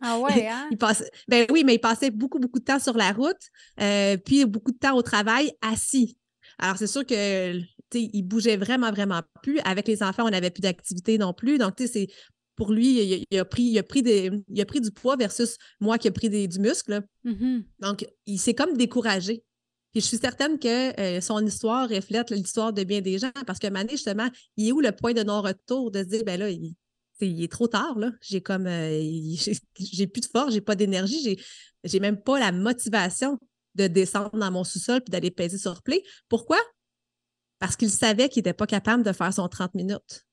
Ah 0.00 0.18
ouais, 0.20 0.46
hein? 0.46 0.68
il 0.70 0.78
ben 1.26 1.46
oui, 1.50 1.64
mais 1.64 1.74
il 1.74 1.80
passait 1.80 2.10
beaucoup, 2.10 2.38
beaucoup 2.38 2.60
de 2.60 2.64
temps 2.64 2.78
sur 2.78 2.96
la 2.96 3.10
route, 3.10 3.50
euh, 3.80 4.16
puis 4.16 4.44
beaucoup 4.44 4.70
de 4.70 4.78
temps 4.78 4.96
au 4.96 5.02
travail 5.02 5.52
assis. 5.60 6.16
Alors, 6.58 6.76
c'est 6.78 6.86
sûr 6.86 7.04
que 7.04 7.58
il 7.92 8.22
bougeait 8.22 8.56
vraiment, 8.56 8.92
vraiment 8.92 9.22
plus. 9.42 9.58
Avec 9.64 9.88
les 9.88 10.04
enfants, 10.04 10.24
on 10.24 10.30
n'avait 10.30 10.50
plus 10.50 10.62
d'activité 10.62 11.18
non 11.18 11.32
plus. 11.32 11.58
Donc, 11.58 11.76
tu 11.76 11.86
sais, 11.86 11.92
c'est 11.92 12.08
pour 12.54 12.72
lui, 12.72 13.24
il, 13.28 13.38
a 13.38 13.44
pris, 13.44 13.62
il, 13.62 13.78
a 13.78 13.82
pris 13.82 14.02
des, 14.02 14.30
il 14.48 14.60
a 14.60 14.64
pris 14.64 14.80
du 14.80 14.92
poids 14.92 15.16
versus 15.16 15.56
moi 15.80 15.98
qui 15.98 16.06
ai 16.06 16.10
pris 16.12 16.28
du 16.28 16.58
muscle. 16.60 17.02
Mm-hmm. 17.24 17.64
Donc, 17.80 18.06
il 18.26 18.38
s'est 18.38 18.54
comme 18.54 18.76
découragé. 18.76 19.42
Puis 19.94 20.00
je 20.00 20.08
suis 20.08 20.18
certaine 20.18 20.58
que 20.58 21.00
euh, 21.00 21.20
son 21.20 21.46
histoire 21.46 21.88
reflète 21.88 22.30
l'histoire 22.30 22.72
de 22.72 22.82
bien 22.82 23.00
des 23.00 23.16
gens 23.20 23.30
parce 23.46 23.60
que 23.60 23.68
Mané, 23.68 23.92
justement, 23.92 24.28
il 24.56 24.68
est 24.68 24.72
où 24.72 24.80
le 24.80 24.90
point 24.90 25.12
de 25.12 25.22
non-retour 25.22 25.92
de 25.92 26.00
se 26.00 26.08
dire, 26.08 26.24
ben 26.24 26.40
là, 26.40 26.50
il, 26.50 26.74
est 27.20 27.52
trop 27.52 27.68
tard, 27.68 27.96
là. 27.96 28.10
J'ai 28.20 28.40
comme, 28.40 28.66
euh, 28.66 29.00
j'ai 29.78 30.06
plus 30.08 30.22
de 30.22 30.26
force, 30.26 30.52
j'ai 30.52 30.60
pas 30.60 30.74
d'énergie, 30.74 31.22
j'ai, 31.22 31.38
j'ai 31.84 32.00
même 32.00 32.20
pas 32.20 32.40
la 32.40 32.50
motivation 32.50 33.38
de 33.76 33.86
descendre 33.86 34.36
dans 34.36 34.50
mon 34.50 34.64
sous-sol 34.64 35.00
puis 35.00 35.12
d'aller 35.12 35.30
peser 35.30 35.58
sur 35.58 35.80
play. 35.80 36.02
Pourquoi? 36.28 36.58
Parce 37.60 37.76
qu'il 37.76 37.90
savait 37.90 38.28
qu'il 38.28 38.40
n'était 38.40 38.52
pas 38.52 38.66
capable 38.66 39.04
de 39.04 39.12
faire 39.12 39.32
son 39.32 39.46
30 39.46 39.76
minutes, 39.76 40.26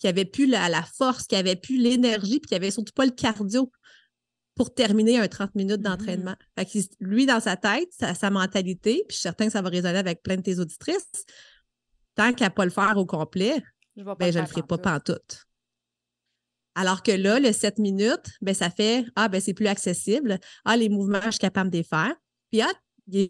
qu'il 0.00 0.10
avait 0.10 0.24
plus 0.24 0.46
la, 0.46 0.68
la 0.68 0.82
force, 0.82 1.28
qu'il 1.28 1.38
avait 1.38 1.54
plus 1.54 1.76
l'énergie 1.76 2.40
puis 2.40 2.48
qu'il 2.48 2.56
avait 2.56 2.72
surtout 2.72 2.92
pas 2.92 3.06
le 3.06 3.12
cardio 3.12 3.70
pour 4.54 4.74
terminer 4.74 5.18
un 5.18 5.28
30 5.28 5.54
minutes 5.54 5.80
mm-hmm. 5.80 5.82
d'entraînement. 5.82 6.36
lui, 7.00 7.26
dans 7.26 7.40
sa 7.40 7.56
tête, 7.56 7.88
sa, 7.92 8.30
mentalité, 8.30 9.04
puis 9.08 9.14
je 9.14 9.14
suis 9.14 9.22
certain 9.22 9.46
que 9.46 9.52
ça 9.52 9.62
va 9.62 9.68
résonner 9.68 9.98
avec 9.98 10.22
plein 10.22 10.36
de 10.36 10.42
tes 10.42 10.58
auditrices, 10.58 11.24
tant 12.14 12.32
qu'à 12.32 12.46
ne 12.46 12.50
pas 12.50 12.64
le 12.64 12.70
faire 12.70 12.96
au 12.96 13.06
complet, 13.06 13.62
je 13.96 14.02
ne 14.02 14.14
ben, 14.14 14.34
le 14.34 14.46
ferai 14.46 14.62
pas 14.62 14.78
pantoute. 14.78 15.46
Alors 16.74 17.02
que 17.02 17.12
là, 17.12 17.40
le 17.40 17.52
7 17.52 17.78
minutes, 17.78 18.30
ben, 18.40 18.54
ça 18.54 18.70
fait 18.70 19.04
Ah, 19.16 19.28
ben, 19.28 19.40
c'est 19.40 19.54
plus 19.54 19.66
accessible. 19.66 20.38
Ah, 20.64 20.76
les 20.76 20.88
mouvements, 20.88 21.20
je 21.24 21.32
suis 21.32 21.38
capable 21.38 21.70
de 21.70 21.78
les 21.78 21.84
faire. 21.84 22.14
Puis, 22.50 22.62
ah, 22.62 22.72
il 23.12 23.28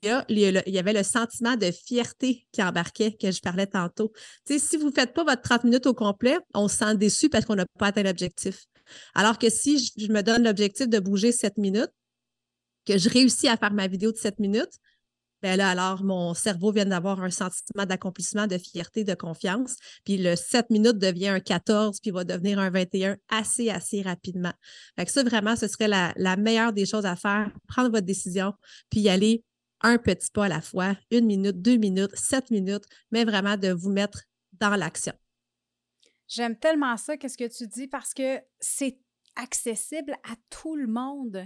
y, 0.66 0.78
avait 0.78 0.92
le 0.92 1.02
sentiment 1.02 1.56
de 1.56 1.70
fierté 1.70 2.46
qui 2.52 2.62
embarquait, 2.62 3.16
que 3.16 3.30
je 3.30 3.40
parlais 3.40 3.66
tantôt. 3.66 4.12
si 4.46 4.76
vous 4.76 4.86
ne 4.88 4.92
faites 4.92 5.14
pas 5.14 5.24
votre 5.24 5.40
30 5.40 5.64
minutes 5.64 5.86
au 5.86 5.94
complet, 5.94 6.38
on 6.54 6.68
se 6.68 6.76
sent 6.76 6.96
déçu 6.96 7.30
parce 7.30 7.46
qu'on 7.46 7.54
n'a 7.54 7.64
pas 7.78 7.86
atteint 7.86 8.02
l'objectif. 8.02 8.66
Alors 9.14 9.38
que 9.38 9.50
si 9.50 9.92
je, 9.96 10.12
me 10.12 10.22
donne 10.22 10.44
l'objectif 10.44 10.88
de 10.88 10.98
bouger 10.98 11.32
7 11.32 11.58
minutes, 11.58 11.92
que 12.86 12.98
je 12.98 13.08
réussis 13.08 13.48
à 13.48 13.56
faire 13.56 13.72
ma 13.72 13.86
vidéo 13.86 14.12
de 14.12 14.16
7 14.16 14.38
minutes, 14.38 14.78
ben 15.42 15.56
là, 15.56 15.70
alors 15.70 16.04
mon 16.04 16.34
cerveau 16.34 16.70
vient 16.70 16.84
d'avoir 16.84 17.22
un 17.22 17.30
sentiment 17.30 17.86
d'accomplissement, 17.86 18.46
de 18.46 18.58
fierté, 18.58 19.04
de 19.04 19.14
confiance. 19.14 19.76
Puis 20.04 20.18
le 20.18 20.36
7 20.36 20.68
minutes 20.68 20.98
devient 20.98 21.28
un 21.28 21.40
14, 21.40 22.00
puis 22.00 22.10
va 22.10 22.24
devenir 22.24 22.58
un 22.58 22.68
21 22.70 23.16
assez, 23.30 23.70
assez 23.70 24.02
rapidement. 24.02 24.52
Fait 24.98 25.06
que 25.06 25.10
ça, 25.10 25.22
vraiment, 25.22 25.56
ce 25.56 25.66
serait 25.66 25.88
la, 25.88 26.12
la 26.16 26.36
meilleure 26.36 26.74
des 26.74 26.84
choses 26.84 27.06
à 27.06 27.16
faire. 27.16 27.50
Prendre 27.68 27.90
votre 27.90 28.04
décision, 28.04 28.52
puis 28.90 29.00
y 29.00 29.08
aller 29.08 29.42
un 29.82 29.98
petit 29.98 30.30
pas 30.30 30.44
à 30.44 30.48
la 30.48 30.60
fois, 30.60 30.94
une 31.10 31.26
minute, 31.26 31.60
deux 31.62 31.76
minutes, 31.76 32.14
sept 32.14 32.50
minutes, 32.50 32.84
mais 33.10 33.24
vraiment 33.24 33.56
de 33.56 33.68
vous 33.72 33.90
mettre 33.90 34.24
dans 34.60 34.76
l'action. 34.76 35.14
J'aime 36.30 36.56
tellement 36.56 36.96
ça, 36.96 37.16
qu'est-ce 37.16 37.36
que 37.36 37.48
tu 37.48 37.66
dis, 37.66 37.88
parce 37.88 38.14
que 38.14 38.40
c'est 38.60 38.98
accessible 39.34 40.16
à 40.22 40.36
tout 40.48 40.76
le 40.76 40.86
monde. 40.86 41.44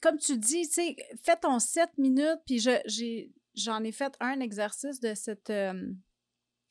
Comme 0.00 0.16
tu 0.16 0.38
dis, 0.38 0.66
tu 0.66 0.72
sais, 0.72 0.96
fais 1.22 1.36
ton 1.36 1.58
7 1.58 1.90
minutes, 1.98 2.40
puis 2.46 2.58
j'en 3.54 3.84
ai, 3.84 3.92
fait 3.92 4.14
un 4.20 4.40
exercice 4.40 4.98
de 5.00 5.14
cette. 5.14 5.50
Euh, 5.50 5.74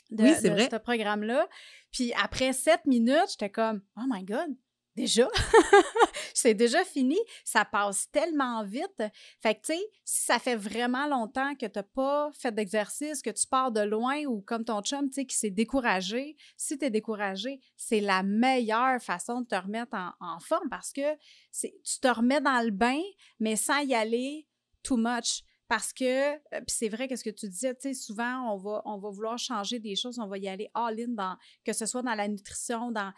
de, 0.09 0.25
ce 0.25 0.77
programme-là. 0.77 1.47
Puis 1.91 2.11
après 2.13 2.53
7 2.53 2.85
minutes, 2.87 3.29
j'étais 3.31 3.51
comme, 3.51 3.83
oh 3.97 4.05
my 4.07 4.23
God, 4.23 4.55
déjà, 4.97 5.29
c'est 6.33 6.55
déjà 6.55 6.83
fini, 6.83 7.17
ça 7.45 7.63
passe 7.63 8.09
tellement 8.11 8.63
vite. 8.63 9.03
Fait 9.39 9.55
que, 9.55 9.61
tu 9.61 9.73
sais, 9.73 9.89
si 10.03 10.25
ça 10.25 10.39
fait 10.39 10.55
vraiment 10.55 11.07
longtemps 11.07 11.53
que 11.55 11.67
tu 11.67 11.77
n'as 11.77 11.83
pas 11.83 12.31
fait 12.33 12.51
d'exercice, 12.51 13.21
que 13.21 13.29
tu 13.29 13.47
pars 13.47 13.71
de 13.71 13.81
loin 13.81 14.25
ou 14.25 14.41
comme 14.41 14.65
ton 14.65 14.81
chum, 14.81 15.07
tu 15.07 15.13
sais, 15.13 15.25
qui 15.25 15.37
s'est 15.37 15.51
découragé, 15.51 16.35
si 16.57 16.77
tu 16.77 16.85
es 16.85 16.89
découragé, 16.89 17.61
c'est 17.77 17.99
la 18.01 18.23
meilleure 18.23 18.99
façon 19.01 19.41
de 19.41 19.47
te 19.47 19.55
remettre 19.55 19.95
en, 20.19 20.39
forme 20.39 20.69
parce 20.69 20.91
que 20.91 21.15
tu 21.61 21.99
te 22.01 22.07
remets 22.07 22.41
dans 22.41 22.63
le 22.63 22.71
bain, 22.71 23.01
mais 23.39 23.55
sans 23.55 23.79
y 23.79 23.93
aller 23.93 24.47
too 24.83 24.97
much. 24.97 25.43
Parce 25.67 25.91
que, 25.91 26.37
puis 26.37 26.65
c'est 26.67 26.87
vrai, 26.87 27.07
qu'est-ce 27.07 27.25
que 27.25 27.29
tu 27.29 27.49
disais, 27.49 27.75
tu 27.75 27.81
sais, 27.81 27.93
souvent, 27.93 28.53
on 28.53 28.57
va, 28.57 28.81
on 28.85 28.97
va 28.97 29.09
vouloir 29.09 29.37
changer 29.37 29.79
des 29.79 29.97
choses, 29.97 30.17
on 30.17 30.27
va 30.27 30.37
y 30.37 30.47
aller 30.47 30.69
all-in, 30.73 31.09
dans, 31.09 31.35
que 31.65 31.73
ce 31.73 31.85
soit 31.85 32.01
dans 32.01 32.15
la 32.15 32.29
nutrition, 32.29 32.91
dans, 32.91 33.11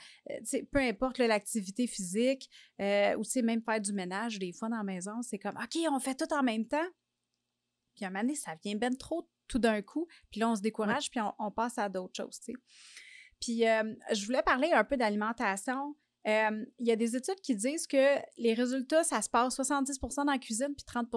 peu 0.71 0.79
importe 0.79 1.19
l'activité 1.19 1.85
physique, 1.85 2.49
euh, 2.81 3.15
ou 3.17 3.23
tu 3.23 3.31
sais, 3.31 3.41
même 3.43 3.61
faire 3.61 3.79
du 3.79 3.93
ménage, 3.93 4.39
des 4.39 4.51
fois 4.51 4.67
dans 4.67 4.77
la 4.77 4.83
maison, 4.83 5.21
c'est 5.21 5.37
comme, 5.37 5.57
OK, 5.57 5.79
on 5.91 5.99
fait 5.99 6.15
tout 6.15 6.33
en 6.33 6.41
même 6.41 6.67
temps. 6.67 6.87
Puis 7.95 8.05
à 8.05 8.07
un 8.07 8.11
moment 8.11 8.23
donné, 8.23 8.35
ça 8.35 8.55
vient 8.63 8.75
ben 8.75 8.95
trop 8.97 9.29
tout 9.47 9.59
d'un 9.59 9.81
coup, 9.83 10.07
puis 10.31 10.39
là, 10.39 10.49
on 10.49 10.55
se 10.55 10.61
décourage, 10.61 11.11
puis 11.11 11.19
on, 11.37 11.51
passe 11.51 11.77
à 11.77 11.87
d'autres 11.89 12.15
choses, 12.15 12.39
tu 12.39 12.53
sais. 12.53 12.57
Puis 13.39 13.59
je 13.59 14.25
voulais 14.25 14.43
parler 14.43 14.71
un 14.71 14.83
peu 14.83 14.97
d'alimentation. 14.97 15.95
Il 16.25 16.65
y 16.79 16.91
a 16.91 16.95
des 16.95 17.15
études 17.15 17.39
qui 17.41 17.55
disent 17.55 17.87
que 17.87 18.17
les 18.37 18.53
résultats, 18.53 19.03
ça 19.03 19.21
se 19.21 19.29
passe 19.29 19.59
70% 19.59 20.25
dans 20.25 20.31
la 20.31 20.39
cuisine, 20.39 20.73
puis 20.75 20.85
30 20.85 21.09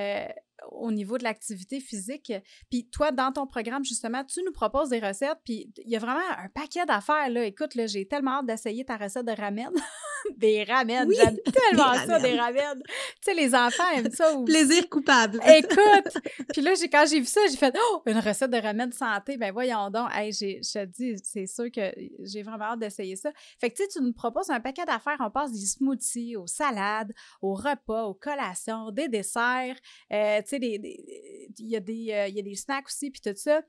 euh, 0.00 0.26
au 0.70 0.90
niveau 0.92 1.18
de 1.18 1.24
l'activité 1.24 1.80
physique. 1.80 2.32
Puis 2.70 2.88
toi, 2.90 3.12
dans 3.12 3.32
ton 3.32 3.46
programme, 3.46 3.84
justement, 3.84 4.24
tu 4.24 4.42
nous 4.44 4.52
proposes 4.52 4.90
des 4.90 5.00
recettes, 5.00 5.38
puis 5.44 5.72
il 5.84 5.90
y 5.90 5.96
a 5.96 5.98
vraiment 5.98 6.20
un 6.38 6.48
paquet 6.48 6.84
d'affaires. 6.86 7.28
Écoute, 7.36 7.72
j'ai 7.86 8.06
tellement 8.06 8.38
hâte 8.38 8.46
d'essayer 8.46 8.84
ta 8.84 8.96
recette 8.96 9.26
de 9.26 9.32
ramen. 9.32 9.72
des 10.36 10.64
ramen, 10.64 11.08
j'aime 11.10 11.36
tellement 11.38 11.94
ça, 11.94 12.18
des 12.18 12.38
ramen. 12.38 12.82
Tu 12.84 12.92
sais, 13.22 13.34
les 13.34 13.54
enfants 13.54 13.88
aiment 13.96 14.10
ça. 14.10 14.34
Plaisir 14.44 14.88
coupable. 14.88 15.40
Écoute! 15.46 16.22
puis 16.52 16.62
là, 16.62 16.72
quand 16.90 17.04
j'ai 17.08 17.20
vu 17.20 17.26
ça, 17.26 17.40
j'ai 17.50 17.56
fait 17.56 17.74
«Oh, 17.92 18.02
une 18.06 18.18
recette 18.18 18.50
de 18.50 18.58
ramen 18.58 18.92
santé!» 18.92 19.36
Ben 19.38 19.52
voyons 19.52 19.90
donc. 19.90 20.08
Hey, 20.14 20.32
je 20.32 20.60
te 20.60 20.84
dis, 20.86 21.16
c'est 21.22 21.46
sûr 21.46 21.70
que 21.70 21.92
j'ai 22.20 22.42
vraiment 22.42 22.64
hâte 22.64 22.80
d'essayer 22.80 23.16
ça. 23.16 23.30
Fait 23.58 23.70
que 23.70 23.76
tu 23.76 23.82
sais, 23.82 23.88
tu 23.88 24.02
nous 24.02 24.12
proposes 24.12 24.50
un 24.50 24.60
paquet 24.60 24.84
d'affaires. 24.84 25.16
On 25.20 25.30
passe 25.30 25.52
des 25.52 25.66
smoothies 25.66 26.36
aux 26.36 26.46
salades, 26.46 27.12
aux 27.42 27.54
repas, 27.54 28.04
aux 28.04 28.14
collations, 28.14 28.90
des 28.90 29.08
desserts. 29.08 29.76
Euh, 30.12 30.40
tu 30.42 30.48
sais, 30.48 30.58
il 30.60 31.50
y, 31.58 31.76
euh, 31.76 32.28
y 32.28 32.38
a 32.38 32.42
des 32.42 32.54
snacks 32.56 32.86
aussi, 32.86 33.10
puis 33.10 33.20
tout 33.20 33.36
ça. 33.36 33.62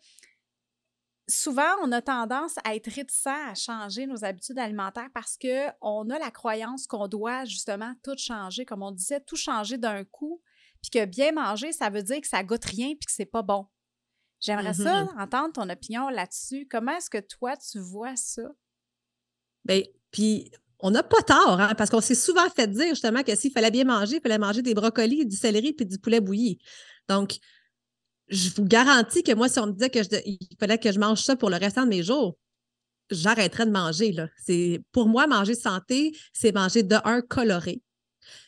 Souvent, 1.31 1.77
on 1.81 1.91
a 1.93 2.01
tendance 2.01 2.55
à 2.65 2.75
être 2.75 2.91
réticent 2.91 3.27
à 3.27 3.55
changer 3.55 4.05
nos 4.05 4.25
habitudes 4.25 4.59
alimentaires 4.59 5.09
parce 5.13 5.37
qu'on 5.37 6.09
a 6.09 6.19
la 6.19 6.29
croyance 6.29 6.87
qu'on 6.87 7.07
doit 7.07 7.45
justement 7.45 7.93
tout 8.03 8.17
changer, 8.17 8.65
comme 8.65 8.83
on 8.83 8.91
disait, 8.91 9.21
tout 9.21 9.37
changer 9.37 9.77
d'un 9.77 10.03
coup, 10.03 10.41
puis 10.81 10.91
que 10.91 11.05
bien 11.05 11.31
manger, 11.31 11.71
ça 11.71 11.89
veut 11.89 12.03
dire 12.03 12.19
que 12.19 12.27
ça 12.27 12.43
goûte 12.43 12.65
rien 12.65 12.89
puis 12.89 13.05
que 13.05 13.11
c'est 13.11 13.25
pas 13.25 13.43
bon. 13.43 13.65
J'aimerais 14.41 14.73
ça 14.73 15.03
mm-hmm. 15.03 15.23
entendre 15.23 15.53
ton 15.53 15.69
opinion 15.69 16.09
là-dessus. 16.09 16.67
Comment 16.69 16.97
est-ce 16.97 17.09
que 17.09 17.19
toi, 17.19 17.55
tu 17.55 17.79
vois 17.79 18.15
ça? 18.15 18.43
Bien, 19.63 19.83
puis 20.11 20.51
on 20.79 20.91
n'a 20.91 21.03
pas 21.03 21.21
tort, 21.21 21.61
hein, 21.61 21.75
parce 21.75 21.89
qu'on 21.89 22.01
s'est 22.01 22.15
souvent 22.15 22.49
fait 22.49 22.67
dire 22.67 22.89
justement 22.89 23.23
que 23.23 23.35
s'il 23.35 23.51
fallait 23.51 23.71
bien 23.71 23.85
manger, 23.85 24.17
il 24.17 24.21
fallait 24.21 24.39
manger 24.39 24.63
des 24.63 24.73
brocolis, 24.73 25.25
du 25.25 25.35
céleri 25.35 25.73
puis 25.73 25.85
du 25.85 25.97
poulet 25.99 26.19
bouilli. 26.19 26.59
Donc, 27.07 27.37
je 28.31 28.49
vous 28.55 28.65
garantis 28.65 29.23
que 29.23 29.33
moi, 29.33 29.49
si 29.49 29.59
on 29.59 29.67
me 29.67 29.73
disait 29.73 29.89
qu'il 29.89 30.37
fallait 30.59 30.77
que 30.77 30.91
je 30.91 30.99
mange 30.99 31.21
ça 31.21 31.35
pour 31.35 31.49
le 31.49 31.57
restant 31.57 31.83
de 31.83 31.89
mes 31.89 32.01
jours, 32.01 32.37
j'arrêterais 33.09 33.65
de 33.65 33.71
manger. 33.71 34.13
Là. 34.13 34.27
Pour 34.91 35.07
moi, 35.07 35.27
manger 35.27 35.53
santé, 35.53 36.15
c'est 36.33 36.53
manger 36.53 36.83
de 36.83 36.95
un 37.03 37.21
coloré. 37.21 37.81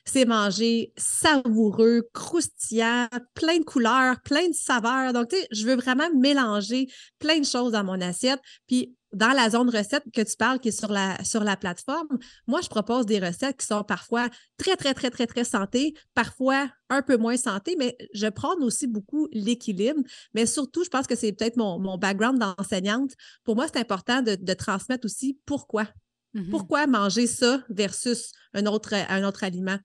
C'est 0.06 0.26
manger 0.26 0.94
savoureux, 0.98 2.10
croustillant, 2.14 3.08
plein 3.34 3.60
de 3.60 3.64
couleurs, 3.64 4.22
plein 4.22 4.48
de 4.48 4.54
saveurs. 4.54 5.14
Donc, 5.14 5.30
tu 5.30 5.38
sais, 5.38 5.48
je 5.52 5.66
veux 5.66 5.76
vraiment 5.76 6.10
mélanger 6.16 6.88
plein 7.20 7.40
de 7.40 7.46
choses 7.46 7.72
dans 7.72 7.84
mon 7.84 8.00
assiette. 8.02 8.40
Puis, 8.68 8.96
dans 9.14 9.32
la 9.32 9.50
zone 9.50 9.70
recette 9.70 10.04
que 10.14 10.22
tu 10.22 10.36
parles, 10.36 10.60
qui 10.60 10.70
est 10.70 10.72
sur 10.72 10.92
la, 10.92 11.58
plateforme, 11.58 12.18
moi, 12.48 12.62
je 12.62 12.68
propose 12.68 13.06
des 13.06 13.20
recettes 13.20 13.58
qui 13.58 13.66
sont 13.66 13.84
parfois 13.84 14.28
très, 14.58 14.76
très, 14.76 14.94
très, 14.94 15.10
très, 15.10 15.28
très 15.28 15.44
santé, 15.44 15.94
parfois 16.14 16.70
un 16.90 17.02
peu 17.02 17.18
moins 17.18 17.38
santé, 17.38 17.76
mais 17.78 17.96
je 18.14 18.28
prends 18.28 18.56
aussi 18.62 18.88
beaucoup 18.88 19.28
l'équilibre. 19.32 20.02
Mais 20.34 20.46
surtout, 20.46 20.84
je 20.84 20.90
pense 20.90 21.08
que 21.08 21.16
c'est 21.16 21.32
peut-être 21.32 21.58
mon, 21.58 21.98
background 21.98 22.40
d'enseignante. 22.40 23.12
Pour 23.44 23.56
moi, 23.56 23.68
c'est 23.72 23.80
important 23.80 24.22
de, 24.22 24.54
transmettre 24.54 25.06
aussi 25.06 25.40
pourquoi. 25.46 25.88
Mm-hmm. 26.34 26.50
Pourquoi 26.50 26.88
manger 26.88 27.28
ça 27.28 27.64
versus 27.70 28.32
un 28.54 28.66
autre, 28.66 28.94
un 28.94 29.24
autre 29.24 29.44
aliment? 29.44 29.80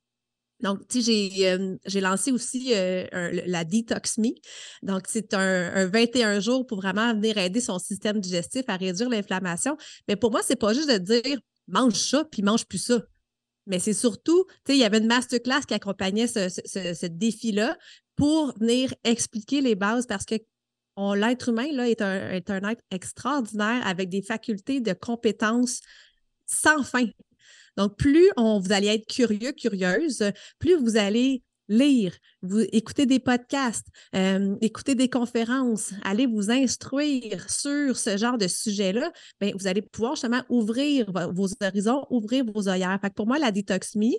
Donc, 0.60 0.86
tu 0.88 1.02
sais, 1.02 1.78
j'ai, 1.86 2.00
lancé 2.00 2.32
aussi 2.32 2.72
euh, 2.74 3.06
la 3.46 3.64
Detox 3.64 4.18
Me. 4.18 4.30
Donc, 4.82 5.04
c'est 5.06 5.32
un, 5.34 5.86
21 5.86 6.40
jours 6.40 6.66
pour 6.66 6.78
vraiment 6.78 7.14
venir 7.14 7.38
aider 7.38 7.60
son 7.60 7.78
système 7.78 8.20
digestif 8.20 8.64
à 8.66 8.76
réduire 8.76 9.08
l'inflammation. 9.08 9.76
Mais 10.08 10.16
pour 10.16 10.32
moi, 10.32 10.40
c'est 10.42 10.56
pas 10.56 10.74
juste 10.74 10.90
de 10.90 10.98
dire 10.98 11.38
mange 11.68 11.94
ça 11.94 12.24
puis 12.24 12.42
mange 12.42 12.66
plus 12.66 12.78
ça. 12.78 13.02
Mais 13.66 13.78
c'est 13.78 13.92
surtout, 13.92 14.46
tu 14.64 14.72
sais, 14.72 14.76
il 14.76 14.80
y 14.80 14.84
avait 14.84 14.98
une 14.98 15.06
masterclass 15.06 15.60
qui 15.66 15.74
accompagnait 15.74 16.26
ce, 16.26 17.06
défi-là 17.06 17.76
pour 18.16 18.58
venir 18.58 18.92
expliquer 19.04 19.60
les 19.60 19.76
bases 19.76 20.06
parce 20.06 20.24
que 20.24 20.34
l'être 21.14 21.50
humain 21.50 21.68
là, 21.72 21.88
est, 21.88 22.02
un, 22.02 22.30
est 22.30 22.50
un 22.50 22.68
être 22.68 22.82
extraordinaire 22.90 23.86
avec 23.86 24.08
des 24.08 24.22
facultés 24.22 24.80
de 24.80 24.92
compétences 24.92 25.80
sans 26.48 26.82
fin. 26.82 27.06
Donc, 27.76 27.96
plus 27.96 28.28
on, 28.36 28.58
vous 28.58 28.72
allez 28.72 28.88
être 28.88 29.06
curieux, 29.06 29.52
curieuse, 29.52 30.24
plus 30.58 30.74
vous 30.74 30.96
allez 30.96 31.44
lire, 31.68 32.12
vous 32.42 32.62
écouter 32.72 33.06
des 33.06 33.18
podcasts, 33.18 33.86
euh, 34.14 34.56
écouter 34.60 34.94
des 34.94 35.08
conférences, 35.08 35.92
aller 36.02 36.26
vous 36.26 36.50
instruire 36.50 37.48
sur 37.50 37.96
ce 37.96 38.16
genre 38.16 38.38
de 38.38 38.48
sujet-là, 38.48 39.12
bien, 39.40 39.52
vous 39.54 39.66
allez 39.66 39.82
pouvoir 39.82 40.14
justement 40.14 40.42
ouvrir 40.48 41.12
vos 41.34 41.48
horizons, 41.62 42.04
ouvrir 42.10 42.44
vos 42.44 42.68
œillères. 42.68 42.98
Fait 43.00 43.12
pour 43.12 43.26
moi, 43.26 43.38
la 43.38 43.52
Detox 43.52 43.96
Me, 43.96 44.14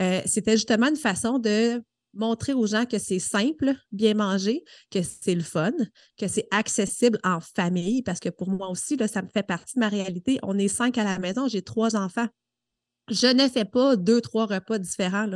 euh, 0.00 0.20
c'était 0.26 0.52
justement 0.52 0.88
une 0.88 0.96
façon 0.96 1.38
de 1.38 1.82
montrer 2.14 2.52
aux 2.52 2.66
gens 2.66 2.84
que 2.84 2.98
c'est 2.98 3.18
simple, 3.18 3.74
bien 3.90 4.14
manger, 4.14 4.64
que 4.90 5.02
c'est 5.02 5.34
le 5.34 5.42
fun, 5.42 5.72
que 6.18 6.28
c'est 6.28 6.46
accessible 6.50 7.18
en 7.24 7.40
famille, 7.40 8.02
parce 8.02 8.20
que 8.20 8.28
pour 8.28 8.50
moi 8.50 8.68
aussi, 8.68 8.96
là, 8.96 9.08
ça 9.08 9.22
me 9.22 9.28
fait 9.28 9.42
partie 9.42 9.74
de 9.76 9.80
ma 9.80 9.88
réalité. 9.88 10.38
On 10.42 10.58
est 10.58 10.68
cinq 10.68 10.98
à 10.98 11.04
la 11.04 11.18
maison, 11.18 11.48
j'ai 11.48 11.62
trois 11.62 11.96
enfants. 11.96 12.28
Je 13.08 13.26
ne 13.26 13.48
fais 13.48 13.64
pas 13.64 13.96
deux, 13.96 14.20
trois 14.20 14.46
repas 14.46 14.78
différents. 14.78 15.28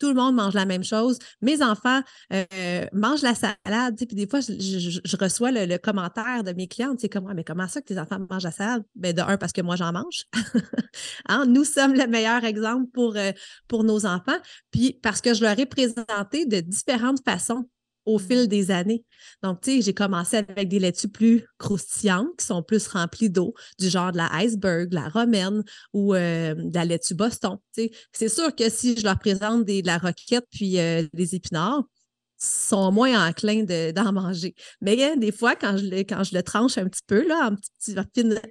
Tout 0.00 0.08
le 0.08 0.14
monde 0.14 0.34
mange 0.34 0.54
la 0.54 0.66
même 0.66 0.82
chose. 0.82 1.18
Mes 1.42 1.62
enfants 1.62 2.00
euh, 2.32 2.86
mangent 2.92 3.22
la 3.22 3.34
salade. 3.34 3.96
Puis 3.96 4.16
des 4.16 4.26
fois, 4.26 4.40
je, 4.40 5.16
reçois 5.16 5.52
le, 5.52 5.76
commentaire 5.76 6.42
de 6.42 6.52
mes 6.52 6.66
clientes. 6.66 6.98
C'est 7.00 7.08
comme, 7.08 7.32
mais 7.34 7.44
comment 7.44 7.68
ça 7.68 7.80
que 7.80 7.86
tes 7.86 7.98
enfants 7.98 8.18
mangent 8.28 8.44
la 8.44 8.50
salade? 8.50 8.82
Ben, 8.96 9.14
de 9.14 9.22
un, 9.22 9.36
parce 9.36 9.52
que 9.52 9.60
moi, 9.60 9.76
j'en 9.76 9.92
mange. 9.92 10.24
Hein, 11.28 11.44
nous 11.46 11.64
sommes 11.64 11.94
le 11.94 12.06
meilleur 12.06 12.44
exemple 12.44 12.86
pour, 12.92 13.16
euh, 13.16 13.30
pour 13.68 13.84
nos 13.84 14.06
enfants. 14.06 14.38
Puis 14.70 14.98
parce 15.02 15.20
que 15.20 15.34
je 15.34 15.42
leur 15.42 15.58
ai 15.58 15.66
présenté 15.66 16.46
de 16.46 16.60
différentes 16.60 17.22
façons 17.24 17.68
au 18.10 18.18
mmh. 18.18 18.22
fil 18.22 18.48
des 18.48 18.70
années. 18.70 19.04
Donc, 19.42 19.60
tu 19.60 19.76
sais, 19.76 19.82
j'ai 19.82 19.94
commencé 19.94 20.36
avec 20.36 20.68
des 20.68 20.78
laitues 20.78 21.08
plus 21.08 21.44
croustillantes, 21.58 22.36
qui 22.38 22.46
sont 22.46 22.62
plus 22.62 22.86
remplies 22.88 23.30
d'eau, 23.30 23.54
du 23.78 23.88
genre 23.88 24.12
de 24.12 24.16
la 24.16 24.32
iceberg, 24.34 24.92
la 24.92 25.08
romaine 25.08 25.62
ou 25.92 26.14
euh, 26.14 26.54
de 26.54 26.74
la 26.74 26.84
laitue 26.84 27.14
Boston. 27.14 27.58
Tu 27.74 27.84
sais, 27.84 27.90
c'est 28.12 28.28
sûr 28.28 28.54
que 28.54 28.68
si 28.68 28.96
je 28.96 29.04
leur 29.04 29.18
présente 29.18 29.64
des, 29.64 29.82
de 29.82 29.86
la 29.86 29.98
roquette 29.98 30.46
puis 30.50 30.78
euh, 30.78 31.06
des 31.14 31.34
épinards, 31.34 31.84
sont 32.42 32.90
moins 32.90 33.28
enclins 33.28 33.64
d'en 33.92 34.12
manger. 34.12 34.54
Mais 34.80 35.02
hein, 35.04 35.16
des 35.16 35.30
fois, 35.30 35.54
quand 35.56 35.76
je, 35.76 35.84
le, 35.84 35.98
quand 35.98 36.24
je 36.24 36.34
le 36.34 36.42
tranche 36.42 36.78
un 36.78 36.88
petit 36.88 37.02
peu, 37.06 37.26
là, 37.26 37.50
en 37.50 37.56
petit, 37.56 37.94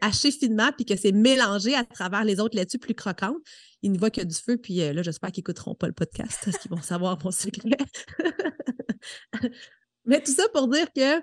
haché 0.02 0.32
finement, 0.32 0.72
puis 0.76 0.86
que 0.86 0.96
c'est 0.96 1.12
mélangé 1.12 1.76
à 1.76 1.84
travers 1.84 2.24
les 2.24 2.40
autres 2.40 2.56
laitues 2.56 2.78
plus 2.78 2.94
croquantes, 2.94 3.38
il 3.82 3.92
n'y 3.92 3.98
voit 3.98 4.12
que 4.12 4.22
du 4.22 4.36
feu. 4.36 4.58
Puis 4.58 4.82
euh, 4.82 4.94
là, 4.94 5.02
j'espère 5.02 5.32
qu'ils 5.32 5.42
n'écouteront 5.42 5.76
pas 5.76 5.88
le 5.88 5.94
podcast 5.94 6.40
parce 6.46 6.58
qu'ils 6.60 6.72
vont 6.72 6.82
savoir 6.82 7.18
mon 7.24 7.32
secret. 7.32 7.78
Mais 10.06 10.22
tout 10.22 10.34
ça 10.34 10.44
pour 10.54 10.68
dire 10.68 10.88
que 10.94 11.20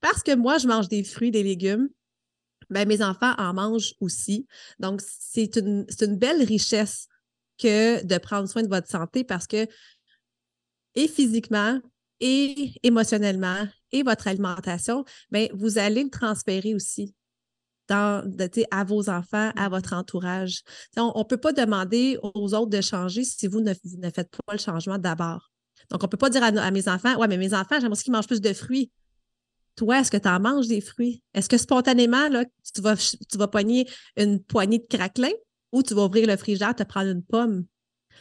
parce 0.00 0.22
que 0.22 0.34
moi, 0.34 0.58
je 0.58 0.66
mange 0.66 0.88
des 0.88 1.04
fruits, 1.04 1.30
des 1.30 1.42
légumes, 1.42 1.88
ben, 2.68 2.86
mes 2.86 3.02
enfants 3.02 3.34
en 3.38 3.54
mangent 3.54 3.94
aussi. 4.00 4.46
Donc, 4.78 5.00
c'est 5.02 5.56
une, 5.56 5.86
une 6.00 6.16
belle 6.16 6.42
richesse 6.42 7.08
que 7.58 8.04
de 8.04 8.18
prendre 8.18 8.48
soin 8.48 8.62
de 8.62 8.68
votre 8.68 8.88
santé 8.88 9.24
parce 9.24 9.46
que, 9.46 9.66
et 10.94 11.08
physiquement, 11.08 11.80
et 12.20 12.72
émotionnellement, 12.82 13.66
et 13.92 14.02
votre 14.02 14.28
alimentation, 14.28 15.04
bien, 15.30 15.48
vous 15.54 15.78
allez 15.78 16.04
le 16.04 16.10
transférer 16.10 16.74
aussi 16.74 17.14
dans, 17.88 18.24
à 18.70 18.84
vos 18.84 19.10
enfants, 19.10 19.50
à 19.56 19.68
votre 19.68 19.94
entourage. 19.94 20.62
on 20.96 21.18
ne 21.18 21.24
peut 21.24 21.36
pas 21.36 21.52
demander 21.52 22.18
aux 22.22 22.54
autres 22.54 22.70
de 22.70 22.80
changer 22.80 23.24
si 23.24 23.46
vous 23.48 23.60
ne, 23.60 23.72
vous 23.84 23.98
ne 23.98 24.10
faites 24.10 24.30
pas 24.46 24.52
le 24.52 24.58
changement 24.58 24.98
d'abord. 24.98 25.50
Donc, 25.90 26.02
on 26.02 26.06
ne 26.06 26.10
peut 26.10 26.16
pas 26.16 26.30
dire 26.30 26.44
à, 26.44 26.70
mes 26.70 26.88
enfants, 26.88 27.16
ouais, 27.18 27.26
mais 27.26 27.36
mes 27.36 27.52
enfants, 27.52 27.80
j'aimerais 27.80 28.00
qu'ils 28.00 28.12
mangent 28.12 28.28
plus 28.28 28.40
de 28.40 28.52
fruits. 28.52 28.92
Toi, 29.74 30.00
est-ce 30.00 30.10
que 30.10 30.16
tu 30.16 30.28
en 30.28 30.38
manges 30.38 30.68
des 30.68 30.80
fruits? 30.80 31.22
Est-ce 31.34 31.48
que 31.48 31.58
spontanément, 31.58 32.28
là, 32.28 32.44
tu 32.74 32.80
vas, 32.80 32.96
tu 32.96 33.38
vas 33.38 33.48
pogner 33.48 33.88
une 34.16 34.40
poignée 34.40 34.78
de 34.78 34.86
craquelin 34.86 35.32
ou 35.72 35.82
tu 35.82 35.94
vas 35.94 36.04
ouvrir 36.04 36.28
le 36.28 36.36
frigidaire, 36.36 36.74
te 36.76 36.84
prendre 36.84 37.08
une 37.10 37.24
pomme? 37.24 37.64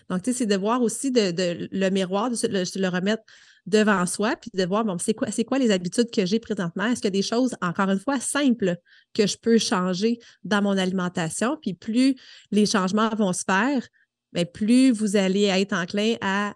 Donc, 0.10 0.24
tu 0.24 0.32
sais, 0.32 0.40
c'est 0.40 0.46
de 0.46 0.56
voir 0.56 0.82
aussi 0.82 1.12
de, 1.12 1.68
le 1.72 1.90
miroir, 1.90 2.30
de 2.30 2.38
le, 2.48 2.88
remettre 2.88 3.24
devant 3.66 4.06
soi, 4.06 4.36
puis 4.36 4.52
de 4.54 4.66
voir, 4.66 4.86
bon, 4.86 4.98
c'est 4.98 5.14
quoi, 5.14 5.32
c'est 5.32 5.44
quoi 5.44 5.60
les 5.60 5.72
habitudes 5.72 6.10
que 6.12 6.26
j'ai 6.26 6.40
présentement? 6.40 6.86
Est-ce 6.86 7.02
qu'il 7.02 7.06
y 7.06 7.08
a 7.08 7.12
des 7.12 7.22
choses, 7.22 7.56
encore 7.62 7.90
une 7.90 8.00
fois, 8.00 8.20
simples 8.20 8.78
que 9.14 9.28
je 9.28 9.38
peux 9.38 9.58
changer 9.58 10.20
dans 10.44 10.62
mon 10.62 10.78
alimentation? 10.78 11.58
Puis 11.62 11.74
plus 11.74 12.16
les 12.52 12.66
changements 12.66 13.10
vont 13.16 13.34
se 13.34 13.44
faire, 13.44 13.88
bien, 14.34 14.46
plus 14.46 14.92
vous 14.92 15.16
allez 15.16 15.46
être 15.46 15.74
enclin 15.74 16.16
à 16.22 16.54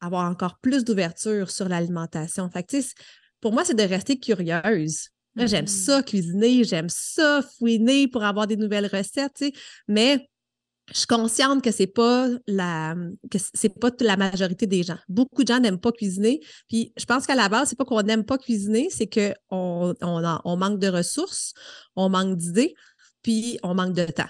avoir 0.00 0.30
encore 0.30 0.58
plus 0.60 0.84
d'ouverture 0.84 1.50
sur 1.50 1.68
l'alimentation. 1.68 2.50
Fait 2.50 2.66
pour 3.40 3.52
moi, 3.52 3.64
c'est 3.64 3.74
de 3.74 3.82
rester 3.82 4.18
curieuse. 4.18 5.08
J'aime 5.36 5.64
mm-hmm. 5.64 5.84
ça 5.84 6.02
cuisiner, 6.02 6.64
j'aime 6.64 6.88
ça 6.88 7.42
fouiner 7.58 8.06
pour 8.06 8.22
avoir 8.22 8.46
des 8.46 8.56
nouvelles 8.56 8.86
recettes, 8.86 9.44
mais 9.88 10.28
je 10.92 10.98
suis 10.98 11.06
consciente 11.06 11.62
que 11.62 11.70
c'est 11.70 11.86
pas 11.86 12.28
la 12.46 12.94
que 13.30 13.38
c'est 13.54 13.78
pas 13.78 13.90
la 14.00 14.16
majorité 14.16 14.66
des 14.66 14.82
gens. 14.82 14.98
Beaucoup 15.08 15.42
de 15.42 15.48
gens 15.48 15.60
n'aiment 15.60 15.80
pas 15.80 15.92
cuisiner. 15.92 16.40
Puis 16.68 16.92
je 16.96 17.04
pense 17.06 17.26
qu'à 17.26 17.34
la 17.34 17.48
base, 17.48 17.70
c'est 17.70 17.78
pas 17.78 17.84
qu'on 17.84 18.02
n'aime 18.02 18.24
pas 18.24 18.36
cuisiner, 18.38 18.88
c'est 18.90 19.08
qu'on 19.08 19.94
on 20.02 20.56
manque 20.56 20.78
de 20.78 20.88
ressources, 20.88 21.54
on 21.96 22.08
manque 22.10 22.36
d'idées, 22.36 22.74
puis 23.22 23.58
on 23.62 23.74
manque 23.74 23.94
de 23.94 24.04
temps. 24.04 24.28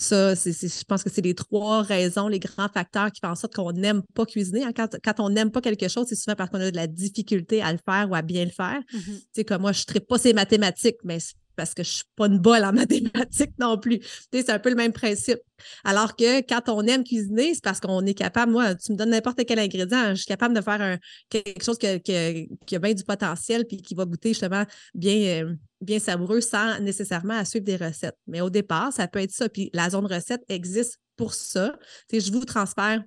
Ça, 0.00 0.34
je 0.34 0.84
pense 0.84 1.02
que 1.02 1.10
c'est 1.10 1.22
les 1.22 1.34
trois 1.34 1.82
raisons, 1.82 2.28
les 2.28 2.38
grands 2.38 2.68
facteurs 2.68 3.10
qui 3.10 3.20
font 3.20 3.32
en 3.32 3.34
sorte 3.34 3.54
qu'on 3.54 3.72
n'aime 3.72 4.02
pas 4.14 4.26
cuisiner. 4.26 4.62
Hein, 4.62 4.72
quand, 4.72 5.18
on 5.18 5.28
n'aime 5.28 5.50
pas 5.50 5.60
quelque 5.60 5.88
chose, 5.88 6.06
c'est 6.08 6.14
souvent 6.14 6.36
parce 6.36 6.50
qu'on 6.50 6.60
a 6.60 6.70
de 6.70 6.76
la 6.76 6.86
difficulté 6.86 7.62
à 7.62 7.72
le 7.72 7.80
faire 7.84 8.08
ou 8.08 8.14
à 8.14 8.22
bien 8.22 8.44
le 8.44 8.52
faire. 8.52 8.80
Mm-hmm. 8.94 9.44
comme 9.44 9.62
moi, 9.62 9.72
je 9.72 9.82
ne 9.92 9.98
pas 9.98 10.18
ces 10.18 10.32
mathématiques, 10.32 10.98
mais 11.02 11.18
parce 11.58 11.74
que 11.74 11.82
je 11.82 11.90
suis 11.90 12.04
pas 12.14 12.28
une 12.28 12.38
bolle 12.38 12.64
en 12.64 12.72
mathématiques 12.84 13.58
non 13.58 13.76
plus. 13.76 14.00
c'est 14.32 14.48
un 14.48 14.60
peu 14.60 14.70
le 14.70 14.76
même 14.76 14.92
principe. 14.92 15.40
Alors 15.82 16.14
que 16.14 16.40
quand 16.42 16.68
on 16.68 16.82
aime 16.86 17.02
cuisiner, 17.02 17.52
c'est 17.52 17.64
parce 17.64 17.80
qu'on 17.80 18.06
est 18.06 18.14
capable, 18.14 18.52
moi, 18.52 18.76
tu 18.76 18.92
me 18.92 18.96
donnes 18.96 19.10
n'importe 19.10 19.44
quel 19.44 19.58
ingrédient, 19.58 20.10
je 20.10 20.20
suis 20.20 20.26
capable 20.26 20.54
de 20.54 20.60
faire 20.60 20.98
quelque 21.28 21.64
chose 21.64 21.76
qui 21.76 21.90
a 21.90 22.78
bien 22.78 22.94
du 22.94 23.02
potentiel 23.02 23.66
puis 23.66 23.82
qui 23.82 23.94
va 23.96 24.04
goûter 24.04 24.30
justement 24.30 24.64
bien, 24.94 25.44
euh, 25.44 25.54
bien 25.80 25.98
savoureux 25.98 26.40
sans 26.40 26.78
nécessairement 26.78 27.34
à 27.34 27.44
suivre 27.44 27.64
des 27.64 27.76
recettes. 27.76 28.16
Mais 28.28 28.40
au 28.40 28.50
départ, 28.50 28.92
ça 28.92 29.08
peut 29.08 29.20
être 29.20 29.32
ça. 29.32 29.48
Puis 29.48 29.68
la 29.74 29.90
zone 29.90 30.06
recette 30.06 30.44
existe 30.48 31.00
pour 31.16 31.34
ça. 31.34 31.76
je 32.12 32.30
vous 32.30 32.44
transfère 32.44 33.02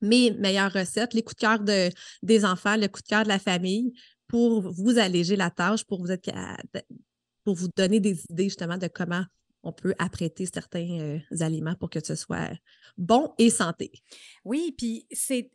mes 0.00 0.30
meilleures 0.32 0.72
recettes, 0.72 1.12
les 1.12 1.22
coups 1.22 1.36
de 1.36 1.40
cœur 1.40 1.60
de, 1.60 1.90
des 2.22 2.44
enfants, 2.46 2.76
le 2.76 2.88
coup 2.88 3.02
de 3.02 3.06
cœur 3.06 3.24
de 3.24 3.28
la 3.28 3.38
famille 3.38 3.92
pour 4.28 4.72
vous 4.72 4.98
alléger 4.98 5.36
la 5.36 5.50
tâche, 5.50 5.84
pour 5.84 6.00
vous, 6.00 6.10
être, 6.10 6.30
pour 7.46 7.54
vous 7.54 7.68
donner 7.76 8.00
des 8.00 8.24
idées 8.28 8.48
justement 8.48 8.76
de 8.76 8.88
comment 8.88 9.24
on 9.62 9.72
peut 9.72 9.94
apprêter 10.00 10.46
certains 10.46 10.98
euh, 10.98 11.18
aliments 11.38 11.76
pour 11.76 11.90
que 11.90 12.04
ce 12.04 12.16
soit 12.16 12.50
bon 12.98 13.32
et 13.38 13.50
santé. 13.50 13.92
Oui, 14.44 14.74
puis 14.76 15.06
c'est 15.12 15.48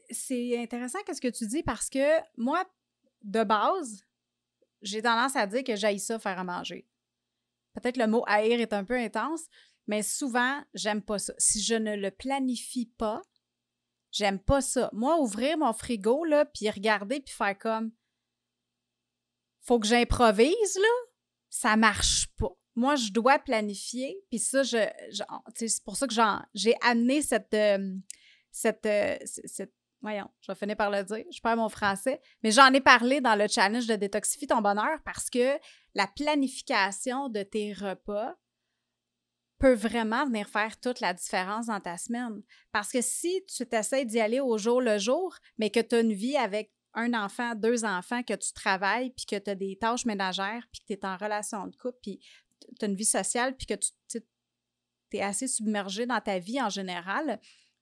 intéressant 0.58 1.00
ce 1.06 1.20
que 1.20 1.28
tu 1.28 1.48
dis 1.48 1.64
parce 1.64 1.90
que 1.90 2.22
moi, 2.38 2.64
de 3.24 3.44
base, 3.44 4.06
j'ai 4.82 5.02
tendance 5.02 5.36
à 5.36 5.46
dire 5.48 5.66
que 5.66 5.76
j'aille 5.76 6.00
ça 6.00 6.18
faire 6.18 6.40
à 6.40 6.46
manger. 6.46 6.88
Peut-être 7.74 7.98
le 7.98 8.08
mot 8.08 8.24
haïr 8.26 8.62
est 8.62 8.72
un 8.72 8.86
peu 8.86 8.98
intense, 8.98 9.42
mais 9.86 10.02
souvent, 10.02 10.64
j'aime 10.74 11.02
pas 11.02 11.20
ça. 11.20 11.34
Si 11.38 11.62
je 11.62 11.76
ne 11.76 11.98
le 11.98 12.10
planifie 12.10 12.86
pas, 12.98 13.22
j'aime 14.12 14.40
pas 14.40 14.62
ça. 14.62 14.90
Moi, 14.94 15.20
ouvrir 15.20 15.58
mon 15.58 15.74
frigo, 15.74 16.24
là, 16.24 16.46
puis 16.46 16.70
regarder, 16.70 17.20
puis 17.20 17.34
faire 17.34 17.58
comme 17.58 17.92
faut 19.60 19.78
que 19.78 19.88
j'improvise, 19.88 20.76
là, 20.78 21.11
ça 21.52 21.76
marche 21.76 22.28
pas. 22.38 22.50
Moi, 22.76 22.96
je 22.96 23.12
dois 23.12 23.38
planifier, 23.38 24.18
puis 24.30 24.40
ça, 24.40 24.64
je, 24.64 24.78
c'est 25.54 25.84
pour 25.84 25.98
ça 25.98 26.08
que 26.08 26.14
j'ai 26.56 26.76
amené 26.82 27.22
cette, 27.22 27.54
euh, 27.54 27.94
cette, 28.50 28.86
euh, 28.86 29.18
cette, 29.26 29.74
voyons, 30.02 30.30
je 30.40 30.52
vais 30.52 30.58
finir 30.58 30.78
par 30.78 30.90
le 30.90 31.04
dire, 31.04 31.26
je 31.30 31.42
perds 31.42 31.58
mon 31.58 31.68
français, 31.68 32.22
mais 32.42 32.52
j'en 32.52 32.72
ai 32.74 32.80
parlé 32.80 33.20
dans 33.20 33.36
le 33.36 33.48
challenge 33.50 33.88
de 33.88 33.96
Détoxifie 33.96 34.48
ton 34.48 34.62
bonheur 34.62 35.00
parce 35.04 35.30
que 35.30 35.60
la 35.94 36.08
planification 36.08 37.28
de 37.28 37.44
tes 37.44 37.74
repas 37.74 38.36
peut 39.60 39.74
vraiment 39.74 40.26
venir 40.26 40.48
faire 40.48 40.80
toute 40.80 41.02
la 41.02 41.14
différence 41.14 41.68
dans 41.68 41.82
ta 41.82 41.98
semaine. 41.98 42.42
Parce 42.72 42.92
que 42.92 43.02
si 43.02 43.46
tu 43.46 43.68
t'essayes 43.68 44.06
d'y 44.06 44.20
aller 44.20 44.40
au 44.40 44.58
jour 44.58 44.82
le 44.82 44.98
jour, 44.98 45.38
mais 45.58 45.70
que 45.70 45.82
tu 45.82 45.96
as 45.96 46.00
une 46.00 46.14
vie 46.14 46.38
avec 46.38 46.72
un 46.94 47.14
enfant, 47.14 47.56
deux 47.56 47.86
enfants, 47.86 48.24
que 48.24 48.34
tu 48.34 48.54
travailles, 48.54 49.12
puis 49.12 49.26
que 49.26 49.38
tu 49.38 49.50
as 49.50 49.56
des 49.56 49.78
tâches 49.78 50.06
ménagères, 50.06 50.68
puis 50.72 50.82
que 50.82 50.88
tu 50.88 50.94
es 50.94 51.06
en 51.06 51.18
relation 51.18 51.68
de 51.68 51.76
couple, 51.76 51.98
puis 52.02 52.20
tu 52.80 52.86
as 52.86 52.88
une 52.88 52.96
vie 52.96 53.06
sociale, 53.06 53.56
puis 53.56 53.66
que 53.66 53.76
tu 54.10 54.22
es 55.14 55.22
assez 55.22 55.48
submergé 55.48 56.06
dans 56.06 56.22
ta 56.22 56.40
vie 56.40 56.62
en 56.62 56.70
général, 56.70 57.40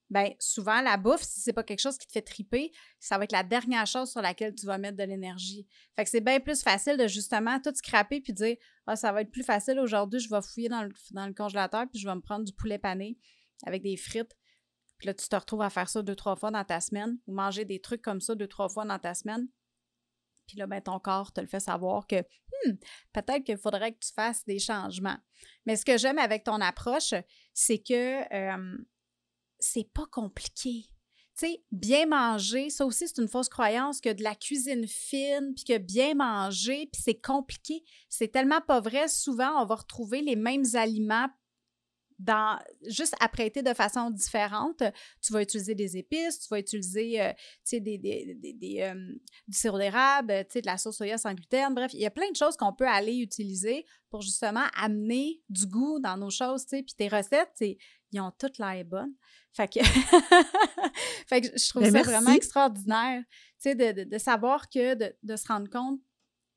ben 0.10 0.34
souvent 0.40 0.82
la 0.82 0.98
bouffe, 0.98 1.22
si 1.22 1.40
c'est 1.40 1.54
pas 1.54 1.64
quelque 1.64 1.82
chose 1.82 1.98
qui 1.98 2.08
te 2.08 2.12
fait 2.12 2.22
triper, 2.22 2.72
ça 3.00 3.18
va 3.18 3.26
être 3.26 3.32
la 3.32 3.44
dernière 3.44 3.86
chose 3.86 4.12
sur 4.12 4.22
laquelle 4.22 4.56
tu 4.56 4.66
vas 4.66 4.78
mettre 4.78 4.98
de 4.98 5.04
l'énergie. 5.04 5.68
Fait 5.96 6.04
que 6.04 6.10
c'est 6.10 6.22
bien 6.22 6.40
plus 6.40 6.64
facile 6.64 6.98
de 6.98 7.08
justement 7.08 7.60
tout 7.60 7.74
scraper 7.76 8.20
puis 8.22 8.34
dire 8.34 8.58
ah 8.88 8.96
ça 8.96 9.12
va 9.12 9.22
être 9.22 9.32
plus 9.32 9.44
facile 9.44 9.80
aujourd'hui, 9.80 10.20
je 10.20 10.30
vais 10.30 10.42
fouiller 10.42 10.70
dans 10.70 10.84
le, 10.84 10.92
dans 11.12 11.28
le 11.28 11.34
congélateur 11.34 11.86
puis 11.92 12.00
je 12.00 12.08
vais 12.08 12.16
me 12.16 12.22
prendre 12.22 12.44
du 12.44 12.54
poulet 12.54 12.80
pané 12.80 13.18
avec 13.66 13.84
des 13.84 13.98
frites 13.98 14.36
puis 15.00 15.08
là, 15.08 15.14
tu 15.14 15.28
te 15.28 15.36
retrouves 15.36 15.62
à 15.62 15.70
faire 15.70 15.90
ça 15.90 16.04
deux, 16.04 16.16
trois 16.16 16.36
fois 16.36 16.52
dans 16.52 16.64
ta 16.66 16.82
semaine 16.82 17.18
ou 17.26 17.34
manger 17.34 17.64
des 17.66 17.80
trucs 17.80 18.02
comme 18.02 18.20
ça 18.20 18.36
deux, 18.36 18.48
trois 18.48 18.68
fois 18.68 18.86
dans 18.86 19.00
ta 19.00 19.14
semaine. 19.14 19.48
Puis 20.46 20.58
là, 20.58 20.68
ben, 20.68 20.82
ton 20.82 21.00
corps 21.00 21.32
te 21.32 21.40
le 21.40 21.48
fait 21.48 21.62
savoir 21.62 22.06
que 22.06 22.18
hmm, 22.18 22.74
peut-être 23.14 23.44
qu'il 23.46 23.58
faudrait 23.58 23.94
que 23.94 24.00
tu 24.00 24.12
fasses 24.14 24.44
des 24.46 24.60
changements. 24.60 25.18
Mais 25.66 25.78
ce 25.78 25.86
que 25.86 25.98
j'aime 25.98 26.20
avec 26.20 26.44
ton 26.44 26.60
approche, 26.60 27.14
c'est 27.54 27.80
que 27.80 28.34
euh, 28.34 28.78
c'est 29.60 29.90
pas 29.94 30.06
compliqué. 30.12 30.90
Tu 31.38 31.48
sais, 31.48 31.64
bien 31.72 32.08
manger, 32.08 32.70
ça 32.70 32.86
aussi, 32.86 33.08
c'est 33.08 33.22
une 33.22 33.30
fausse 33.30 33.48
croyance 33.48 34.02
que 34.02 34.12
de 34.12 34.24
la 34.24 34.36
cuisine 34.36 34.86
fine, 34.86 35.54
puis 35.56 35.64
que 35.64 35.78
bien 35.78 36.16
manger, 36.16 36.90
puis 36.92 37.02
c'est 37.02 37.22
compliqué. 37.22 37.86
C'est 38.10 38.28
tellement 38.28 38.60
pas 38.60 38.82
vrai. 38.82 39.08
Souvent, 39.08 39.62
on 39.62 39.66
va 39.66 39.76
retrouver 39.76 40.22
les 40.22 40.36
mêmes 40.36 40.66
aliments 40.74 41.30
dans, 42.20 42.60
juste 42.86 43.16
apprêter 43.22 43.64
de 43.64 43.74
façon 43.74 44.12
différente. 44.12 44.84
Tu 45.22 45.34
vas 45.34 45.42
utiliser 45.42 45.74
des 45.74 45.98
épices, 45.98 46.40
tu 46.40 46.48
vas 46.50 46.60
utiliser 46.60 47.22
euh, 47.22 47.34
des, 47.72 47.98
des, 47.98 48.36
des, 48.38 48.82
euh, 48.82 49.14
du 49.48 49.58
sirop 49.58 49.80
d'érable, 49.80 50.28
de 50.28 50.66
la 50.66 50.78
sauce 50.78 50.98
soya 50.98 51.18
sans 51.18 51.34
gluten. 51.34 51.74
Bref, 51.74 51.94
il 51.94 52.02
y 52.02 52.06
a 52.06 52.12
plein 52.12 52.30
de 52.30 52.36
choses 52.36 52.58
qu'on 52.58 52.74
peut 52.74 52.88
aller 52.88 53.16
utiliser 53.16 53.86
pour 54.10 54.22
justement 54.22 54.66
amener 54.76 55.42
du 55.50 55.66
goût 55.66 56.00
dans 56.00 56.18
nos 56.18 56.30
choses. 56.30 56.66
Puis 56.66 56.84
tes 56.98 57.08
recettes, 57.08 57.64
ils 58.12 58.20
ont 58.20 58.32
toutes 58.38 58.58
l'air 58.58 58.84
bonnes. 58.84 59.16
Fait 59.54 59.68
que, 59.68 59.80
fait 61.28 61.42
que 61.42 61.48
je 61.58 61.70
trouve 61.70 61.84
ben, 61.84 61.92
ça 61.92 62.02
vraiment 62.04 62.34
extraordinaire 62.34 63.24
de, 63.66 63.74
de, 63.74 64.04
de, 64.04 64.18
savoir 64.18 64.70
que 64.70 64.94
de, 64.94 65.16
de 65.24 65.36
se 65.36 65.48
rendre 65.48 65.70
compte, 65.70 66.00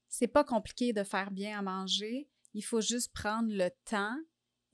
c'est 0.08 0.26
pas 0.26 0.44
compliqué 0.44 0.92
de 0.92 1.04
faire 1.04 1.30
bien 1.30 1.58
à 1.58 1.62
manger. 1.62 2.28
Il 2.52 2.62
faut 2.62 2.82
juste 2.82 3.12
prendre 3.14 3.50
le 3.50 3.70
temps 3.88 4.16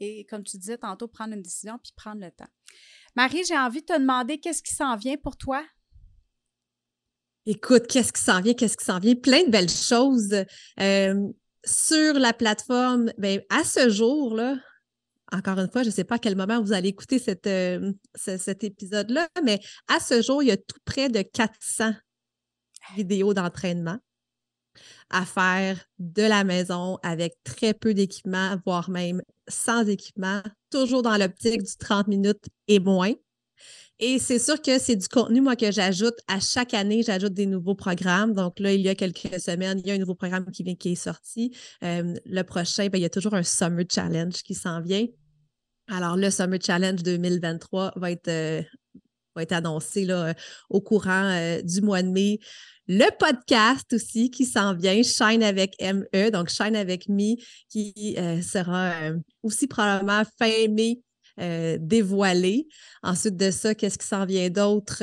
et, 0.00 0.24
comme 0.26 0.44
tu 0.44 0.56
disais 0.58 0.78
tantôt, 0.78 1.08
prendre 1.08 1.34
une 1.34 1.42
décision 1.42 1.78
puis 1.82 1.92
prendre 1.96 2.20
le 2.20 2.30
temps. 2.30 2.48
Marie, 3.16 3.44
j'ai 3.44 3.58
envie 3.58 3.80
de 3.80 3.86
te 3.86 3.98
demander 3.98 4.38
qu'est-ce 4.38 4.62
qui 4.62 4.74
s'en 4.74 4.96
vient 4.96 5.16
pour 5.16 5.36
toi? 5.36 5.64
Écoute, 7.46 7.86
qu'est-ce 7.86 8.12
qui 8.12 8.22
s'en 8.22 8.40
vient? 8.40 8.54
Qu'est-ce 8.54 8.76
qui 8.76 8.84
s'en 8.84 8.98
vient? 8.98 9.14
Plein 9.14 9.44
de 9.44 9.50
belles 9.50 9.70
choses. 9.70 10.34
Euh, 10.80 11.28
sur 11.64 12.14
la 12.14 12.32
plateforme, 12.32 13.12
bien, 13.18 13.40
à 13.50 13.64
ce 13.64 13.88
jour, 13.88 14.34
là, 14.34 14.56
encore 15.32 15.58
une 15.58 15.70
fois, 15.70 15.82
je 15.82 15.88
ne 15.88 15.92
sais 15.92 16.04
pas 16.04 16.16
à 16.16 16.18
quel 16.18 16.36
moment 16.36 16.62
vous 16.62 16.72
allez 16.72 16.88
écouter 16.88 17.18
cette, 17.18 17.46
euh, 17.46 17.92
cet 18.14 18.64
épisode-là, 18.64 19.28
mais 19.44 19.60
à 19.88 20.00
ce 20.00 20.22
jour, 20.22 20.42
il 20.42 20.46
y 20.46 20.52
a 20.52 20.56
tout 20.56 20.78
près 20.84 21.08
de 21.08 21.22
400 21.22 21.92
vidéos 22.94 23.34
d'entraînement 23.34 23.98
à 25.10 25.24
faire 25.24 25.78
de 25.98 26.22
la 26.22 26.44
maison 26.44 26.98
avec 27.02 27.34
très 27.44 27.74
peu 27.74 27.94
d'équipement, 27.94 28.56
voire 28.64 28.90
même 28.90 29.22
sans 29.48 29.88
équipement, 29.88 30.42
toujours 30.70 31.02
dans 31.02 31.16
l'optique 31.16 31.62
du 31.62 31.76
30 31.78 32.08
minutes 32.08 32.46
et 32.68 32.78
moins. 32.80 33.14
Et 34.00 34.20
c'est 34.20 34.38
sûr 34.38 34.62
que 34.62 34.78
c'est 34.78 34.94
du 34.94 35.08
contenu, 35.08 35.40
moi, 35.40 35.56
que 35.56 35.72
j'ajoute 35.72 36.14
à 36.28 36.38
chaque 36.38 36.72
année, 36.72 37.02
j'ajoute 37.02 37.34
des 37.34 37.46
nouveaux 37.46 37.74
programmes. 37.74 38.32
Donc 38.32 38.60
là, 38.60 38.72
il 38.72 38.80
y 38.80 38.88
a 38.88 38.94
quelques 38.94 39.40
semaines, 39.40 39.80
il 39.80 39.88
y 39.88 39.90
a 39.90 39.94
un 39.94 39.98
nouveau 39.98 40.14
programme 40.14 40.48
qui 40.52 40.62
vient, 40.62 40.76
qui 40.76 40.92
est 40.92 40.94
sorti. 40.94 41.52
Euh, 41.82 42.14
le 42.24 42.42
prochain, 42.42 42.86
ben, 42.88 42.98
il 42.98 43.02
y 43.02 43.06
a 43.06 43.10
toujours 43.10 43.34
un 43.34 43.42
Summer 43.42 43.84
Challenge 43.90 44.34
qui 44.34 44.54
s'en 44.54 44.80
vient. 44.80 45.06
Alors, 45.88 46.16
le 46.16 46.30
Summer 46.30 46.60
Challenge 46.64 47.02
2023 47.02 47.94
va 47.96 48.12
être, 48.12 48.28
euh, 48.28 48.62
va 49.34 49.42
être 49.42 49.52
annoncé 49.52 50.04
là, 50.04 50.32
au 50.70 50.80
courant 50.80 51.24
euh, 51.24 51.60
du 51.62 51.80
mois 51.80 52.02
de 52.02 52.08
mai. 52.08 52.38
Le 52.90 53.10
podcast 53.18 53.92
aussi 53.92 54.30
qui 54.30 54.46
s'en 54.46 54.74
vient, 54.74 55.02
Shine 55.02 55.42
avec 55.42 55.76
ME, 55.78 56.30
donc 56.30 56.48
Shine 56.48 56.74
avec 56.74 57.06
Me, 57.10 57.36
qui 57.68 58.14
euh, 58.16 58.40
sera 58.40 58.92
euh, 59.02 59.18
aussi 59.42 59.66
probablement 59.66 60.22
fin 60.38 60.68
mai 60.68 61.02
euh, 61.38 61.76
dévoilé. 61.78 62.66
Ensuite 63.02 63.36
de 63.36 63.50
ça, 63.50 63.74
qu'est-ce 63.74 63.98
qui 63.98 64.06
s'en 64.06 64.24
vient 64.24 64.48
d'autre? 64.48 65.00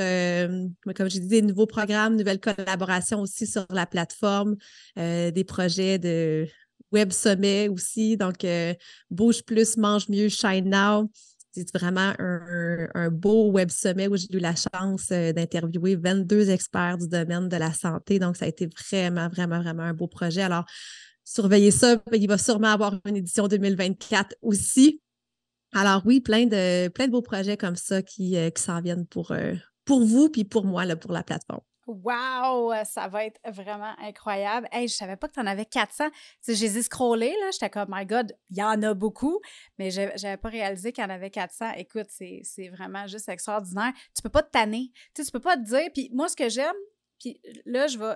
comme 0.95 1.09
j'ai 1.11 1.19
dit, 1.19 1.27
des 1.27 1.41
nouveaux 1.43 1.67
programmes, 1.67 2.15
nouvelles 2.15 2.39
collaborations 2.39 3.21
aussi 3.21 3.45
sur 3.45 3.67
la 3.69 3.85
plateforme, 3.85 4.55
des 4.97 5.45
projets 5.47 5.99
de 5.99 6.47
web 6.91 7.11
sommet 7.11 7.67
aussi. 7.67 8.17
Donc, 8.17 8.45
Bouge 9.11 9.43
plus, 9.43 9.77
mange 9.77 10.09
mieux, 10.09 10.29
Shine 10.29 10.69
Now. 10.69 11.09
C'est 11.55 11.73
vraiment 11.73 12.13
un, 12.19 13.09
beau 13.09 13.49
web 13.49 13.69
sommet 13.69 14.07
où 14.09 14.17
j'ai 14.17 14.27
eu 14.33 14.39
la 14.39 14.55
chance 14.55 15.07
euh, 15.11 15.31
d'interviewer 15.31 15.95
22 15.95 16.49
experts 16.49 16.97
du 16.97 17.07
domaine 17.07 17.47
de 17.47 17.55
la 17.55 17.71
santé. 17.71 18.19
Donc, 18.19 18.35
ça 18.35 18.43
a 18.43 18.47
été 18.49 18.67
vraiment, 18.67 19.29
vraiment, 19.29 19.61
vraiment 19.61 19.83
un 19.83 19.93
beau 19.93 20.07
projet. 20.07 20.41
Alors, 20.41 20.65
surveillez 21.23 21.71
ça. 21.71 21.97
Il 22.11 22.27
va 22.27 22.37
sûrement 22.37 22.67
avoir 22.67 22.99
une 23.05 23.15
édition 23.15 23.47
2024 23.47 24.35
aussi. 24.41 25.01
Alors 25.73 26.01
oui, 26.05 26.21
plein 26.21 26.45
de, 26.45 26.87
plein 26.89 27.07
de 27.07 27.11
beaux 27.11 27.21
projets 27.21 27.57
comme 27.57 27.75
ça 27.75 28.01
qui, 28.01 28.37
euh, 28.37 28.49
qui 28.49 28.63
s'en 28.63 28.81
viennent 28.81 29.05
pour, 29.05 29.31
euh, 29.31 29.53
pour 29.83 30.05
vous 30.05 30.29
puis 30.29 30.45
pour 30.45 30.65
moi, 30.65 30.85
là, 30.85 30.95
pour 30.95 31.11
la 31.11 31.23
plateforme. 31.23 31.61
Wow! 31.87 32.73
Ça 32.83 33.07
va 33.07 33.25
être 33.25 33.39
vraiment 33.47 33.93
incroyable. 33.99 34.67
Hey, 34.71 34.87
je 34.87 34.95
savais 34.95 35.15
pas 35.15 35.27
que 35.27 35.33
tu 35.33 35.39
en 35.39 35.45
avais 35.45 35.65
400. 35.65 36.05
j'ai 36.47 36.53
les 36.53 36.77
ai 36.79 36.83
scrollés, 36.83 37.35
là. 37.41 37.51
J'étais 37.51 37.69
comme, 37.69 37.89
my 37.89 38.05
God, 38.05 38.35
il 38.49 38.57
y 38.57 38.63
en 38.63 38.81
a 38.81 38.93
beaucoup, 38.93 39.39
mais 39.77 39.91
je 39.91 40.01
n'avais 40.01 40.37
pas 40.37 40.49
réalisé 40.49 40.91
qu'il 40.91 41.03
y 41.03 41.07
en 41.07 41.11
avait 41.11 41.29
400. 41.29 41.73
Écoute, 41.77 42.07
c'est 42.09 42.69
vraiment 42.69 43.05
juste 43.07 43.29
extraordinaire. 43.29 43.93
Tu 44.15 44.21
peux 44.21 44.29
pas 44.29 44.43
te 44.43 44.51
tanner. 44.51 44.91
Tu 45.13 45.21
sais, 45.21 45.25
tu 45.25 45.31
peux 45.31 45.39
pas 45.39 45.57
te 45.57 45.63
dire. 45.63 45.89
Puis 45.93 46.09
moi, 46.13 46.27
ce 46.27 46.35
que 46.35 46.49
j'aime, 46.49 46.75
puis 47.19 47.39
là, 47.65 47.87
je 47.87 47.97
vais, 47.97 48.15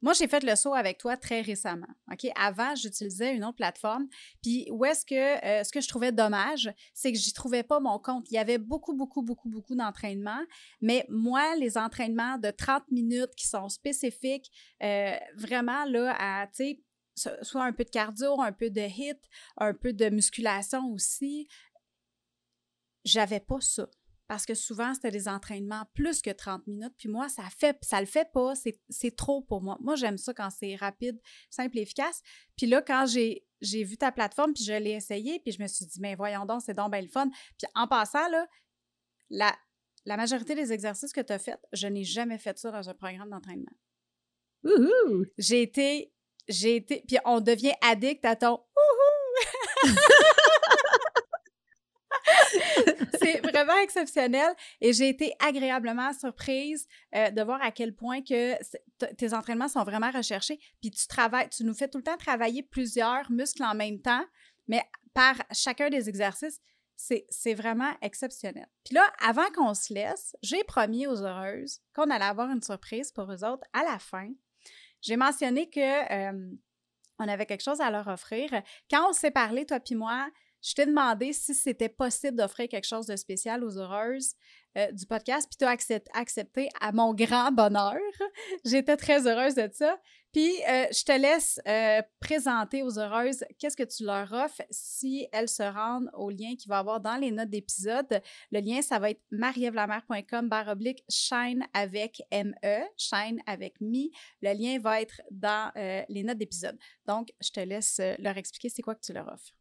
moi, 0.00 0.12
j'ai 0.12 0.28
fait 0.28 0.44
le 0.44 0.54
saut 0.54 0.74
avec 0.74 0.98
toi 0.98 1.16
très 1.16 1.40
récemment. 1.40 1.88
OK? 2.12 2.30
Avant, 2.36 2.74
j'utilisais 2.74 3.34
une 3.34 3.44
autre 3.44 3.56
plateforme. 3.56 4.06
Puis 4.42 4.68
où 4.70 4.84
est-ce 4.84 5.04
que 5.04 5.44
euh, 5.44 5.64
ce 5.64 5.72
que 5.72 5.80
je 5.80 5.88
trouvais 5.88 6.12
dommage, 6.12 6.72
c'est 6.94 7.12
que 7.12 7.18
j'y 7.18 7.32
trouvais 7.32 7.62
pas 7.64 7.80
mon 7.80 7.98
compte. 7.98 8.30
Il 8.30 8.34
y 8.34 8.38
avait 8.38 8.58
beaucoup, 8.58 8.94
beaucoup, 8.94 9.22
beaucoup, 9.22 9.48
beaucoup 9.48 9.74
d'entraînements. 9.74 10.44
Mais 10.80 11.04
moi, 11.08 11.56
les 11.56 11.76
entraînements 11.76 12.38
de 12.38 12.50
30 12.50 12.84
minutes 12.90 13.34
qui 13.36 13.48
sont 13.48 13.68
spécifiques, 13.68 14.50
euh, 14.82 15.16
vraiment 15.36 15.84
là, 15.86 16.14
à, 16.18 16.46
tu 16.46 16.80
sais, 17.16 17.34
soit 17.42 17.64
un 17.64 17.72
peu 17.72 17.84
de 17.84 17.90
cardio, 17.90 18.40
un 18.40 18.52
peu 18.52 18.70
de 18.70 18.80
hit, 18.80 19.18
un 19.56 19.74
peu 19.74 19.92
de 19.92 20.08
musculation 20.08 20.86
aussi, 20.92 21.48
j'avais 23.04 23.40
pas 23.40 23.60
ça 23.60 23.88
parce 24.28 24.44
que 24.44 24.54
souvent, 24.54 24.92
c'était 24.92 25.10
des 25.10 25.26
entraînements 25.26 25.84
plus 25.94 26.20
que 26.20 26.30
30 26.30 26.66
minutes. 26.66 26.92
Puis 26.98 27.08
moi, 27.08 27.30
ça 27.30 27.44
fait, 27.58 27.78
ça 27.82 27.98
le 27.98 28.06
fait 28.06 28.30
pas. 28.30 28.52
C'est 28.90 29.16
trop 29.16 29.40
pour 29.40 29.62
moi. 29.62 29.78
Moi, 29.80 29.96
j'aime 29.96 30.18
ça 30.18 30.34
quand 30.34 30.50
c'est 30.50 30.76
rapide, 30.76 31.18
simple 31.48 31.78
et 31.78 31.82
efficace. 31.82 32.20
Puis 32.56 32.66
là, 32.66 32.82
quand 32.82 33.06
j'ai 33.06 33.84
vu 33.84 33.96
ta 33.96 34.12
plateforme, 34.12 34.52
puis 34.52 34.64
je 34.64 34.74
l'ai 34.74 34.90
essayé, 34.90 35.40
puis 35.40 35.52
je 35.52 35.62
me 35.62 35.66
suis 35.66 35.86
dit, 35.86 35.98
mais 36.00 36.14
voyons 36.14 36.44
donc, 36.44 36.60
c'est 36.64 36.74
donc 36.74 36.92
bien 36.92 37.00
le 37.00 37.08
fun. 37.08 37.30
Puis 37.56 37.66
en 37.74 37.88
passant, 37.88 38.28
là, 38.28 38.46
la, 39.30 39.56
la 40.04 40.18
majorité 40.18 40.54
des 40.54 40.74
exercices 40.74 41.12
que 41.12 41.22
tu 41.22 41.32
as 41.32 41.38
faits, 41.38 41.58
je 41.72 41.86
n'ai 41.86 42.04
jamais 42.04 42.38
fait 42.38 42.58
ça 42.58 42.70
dans 42.70 42.86
un 42.86 42.94
programme 42.94 43.30
d'entraînement. 43.30 43.72
J'ai 45.38 45.62
été, 45.62 46.12
j'ai 46.48 46.76
été, 46.76 47.02
puis 47.08 47.16
on 47.24 47.40
devient 47.40 47.72
addict 47.80 48.26
à 48.26 48.36
ton 48.36 48.60
vraiment 53.64 53.80
exceptionnel 53.82 54.54
et 54.80 54.92
j'ai 54.92 55.08
été 55.08 55.34
agréablement 55.40 56.12
surprise 56.12 56.86
euh, 57.14 57.30
de 57.30 57.42
voir 57.42 57.60
à 57.62 57.70
quel 57.70 57.94
point 57.94 58.22
que 58.22 58.54
tes 59.14 59.34
entraînements 59.34 59.68
sont 59.68 59.84
vraiment 59.84 60.10
recherchés. 60.10 60.58
Puis 60.80 60.90
tu 60.90 61.06
travailles, 61.06 61.48
tu 61.50 61.64
nous 61.64 61.74
fais 61.74 61.88
tout 61.88 61.98
le 61.98 62.04
temps 62.04 62.16
travailler 62.16 62.62
plusieurs 62.62 63.30
muscles 63.30 63.64
en 63.64 63.74
même 63.74 64.00
temps, 64.00 64.24
mais 64.66 64.82
par 65.14 65.34
chacun 65.52 65.90
des 65.90 66.08
exercices. 66.08 66.60
C'est 67.00 67.54
vraiment 67.54 67.92
exceptionnel. 68.02 68.66
Puis 68.84 68.96
là, 68.96 69.04
avant 69.24 69.48
qu'on 69.54 69.72
se 69.72 69.94
laisse, 69.94 70.34
j'ai 70.42 70.64
promis 70.64 71.06
aux 71.06 71.22
heureuses 71.22 71.78
qu'on 71.94 72.10
allait 72.10 72.24
avoir 72.24 72.50
une 72.50 72.60
surprise 72.60 73.12
pour 73.12 73.30
eux 73.30 73.44
autres 73.44 73.64
à 73.72 73.84
la 73.84 74.00
fin. 74.00 74.32
J'ai 75.00 75.16
mentionné 75.16 75.70
que 75.70 75.78
euh, 75.80 76.50
on 77.20 77.28
avait 77.28 77.46
quelque 77.46 77.62
chose 77.62 77.80
à 77.80 77.92
leur 77.92 78.08
offrir. 78.08 78.50
Quand 78.90 79.10
on 79.10 79.12
s'est 79.12 79.30
parlé, 79.30 79.64
toi 79.64 79.78
puis 79.78 79.94
moi, 79.94 80.28
je 80.62 80.74
t'ai 80.74 80.86
demandé 80.86 81.32
si 81.32 81.54
c'était 81.54 81.88
possible 81.88 82.36
d'offrir 82.36 82.68
quelque 82.68 82.86
chose 82.86 83.06
de 83.06 83.16
spécial 83.16 83.62
aux 83.62 83.78
heureuses 83.78 84.34
euh, 84.76 84.92
du 84.92 85.06
podcast, 85.06 85.48
puis 85.50 85.56
tu 85.56 85.64
as 85.64 86.18
accepté 86.18 86.68
à 86.80 86.92
mon 86.92 87.14
grand 87.14 87.50
bonheur. 87.50 87.96
J'étais 88.64 88.96
très 88.96 89.26
heureuse 89.26 89.54
de 89.54 89.68
ça. 89.72 89.98
Puis 90.32 90.52
euh, 90.68 90.86
je 90.92 91.04
te 91.04 91.12
laisse 91.12 91.58
euh, 91.66 92.02
présenter 92.20 92.82
aux 92.82 92.98
heureuses 92.98 93.44
qu'est-ce 93.58 93.76
que 93.76 93.82
tu 93.82 94.04
leur 94.04 94.30
offres 94.32 94.62
si 94.70 95.26
elles 95.32 95.48
se 95.48 95.62
rendent 95.62 96.10
au 96.12 96.28
lien 96.28 96.54
qu'il 96.54 96.68
va 96.68 96.78
avoir 96.78 97.00
dans 97.00 97.16
les 97.16 97.30
notes 97.30 97.48
d'épisode. 97.48 98.20
Le 98.52 98.60
lien, 98.60 98.82
ça 98.82 98.98
va 98.98 99.10
être 99.10 99.22
marievlamer.com 99.30 100.48
barre 100.48 100.68
oblique 100.68 101.02
shine 101.08 101.64
avec 101.72 102.20
ME, 102.30 102.84
shine 102.96 103.40
avec 103.46 103.80
mi. 103.80 104.12
Le 104.42 104.52
lien 104.52 104.78
va 104.78 105.00
être 105.00 105.22
dans 105.30 105.72
les 106.08 106.22
notes 106.22 106.38
d'épisode. 106.38 106.78
Donc, 107.06 107.30
je 107.40 107.50
te 107.50 107.60
laisse 107.60 108.00
leur 108.18 108.36
expliquer 108.36 108.68
c'est 108.68 108.82
quoi 108.82 108.94
que 108.94 109.00
tu 109.00 109.12
leur 109.12 109.26
offres. 109.28 109.57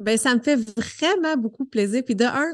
Ben, 0.00 0.16
ça 0.16 0.34
me 0.34 0.40
fait 0.40 0.56
vraiment 0.56 1.36
beaucoup 1.36 1.64
plaisir. 1.64 2.02
Puis 2.04 2.14
de 2.14 2.24
un, 2.24 2.52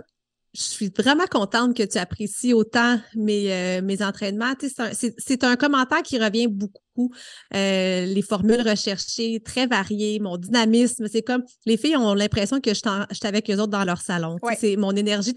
je 0.54 0.62
suis 0.62 0.92
vraiment 0.96 1.26
contente 1.26 1.76
que 1.76 1.82
tu 1.82 1.98
apprécies 1.98 2.54
autant 2.54 2.98
mes, 3.16 3.52
euh, 3.52 3.82
mes 3.82 4.02
entraînements. 4.02 4.54
C'est 4.60 5.44
un, 5.44 5.50
un, 5.50 5.56
commentaire 5.56 6.02
qui 6.02 6.18
revient 6.18 6.46
beaucoup. 6.46 7.10
Euh, 7.52 8.06
les 8.06 8.22
formules 8.22 8.60
recherchées, 8.60 9.42
très 9.44 9.66
variées, 9.66 10.20
mon 10.20 10.36
dynamisme. 10.36 11.08
C'est 11.10 11.22
comme 11.22 11.42
les 11.66 11.76
filles 11.76 11.96
ont 11.96 12.14
l'impression 12.14 12.60
que 12.60 12.70
je 12.70 12.74
suis 12.74 13.26
avec 13.26 13.50
eux 13.50 13.54
autres 13.54 13.72
dans 13.72 13.84
leur 13.84 14.00
salon. 14.00 14.36
C'est 14.56 14.76
Mon 14.76 14.92
énergie 14.92 15.34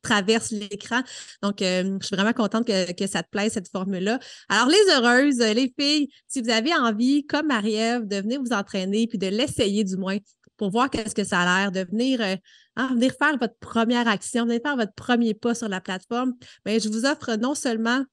traverse 0.00 0.50
l'écran. 0.50 1.02
Donc, 1.42 1.60
euh, 1.60 1.98
je 2.00 2.06
suis 2.06 2.16
vraiment 2.16 2.32
contente 2.32 2.66
que, 2.66 2.92
que 2.92 3.06
ça 3.06 3.22
te 3.22 3.28
plaise, 3.28 3.52
cette 3.52 3.68
formule-là. 3.68 4.18
Alors, 4.48 4.68
les 4.68 4.94
heureuses, 4.94 5.38
les 5.40 5.70
filles, 5.78 6.08
si 6.26 6.40
vous 6.40 6.48
avez 6.48 6.74
envie, 6.74 7.26
comme 7.26 7.48
Marie-Ève, 7.48 8.06
de 8.06 8.16
venir 8.16 8.40
vous 8.40 8.54
entraîner 8.54 9.06
puis 9.06 9.18
de 9.18 9.26
l'essayer 9.26 9.84
du 9.84 9.98
moins, 9.98 10.16
pour 10.60 10.68
voir 10.68 10.90
qu'est-ce 10.90 11.14
que 11.14 11.24
ça 11.24 11.40
a 11.40 11.62
l'air, 11.62 11.72
de 11.72 11.90
venir, 11.90 12.20
euh, 12.20 12.36
hein, 12.76 12.88
venir 12.92 13.14
faire 13.18 13.38
votre 13.38 13.56
première 13.60 14.06
action, 14.06 14.44
venir 14.44 14.60
faire 14.62 14.76
votre 14.76 14.92
premier 14.92 15.32
pas 15.32 15.54
sur 15.54 15.70
la 15.70 15.80
plateforme, 15.80 16.34
mais 16.66 16.78
je 16.80 16.90
vous 16.90 17.06
offre 17.06 17.34
non 17.36 17.54
seulement 17.54 18.04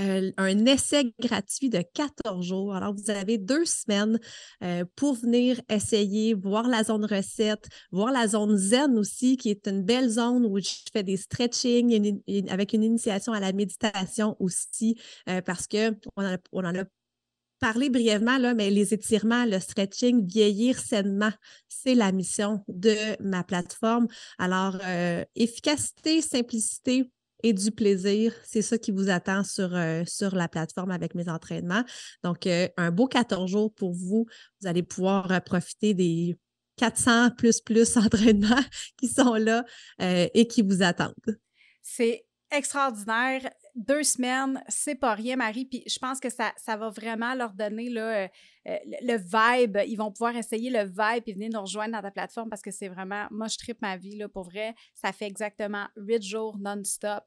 euh, 0.00 0.32
un 0.38 0.66
essai 0.66 1.14
gratuit 1.20 1.70
de 1.70 1.80
14 1.94 2.44
jours. 2.44 2.74
Alors, 2.74 2.96
vous 2.96 3.12
avez 3.12 3.38
deux 3.38 3.64
semaines 3.64 4.18
euh, 4.64 4.84
pour 4.96 5.14
venir 5.14 5.60
essayer, 5.70 6.34
voir 6.34 6.66
la 6.66 6.82
zone 6.82 7.04
recette, 7.04 7.68
voir 7.92 8.10
la 8.10 8.26
zone 8.26 8.56
zen 8.56 8.98
aussi, 8.98 9.36
qui 9.36 9.48
est 9.50 9.68
une 9.68 9.84
belle 9.84 10.08
zone 10.08 10.44
où 10.44 10.58
je 10.58 10.68
fais 10.92 11.04
des 11.04 11.16
stretching 11.16 12.20
avec 12.48 12.72
une 12.72 12.82
initiation 12.82 13.32
à 13.34 13.38
la 13.38 13.52
méditation 13.52 14.34
aussi, 14.40 14.98
parce 15.46 15.68
qu'on 15.68 15.94
on 16.50 16.64
en 16.64 16.74
a 16.74 16.84
parler 17.62 17.90
brièvement, 17.90 18.38
là, 18.38 18.54
mais 18.54 18.70
les 18.70 18.92
étirements, 18.92 19.44
le 19.44 19.60
stretching, 19.60 20.26
vieillir 20.26 20.80
sainement, 20.80 21.30
c'est 21.68 21.94
la 21.94 22.10
mission 22.10 22.64
de 22.66 22.96
ma 23.22 23.44
plateforme. 23.44 24.08
Alors, 24.36 24.78
euh, 24.84 25.24
efficacité, 25.36 26.22
simplicité 26.22 27.08
et 27.44 27.52
du 27.52 27.70
plaisir, 27.70 28.34
c'est 28.42 28.62
ça 28.62 28.78
qui 28.78 28.90
vous 28.90 29.10
attend 29.10 29.44
sur, 29.44 29.76
euh, 29.76 30.02
la 30.32 30.48
plateforme 30.48 30.90
avec 30.90 31.14
mes 31.14 31.28
entraînements. 31.28 31.84
Donc, 32.24 32.48
euh, 32.48 32.66
un 32.76 32.90
beau 32.90 33.06
14 33.06 33.48
jours 33.48 33.72
pour 33.72 33.92
vous. 33.92 34.26
Vous 34.60 34.66
allez 34.66 34.82
pouvoir 34.82 35.40
profiter 35.44 35.94
des 35.94 36.36
400 36.78 37.30
plus 37.30 37.60
plus 37.60 37.96
entraînements 37.96 38.64
qui 38.98 39.06
sont 39.06 39.34
là 39.34 39.64
et 40.00 40.48
qui 40.48 40.62
vous 40.62 40.82
attendent. 40.82 41.38
C'est 41.80 42.24
extraordinaire 42.50 43.48
deux 43.74 44.02
semaines, 44.02 44.62
c'est 44.68 44.94
pas 44.94 45.14
rien, 45.14 45.36
Marie. 45.36 45.64
Puis 45.64 45.82
je 45.86 45.98
pense 45.98 46.20
que 46.20 46.28
ça, 46.28 46.52
ça 46.56 46.76
va 46.76 46.90
vraiment 46.90 47.34
leur 47.34 47.52
donner 47.52 47.88
là, 47.88 48.24
euh, 48.24 48.28
euh, 48.68 48.78
le 49.02 49.16
vibe. 49.16 49.78
Ils 49.86 49.96
vont 49.96 50.12
pouvoir 50.12 50.36
essayer 50.36 50.70
le 50.70 50.84
vibe 50.84 51.24
et 51.26 51.32
venir 51.32 51.50
nous 51.52 51.60
rejoindre 51.60 51.92
dans 51.92 52.02
ta 52.02 52.10
plateforme 52.10 52.50
parce 52.50 52.62
que 52.62 52.70
c'est 52.70 52.88
vraiment, 52.88 53.26
moi, 53.30 53.48
je 53.48 53.56
tripe 53.56 53.80
ma 53.80 53.96
vie. 53.96 54.16
Là, 54.16 54.28
pour 54.28 54.44
vrai, 54.44 54.74
ça 54.94 55.12
fait 55.12 55.26
exactement 55.26 55.86
huit 55.96 56.22
jours 56.22 56.58
non-stop 56.58 57.24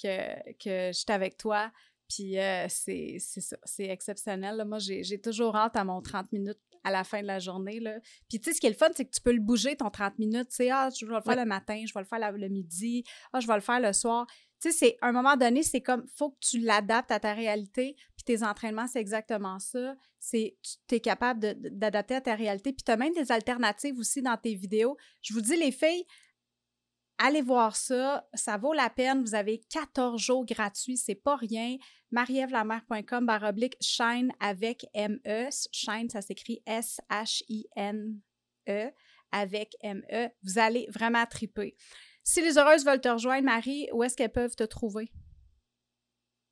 que, 0.00 0.52
que 0.52 0.92
je 0.92 0.98
suis 0.98 1.12
avec 1.12 1.36
toi. 1.36 1.72
Puis 2.08 2.38
euh, 2.38 2.66
c'est 2.68 3.18
ça, 3.18 3.56
c'est 3.64 3.88
exceptionnel. 3.88 4.64
Moi, 4.66 4.78
j'ai 4.78 5.20
toujours 5.20 5.56
hâte 5.56 5.76
à 5.76 5.84
mon 5.84 6.00
30 6.00 6.32
minutes 6.32 6.58
à 6.84 6.90
la 6.90 7.04
fin 7.04 7.20
de 7.20 7.26
la 7.26 7.38
journée. 7.38 7.80
Là. 7.80 7.98
Puis 8.28 8.40
tu 8.40 8.44
sais, 8.44 8.54
ce 8.54 8.60
qui 8.60 8.66
est 8.66 8.70
le 8.70 8.76
fun, 8.76 8.88
c'est 8.94 9.04
que 9.04 9.10
tu 9.10 9.20
peux 9.20 9.32
le 9.32 9.40
bouger, 9.40 9.76
ton 9.76 9.90
30 9.90 10.18
minutes. 10.18 10.48
Tu 10.48 10.56
sais, 10.56 10.70
ah, 10.70 10.88
je 10.88 11.04
vais 11.04 11.14
le 11.14 11.20
faire 11.20 11.36
le 11.36 11.44
matin, 11.44 11.84
je 11.86 11.92
vais 11.92 12.00
le 12.00 12.06
faire 12.06 12.32
le 12.32 12.48
midi, 12.48 13.04
ah, 13.32 13.40
je 13.40 13.46
vais 13.46 13.54
le 13.54 13.60
faire 13.60 13.80
le 13.80 13.92
soir. 13.92 14.26
Tu 14.60 14.72
sais, 14.72 14.76
c'est 14.76 14.98
un 15.02 15.12
moment 15.12 15.36
donné, 15.36 15.62
c'est 15.62 15.80
comme, 15.80 16.04
faut 16.16 16.30
que 16.30 16.38
tu 16.40 16.58
l'adaptes 16.58 17.12
à 17.12 17.20
ta 17.20 17.32
réalité. 17.32 17.94
Puis 18.16 18.24
tes 18.24 18.42
entraînements, 18.42 18.88
c'est 18.88 19.00
exactement 19.00 19.60
ça. 19.60 19.94
C'est, 20.18 20.56
tu 20.88 20.96
es 20.96 21.00
capable 21.00 21.54
d'adapter 21.78 22.16
à 22.16 22.20
ta 22.20 22.34
réalité. 22.34 22.72
Puis 22.72 22.82
tu 22.84 22.90
as 22.90 22.96
même 22.96 23.14
des 23.14 23.30
alternatives 23.30 23.98
aussi 23.98 24.20
dans 24.20 24.36
tes 24.36 24.54
vidéos. 24.54 24.96
Je 25.22 25.32
vous 25.32 25.40
dis, 25.40 25.56
les 25.56 25.70
filles, 25.70 26.04
allez 27.18 27.42
voir 27.42 27.76
ça. 27.76 28.28
Ça 28.34 28.56
vaut 28.56 28.72
la 28.72 28.90
peine. 28.90 29.22
Vous 29.22 29.36
avez 29.36 29.60
14 29.70 30.20
jours 30.20 30.44
gratuits. 30.44 30.96
C'est 30.96 31.14
pas 31.14 31.36
rien. 31.36 31.76
marievlamer.com 32.10 33.26
baroblique 33.26 33.76
shine 33.80 34.32
avec 34.40 34.86
M-E. 34.94 35.50
Shine, 35.70 36.08
ça 36.10 36.20
s'écrit 36.20 36.62
S-H-I-N-E 36.66 38.20
avec 39.30 39.76
M-E. 39.82 40.30
Vous 40.42 40.58
allez 40.58 40.88
vraiment 40.90 41.26
triper. 41.26 41.76
Si 42.28 42.42
les 42.42 42.58
heureuses 42.58 42.84
veulent 42.84 43.00
te 43.00 43.08
rejoindre, 43.08 43.46
Marie, 43.46 43.88
où 43.90 44.04
est-ce 44.04 44.14
qu'elles 44.14 44.30
peuvent 44.30 44.54
te 44.54 44.64
trouver? 44.64 45.10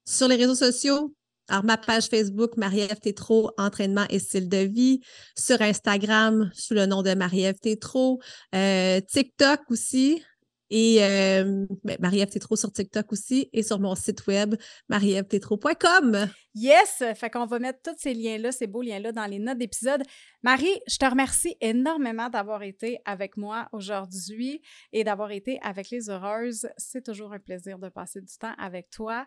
Sur 0.09 0.27
les 0.27 0.37
réseaux 0.37 0.55
sociaux. 0.55 1.15
Alors, 1.49 1.65
ma 1.65 1.77
page 1.77 2.07
Facebook, 2.07 2.57
Marie-Ève 2.57 2.99
Tétro, 2.99 3.51
entraînement 3.59 4.07
et 4.09 4.19
style 4.19 4.49
de 4.49 4.57
vie. 4.57 5.03
Sur 5.37 5.61
Instagram, 5.61 6.51
sous 6.55 6.73
le 6.73 6.87
nom 6.87 7.03
de 7.03 7.13
Marie-Ève 7.13 7.59
Tétro. 7.61 8.23
Euh, 8.55 9.03
TikTok 9.03 9.71
aussi, 9.71 10.23
et 10.71 11.05
euh, 11.05 11.67
ben, 11.85 11.97
Marie-Ève 12.01 12.31
Tétro 12.31 12.57
sur 12.57 12.73
TikTok 12.73 13.13
aussi 13.13 13.49
et 13.53 13.63
sur 13.63 13.79
mon 13.79 13.95
site 13.95 14.27
web 14.27 14.55
marièvetétro.com. 14.89 16.27
Yes! 16.59 17.05
Fait 17.17 17.29
qu'on 17.29 17.45
va 17.45 17.59
mettre 17.59 17.83
tous 17.83 17.99
ces 17.99 18.15
liens-là, 18.15 18.51
ces 18.51 18.67
beaux 18.67 18.81
liens-là 18.81 19.13
dans 19.13 19.27
les 19.27 19.39
notes 19.39 19.59
d'épisode. 19.59 20.03
Marie, 20.43 20.81
je 20.89 20.97
te 20.97 21.05
remercie 21.05 21.55
énormément 21.61 22.31
d'avoir 22.31 22.63
été 22.63 22.99
avec 23.05 23.37
moi 23.37 23.69
aujourd'hui 23.73 24.63
et 24.91 25.05
d'avoir 25.05 25.33
été 25.33 25.59
avec 25.61 25.91
les 25.91 26.09
heureuses. 26.09 26.67
C'est 26.79 27.05
toujours 27.05 27.35
un 27.35 27.39
plaisir 27.39 27.79
de 27.79 27.91
passer 27.91 28.23
du 28.23 28.39
temps 28.39 28.55
avec 28.57 28.89
toi. 28.89 29.27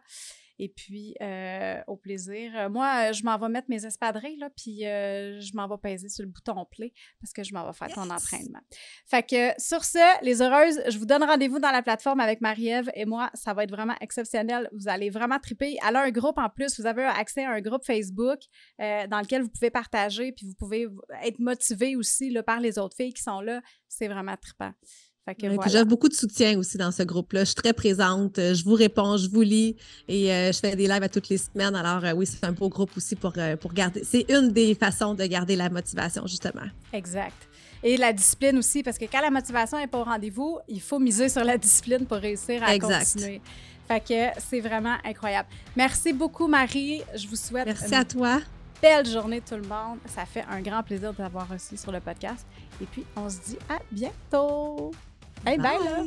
Et 0.61 0.67
puis, 0.67 1.15
euh, 1.21 1.80
au 1.88 1.95
plaisir. 1.95 2.69
Moi, 2.69 3.13
je 3.13 3.23
m'en 3.23 3.38
vais 3.38 3.47
mettre 3.47 3.69
mes 3.69 3.86
espadrilles, 3.86 4.36
là, 4.38 4.49
puis 4.49 4.86
euh, 4.86 5.39
je 5.39 5.55
m'en 5.55 5.69
vais 5.69 5.77
peser 5.77 6.09
sur 6.09 6.23
le 6.23 6.30
bouton 6.30 6.65
play 6.69 6.91
parce 7.21 7.32
que 7.32 7.43
je 7.43 7.53
m'en 7.53 7.65
vais 7.65 7.71
faire 7.71 7.88
ton 7.88 8.09
entraînement. 8.09 8.59
Fait 9.05 9.23
que 9.23 9.53
sur 9.57 9.86
ce, 9.86 10.23
les 10.23 10.41
heureuses, 10.41 10.82
je 10.89 10.97
vous 10.97 11.05
donne 11.05 11.23
rendez-vous 11.23 11.59
dans 11.59 11.71
la 11.71 11.82
plateforme 11.82 12.19
avec 12.19 12.41
Marie-Ève 12.41 12.91
et 12.93 13.05
moi. 13.05 13.30
Ça 13.36 13.53
va 13.53 13.63
être 13.63 13.71
vraiment 13.71 13.95
exceptionnel. 14.01 14.69
Vous 14.73 14.89
allez 14.89 15.09
vraiment 15.09 15.39
triper. 15.39 15.77
Elle 15.88 15.95
a 15.95 16.01
un 16.01 16.11
groupe 16.11 16.38
en 16.38 16.49
plus. 16.49 16.77
Vous 16.77 16.86
avez 16.86 17.05
accès 17.20 17.45
à 17.45 17.51
un 17.51 17.61
groupe 17.61 17.86
Facebook 17.86 18.39
dans 18.80 19.22
lequel 19.22 19.43
vous 19.43 19.49
pouvez 19.49 19.70
partager, 19.70 20.32
puis 20.32 20.45
vous 20.45 20.55
pouvez 20.55 20.88
être 21.24 21.39
motivé 21.39 21.95
aussi 21.95 22.30
là, 22.30 22.43
par 22.43 22.59
les 22.59 22.80
autres 22.80 22.95
filles 22.95 23.13
qui 23.13 23.24
sont 23.24 23.41
là. 23.41 23.61
C'est 23.88 24.07
vraiment 24.07 24.36
trippant. 24.38 24.74
J'ai 25.67 25.86
beaucoup 25.86 26.09
de 26.09 26.13
soutien 26.13 26.57
aussi 26.57 26.78
dans 26.78 26.91
ce 26.91 27.03
groupe-là. 27.03 27.41
Je 27.41 27.45
suis 27.45 27.55
très 27.55 27.74
présente, 27.74 28.39
euh, 28.39 28.53
je 28.53 28.63
vous 28.63 28.74
réponds, 28.74 29.17
je 29.17 29.30
vous 29.30 29.41
lis 29.41 29.76
et 30.07 30.32
euh, 30.32 30.51
je 30.51 30.59
fais 30.59 30.76
des 30.76 30.88
lives 30.88 31.03
à 31.03 31.09
toutes 31.09 31.30
les 31.30 31.38
semaines. 31.38 31.76
Alors 31.76 32.03
euh, 32.03 32.13
oui, 32.13 32.26
c'est 32.26 32.43
un 32.43 32.51
beau 32.51 32.70
groupe 32.70 32.91
aussi 32.97 33.15
pour, 33.15 33.34
pour 33.59 33.74
garder. 33.74 34.03
C'est 34.03 34.26
une 34.30 34.51
des 34.51 34.76
façons 34.76 35.13
de 35.13 35.26
garder 35.26 35.55
la 35.55 35.70
motivation, 35.70 36.26
justement. 36.26 36.67
Exact. 36.93 37.47
Et 37.82 37.95
la 37.95 38.11
discipline 38.11 38.57
aussi, 38.57 38.84
parce 38.84 38.97
que 38.97 39.05
quand 39.05 39.22
la 39.22 39.30
motivation 39.30 39.78
n'est 39.78 39.88
pas 39.88 39.99
au 39.99 40.03
rendez-vous, 40.03 40.59
il 40.67 40.82
faut 40.82 40.99
miser 40.99 41.30
sur 41.30 41.43
la 41.43 41.57
discipline 41.57 42.05
pour 42.05 42.17
réussir 42.17 42.61
à 42.63 42.78
continuer. 42.78 43.41
Fait 43.90 44.02
que 44.02 44.40
c'est 44.40 44.60
vraiment 44.60 44.98
incroyable. 45.04 45.50
Merci 45.76 46.14
beaucoup, 46.14 46.48
Marie. 46.48 47.02
Je 47.16 47.28
vous 47.28 47.36
souhaite. 47.36 47.66
Merci 47.66 47.96
à 47.96 48.06
toi. 48.06 48.40
Belle 48.80 49.08
journée, 49.08 49.42
tout 49.42 49.56
le 49.56 49.64
monde. 49.64 49.98
Ça 50.06 50.28
fait 50.28 50.46
un 50.48 50.62
grand 50.62 50.84
plaisir 50.84 51.12
de 51.12 51.18
t'avoir 51.18 51.50
reçu 51.50 51.76
sur 51.76 51.92
le 51.92 52.00
podcast. 52.00 52.46
Et 52.80 52.86
puis, 52.86 53.04
on 53.16 53.28
se 53.28 53.40
dit 53.40 53.58
à 53.68 53.80
bientôt. 53.92 54.92
Hey, 55.44 55.58
bye, 55.58 55.78
bye 55.78 55.86
là! 55.86 56.04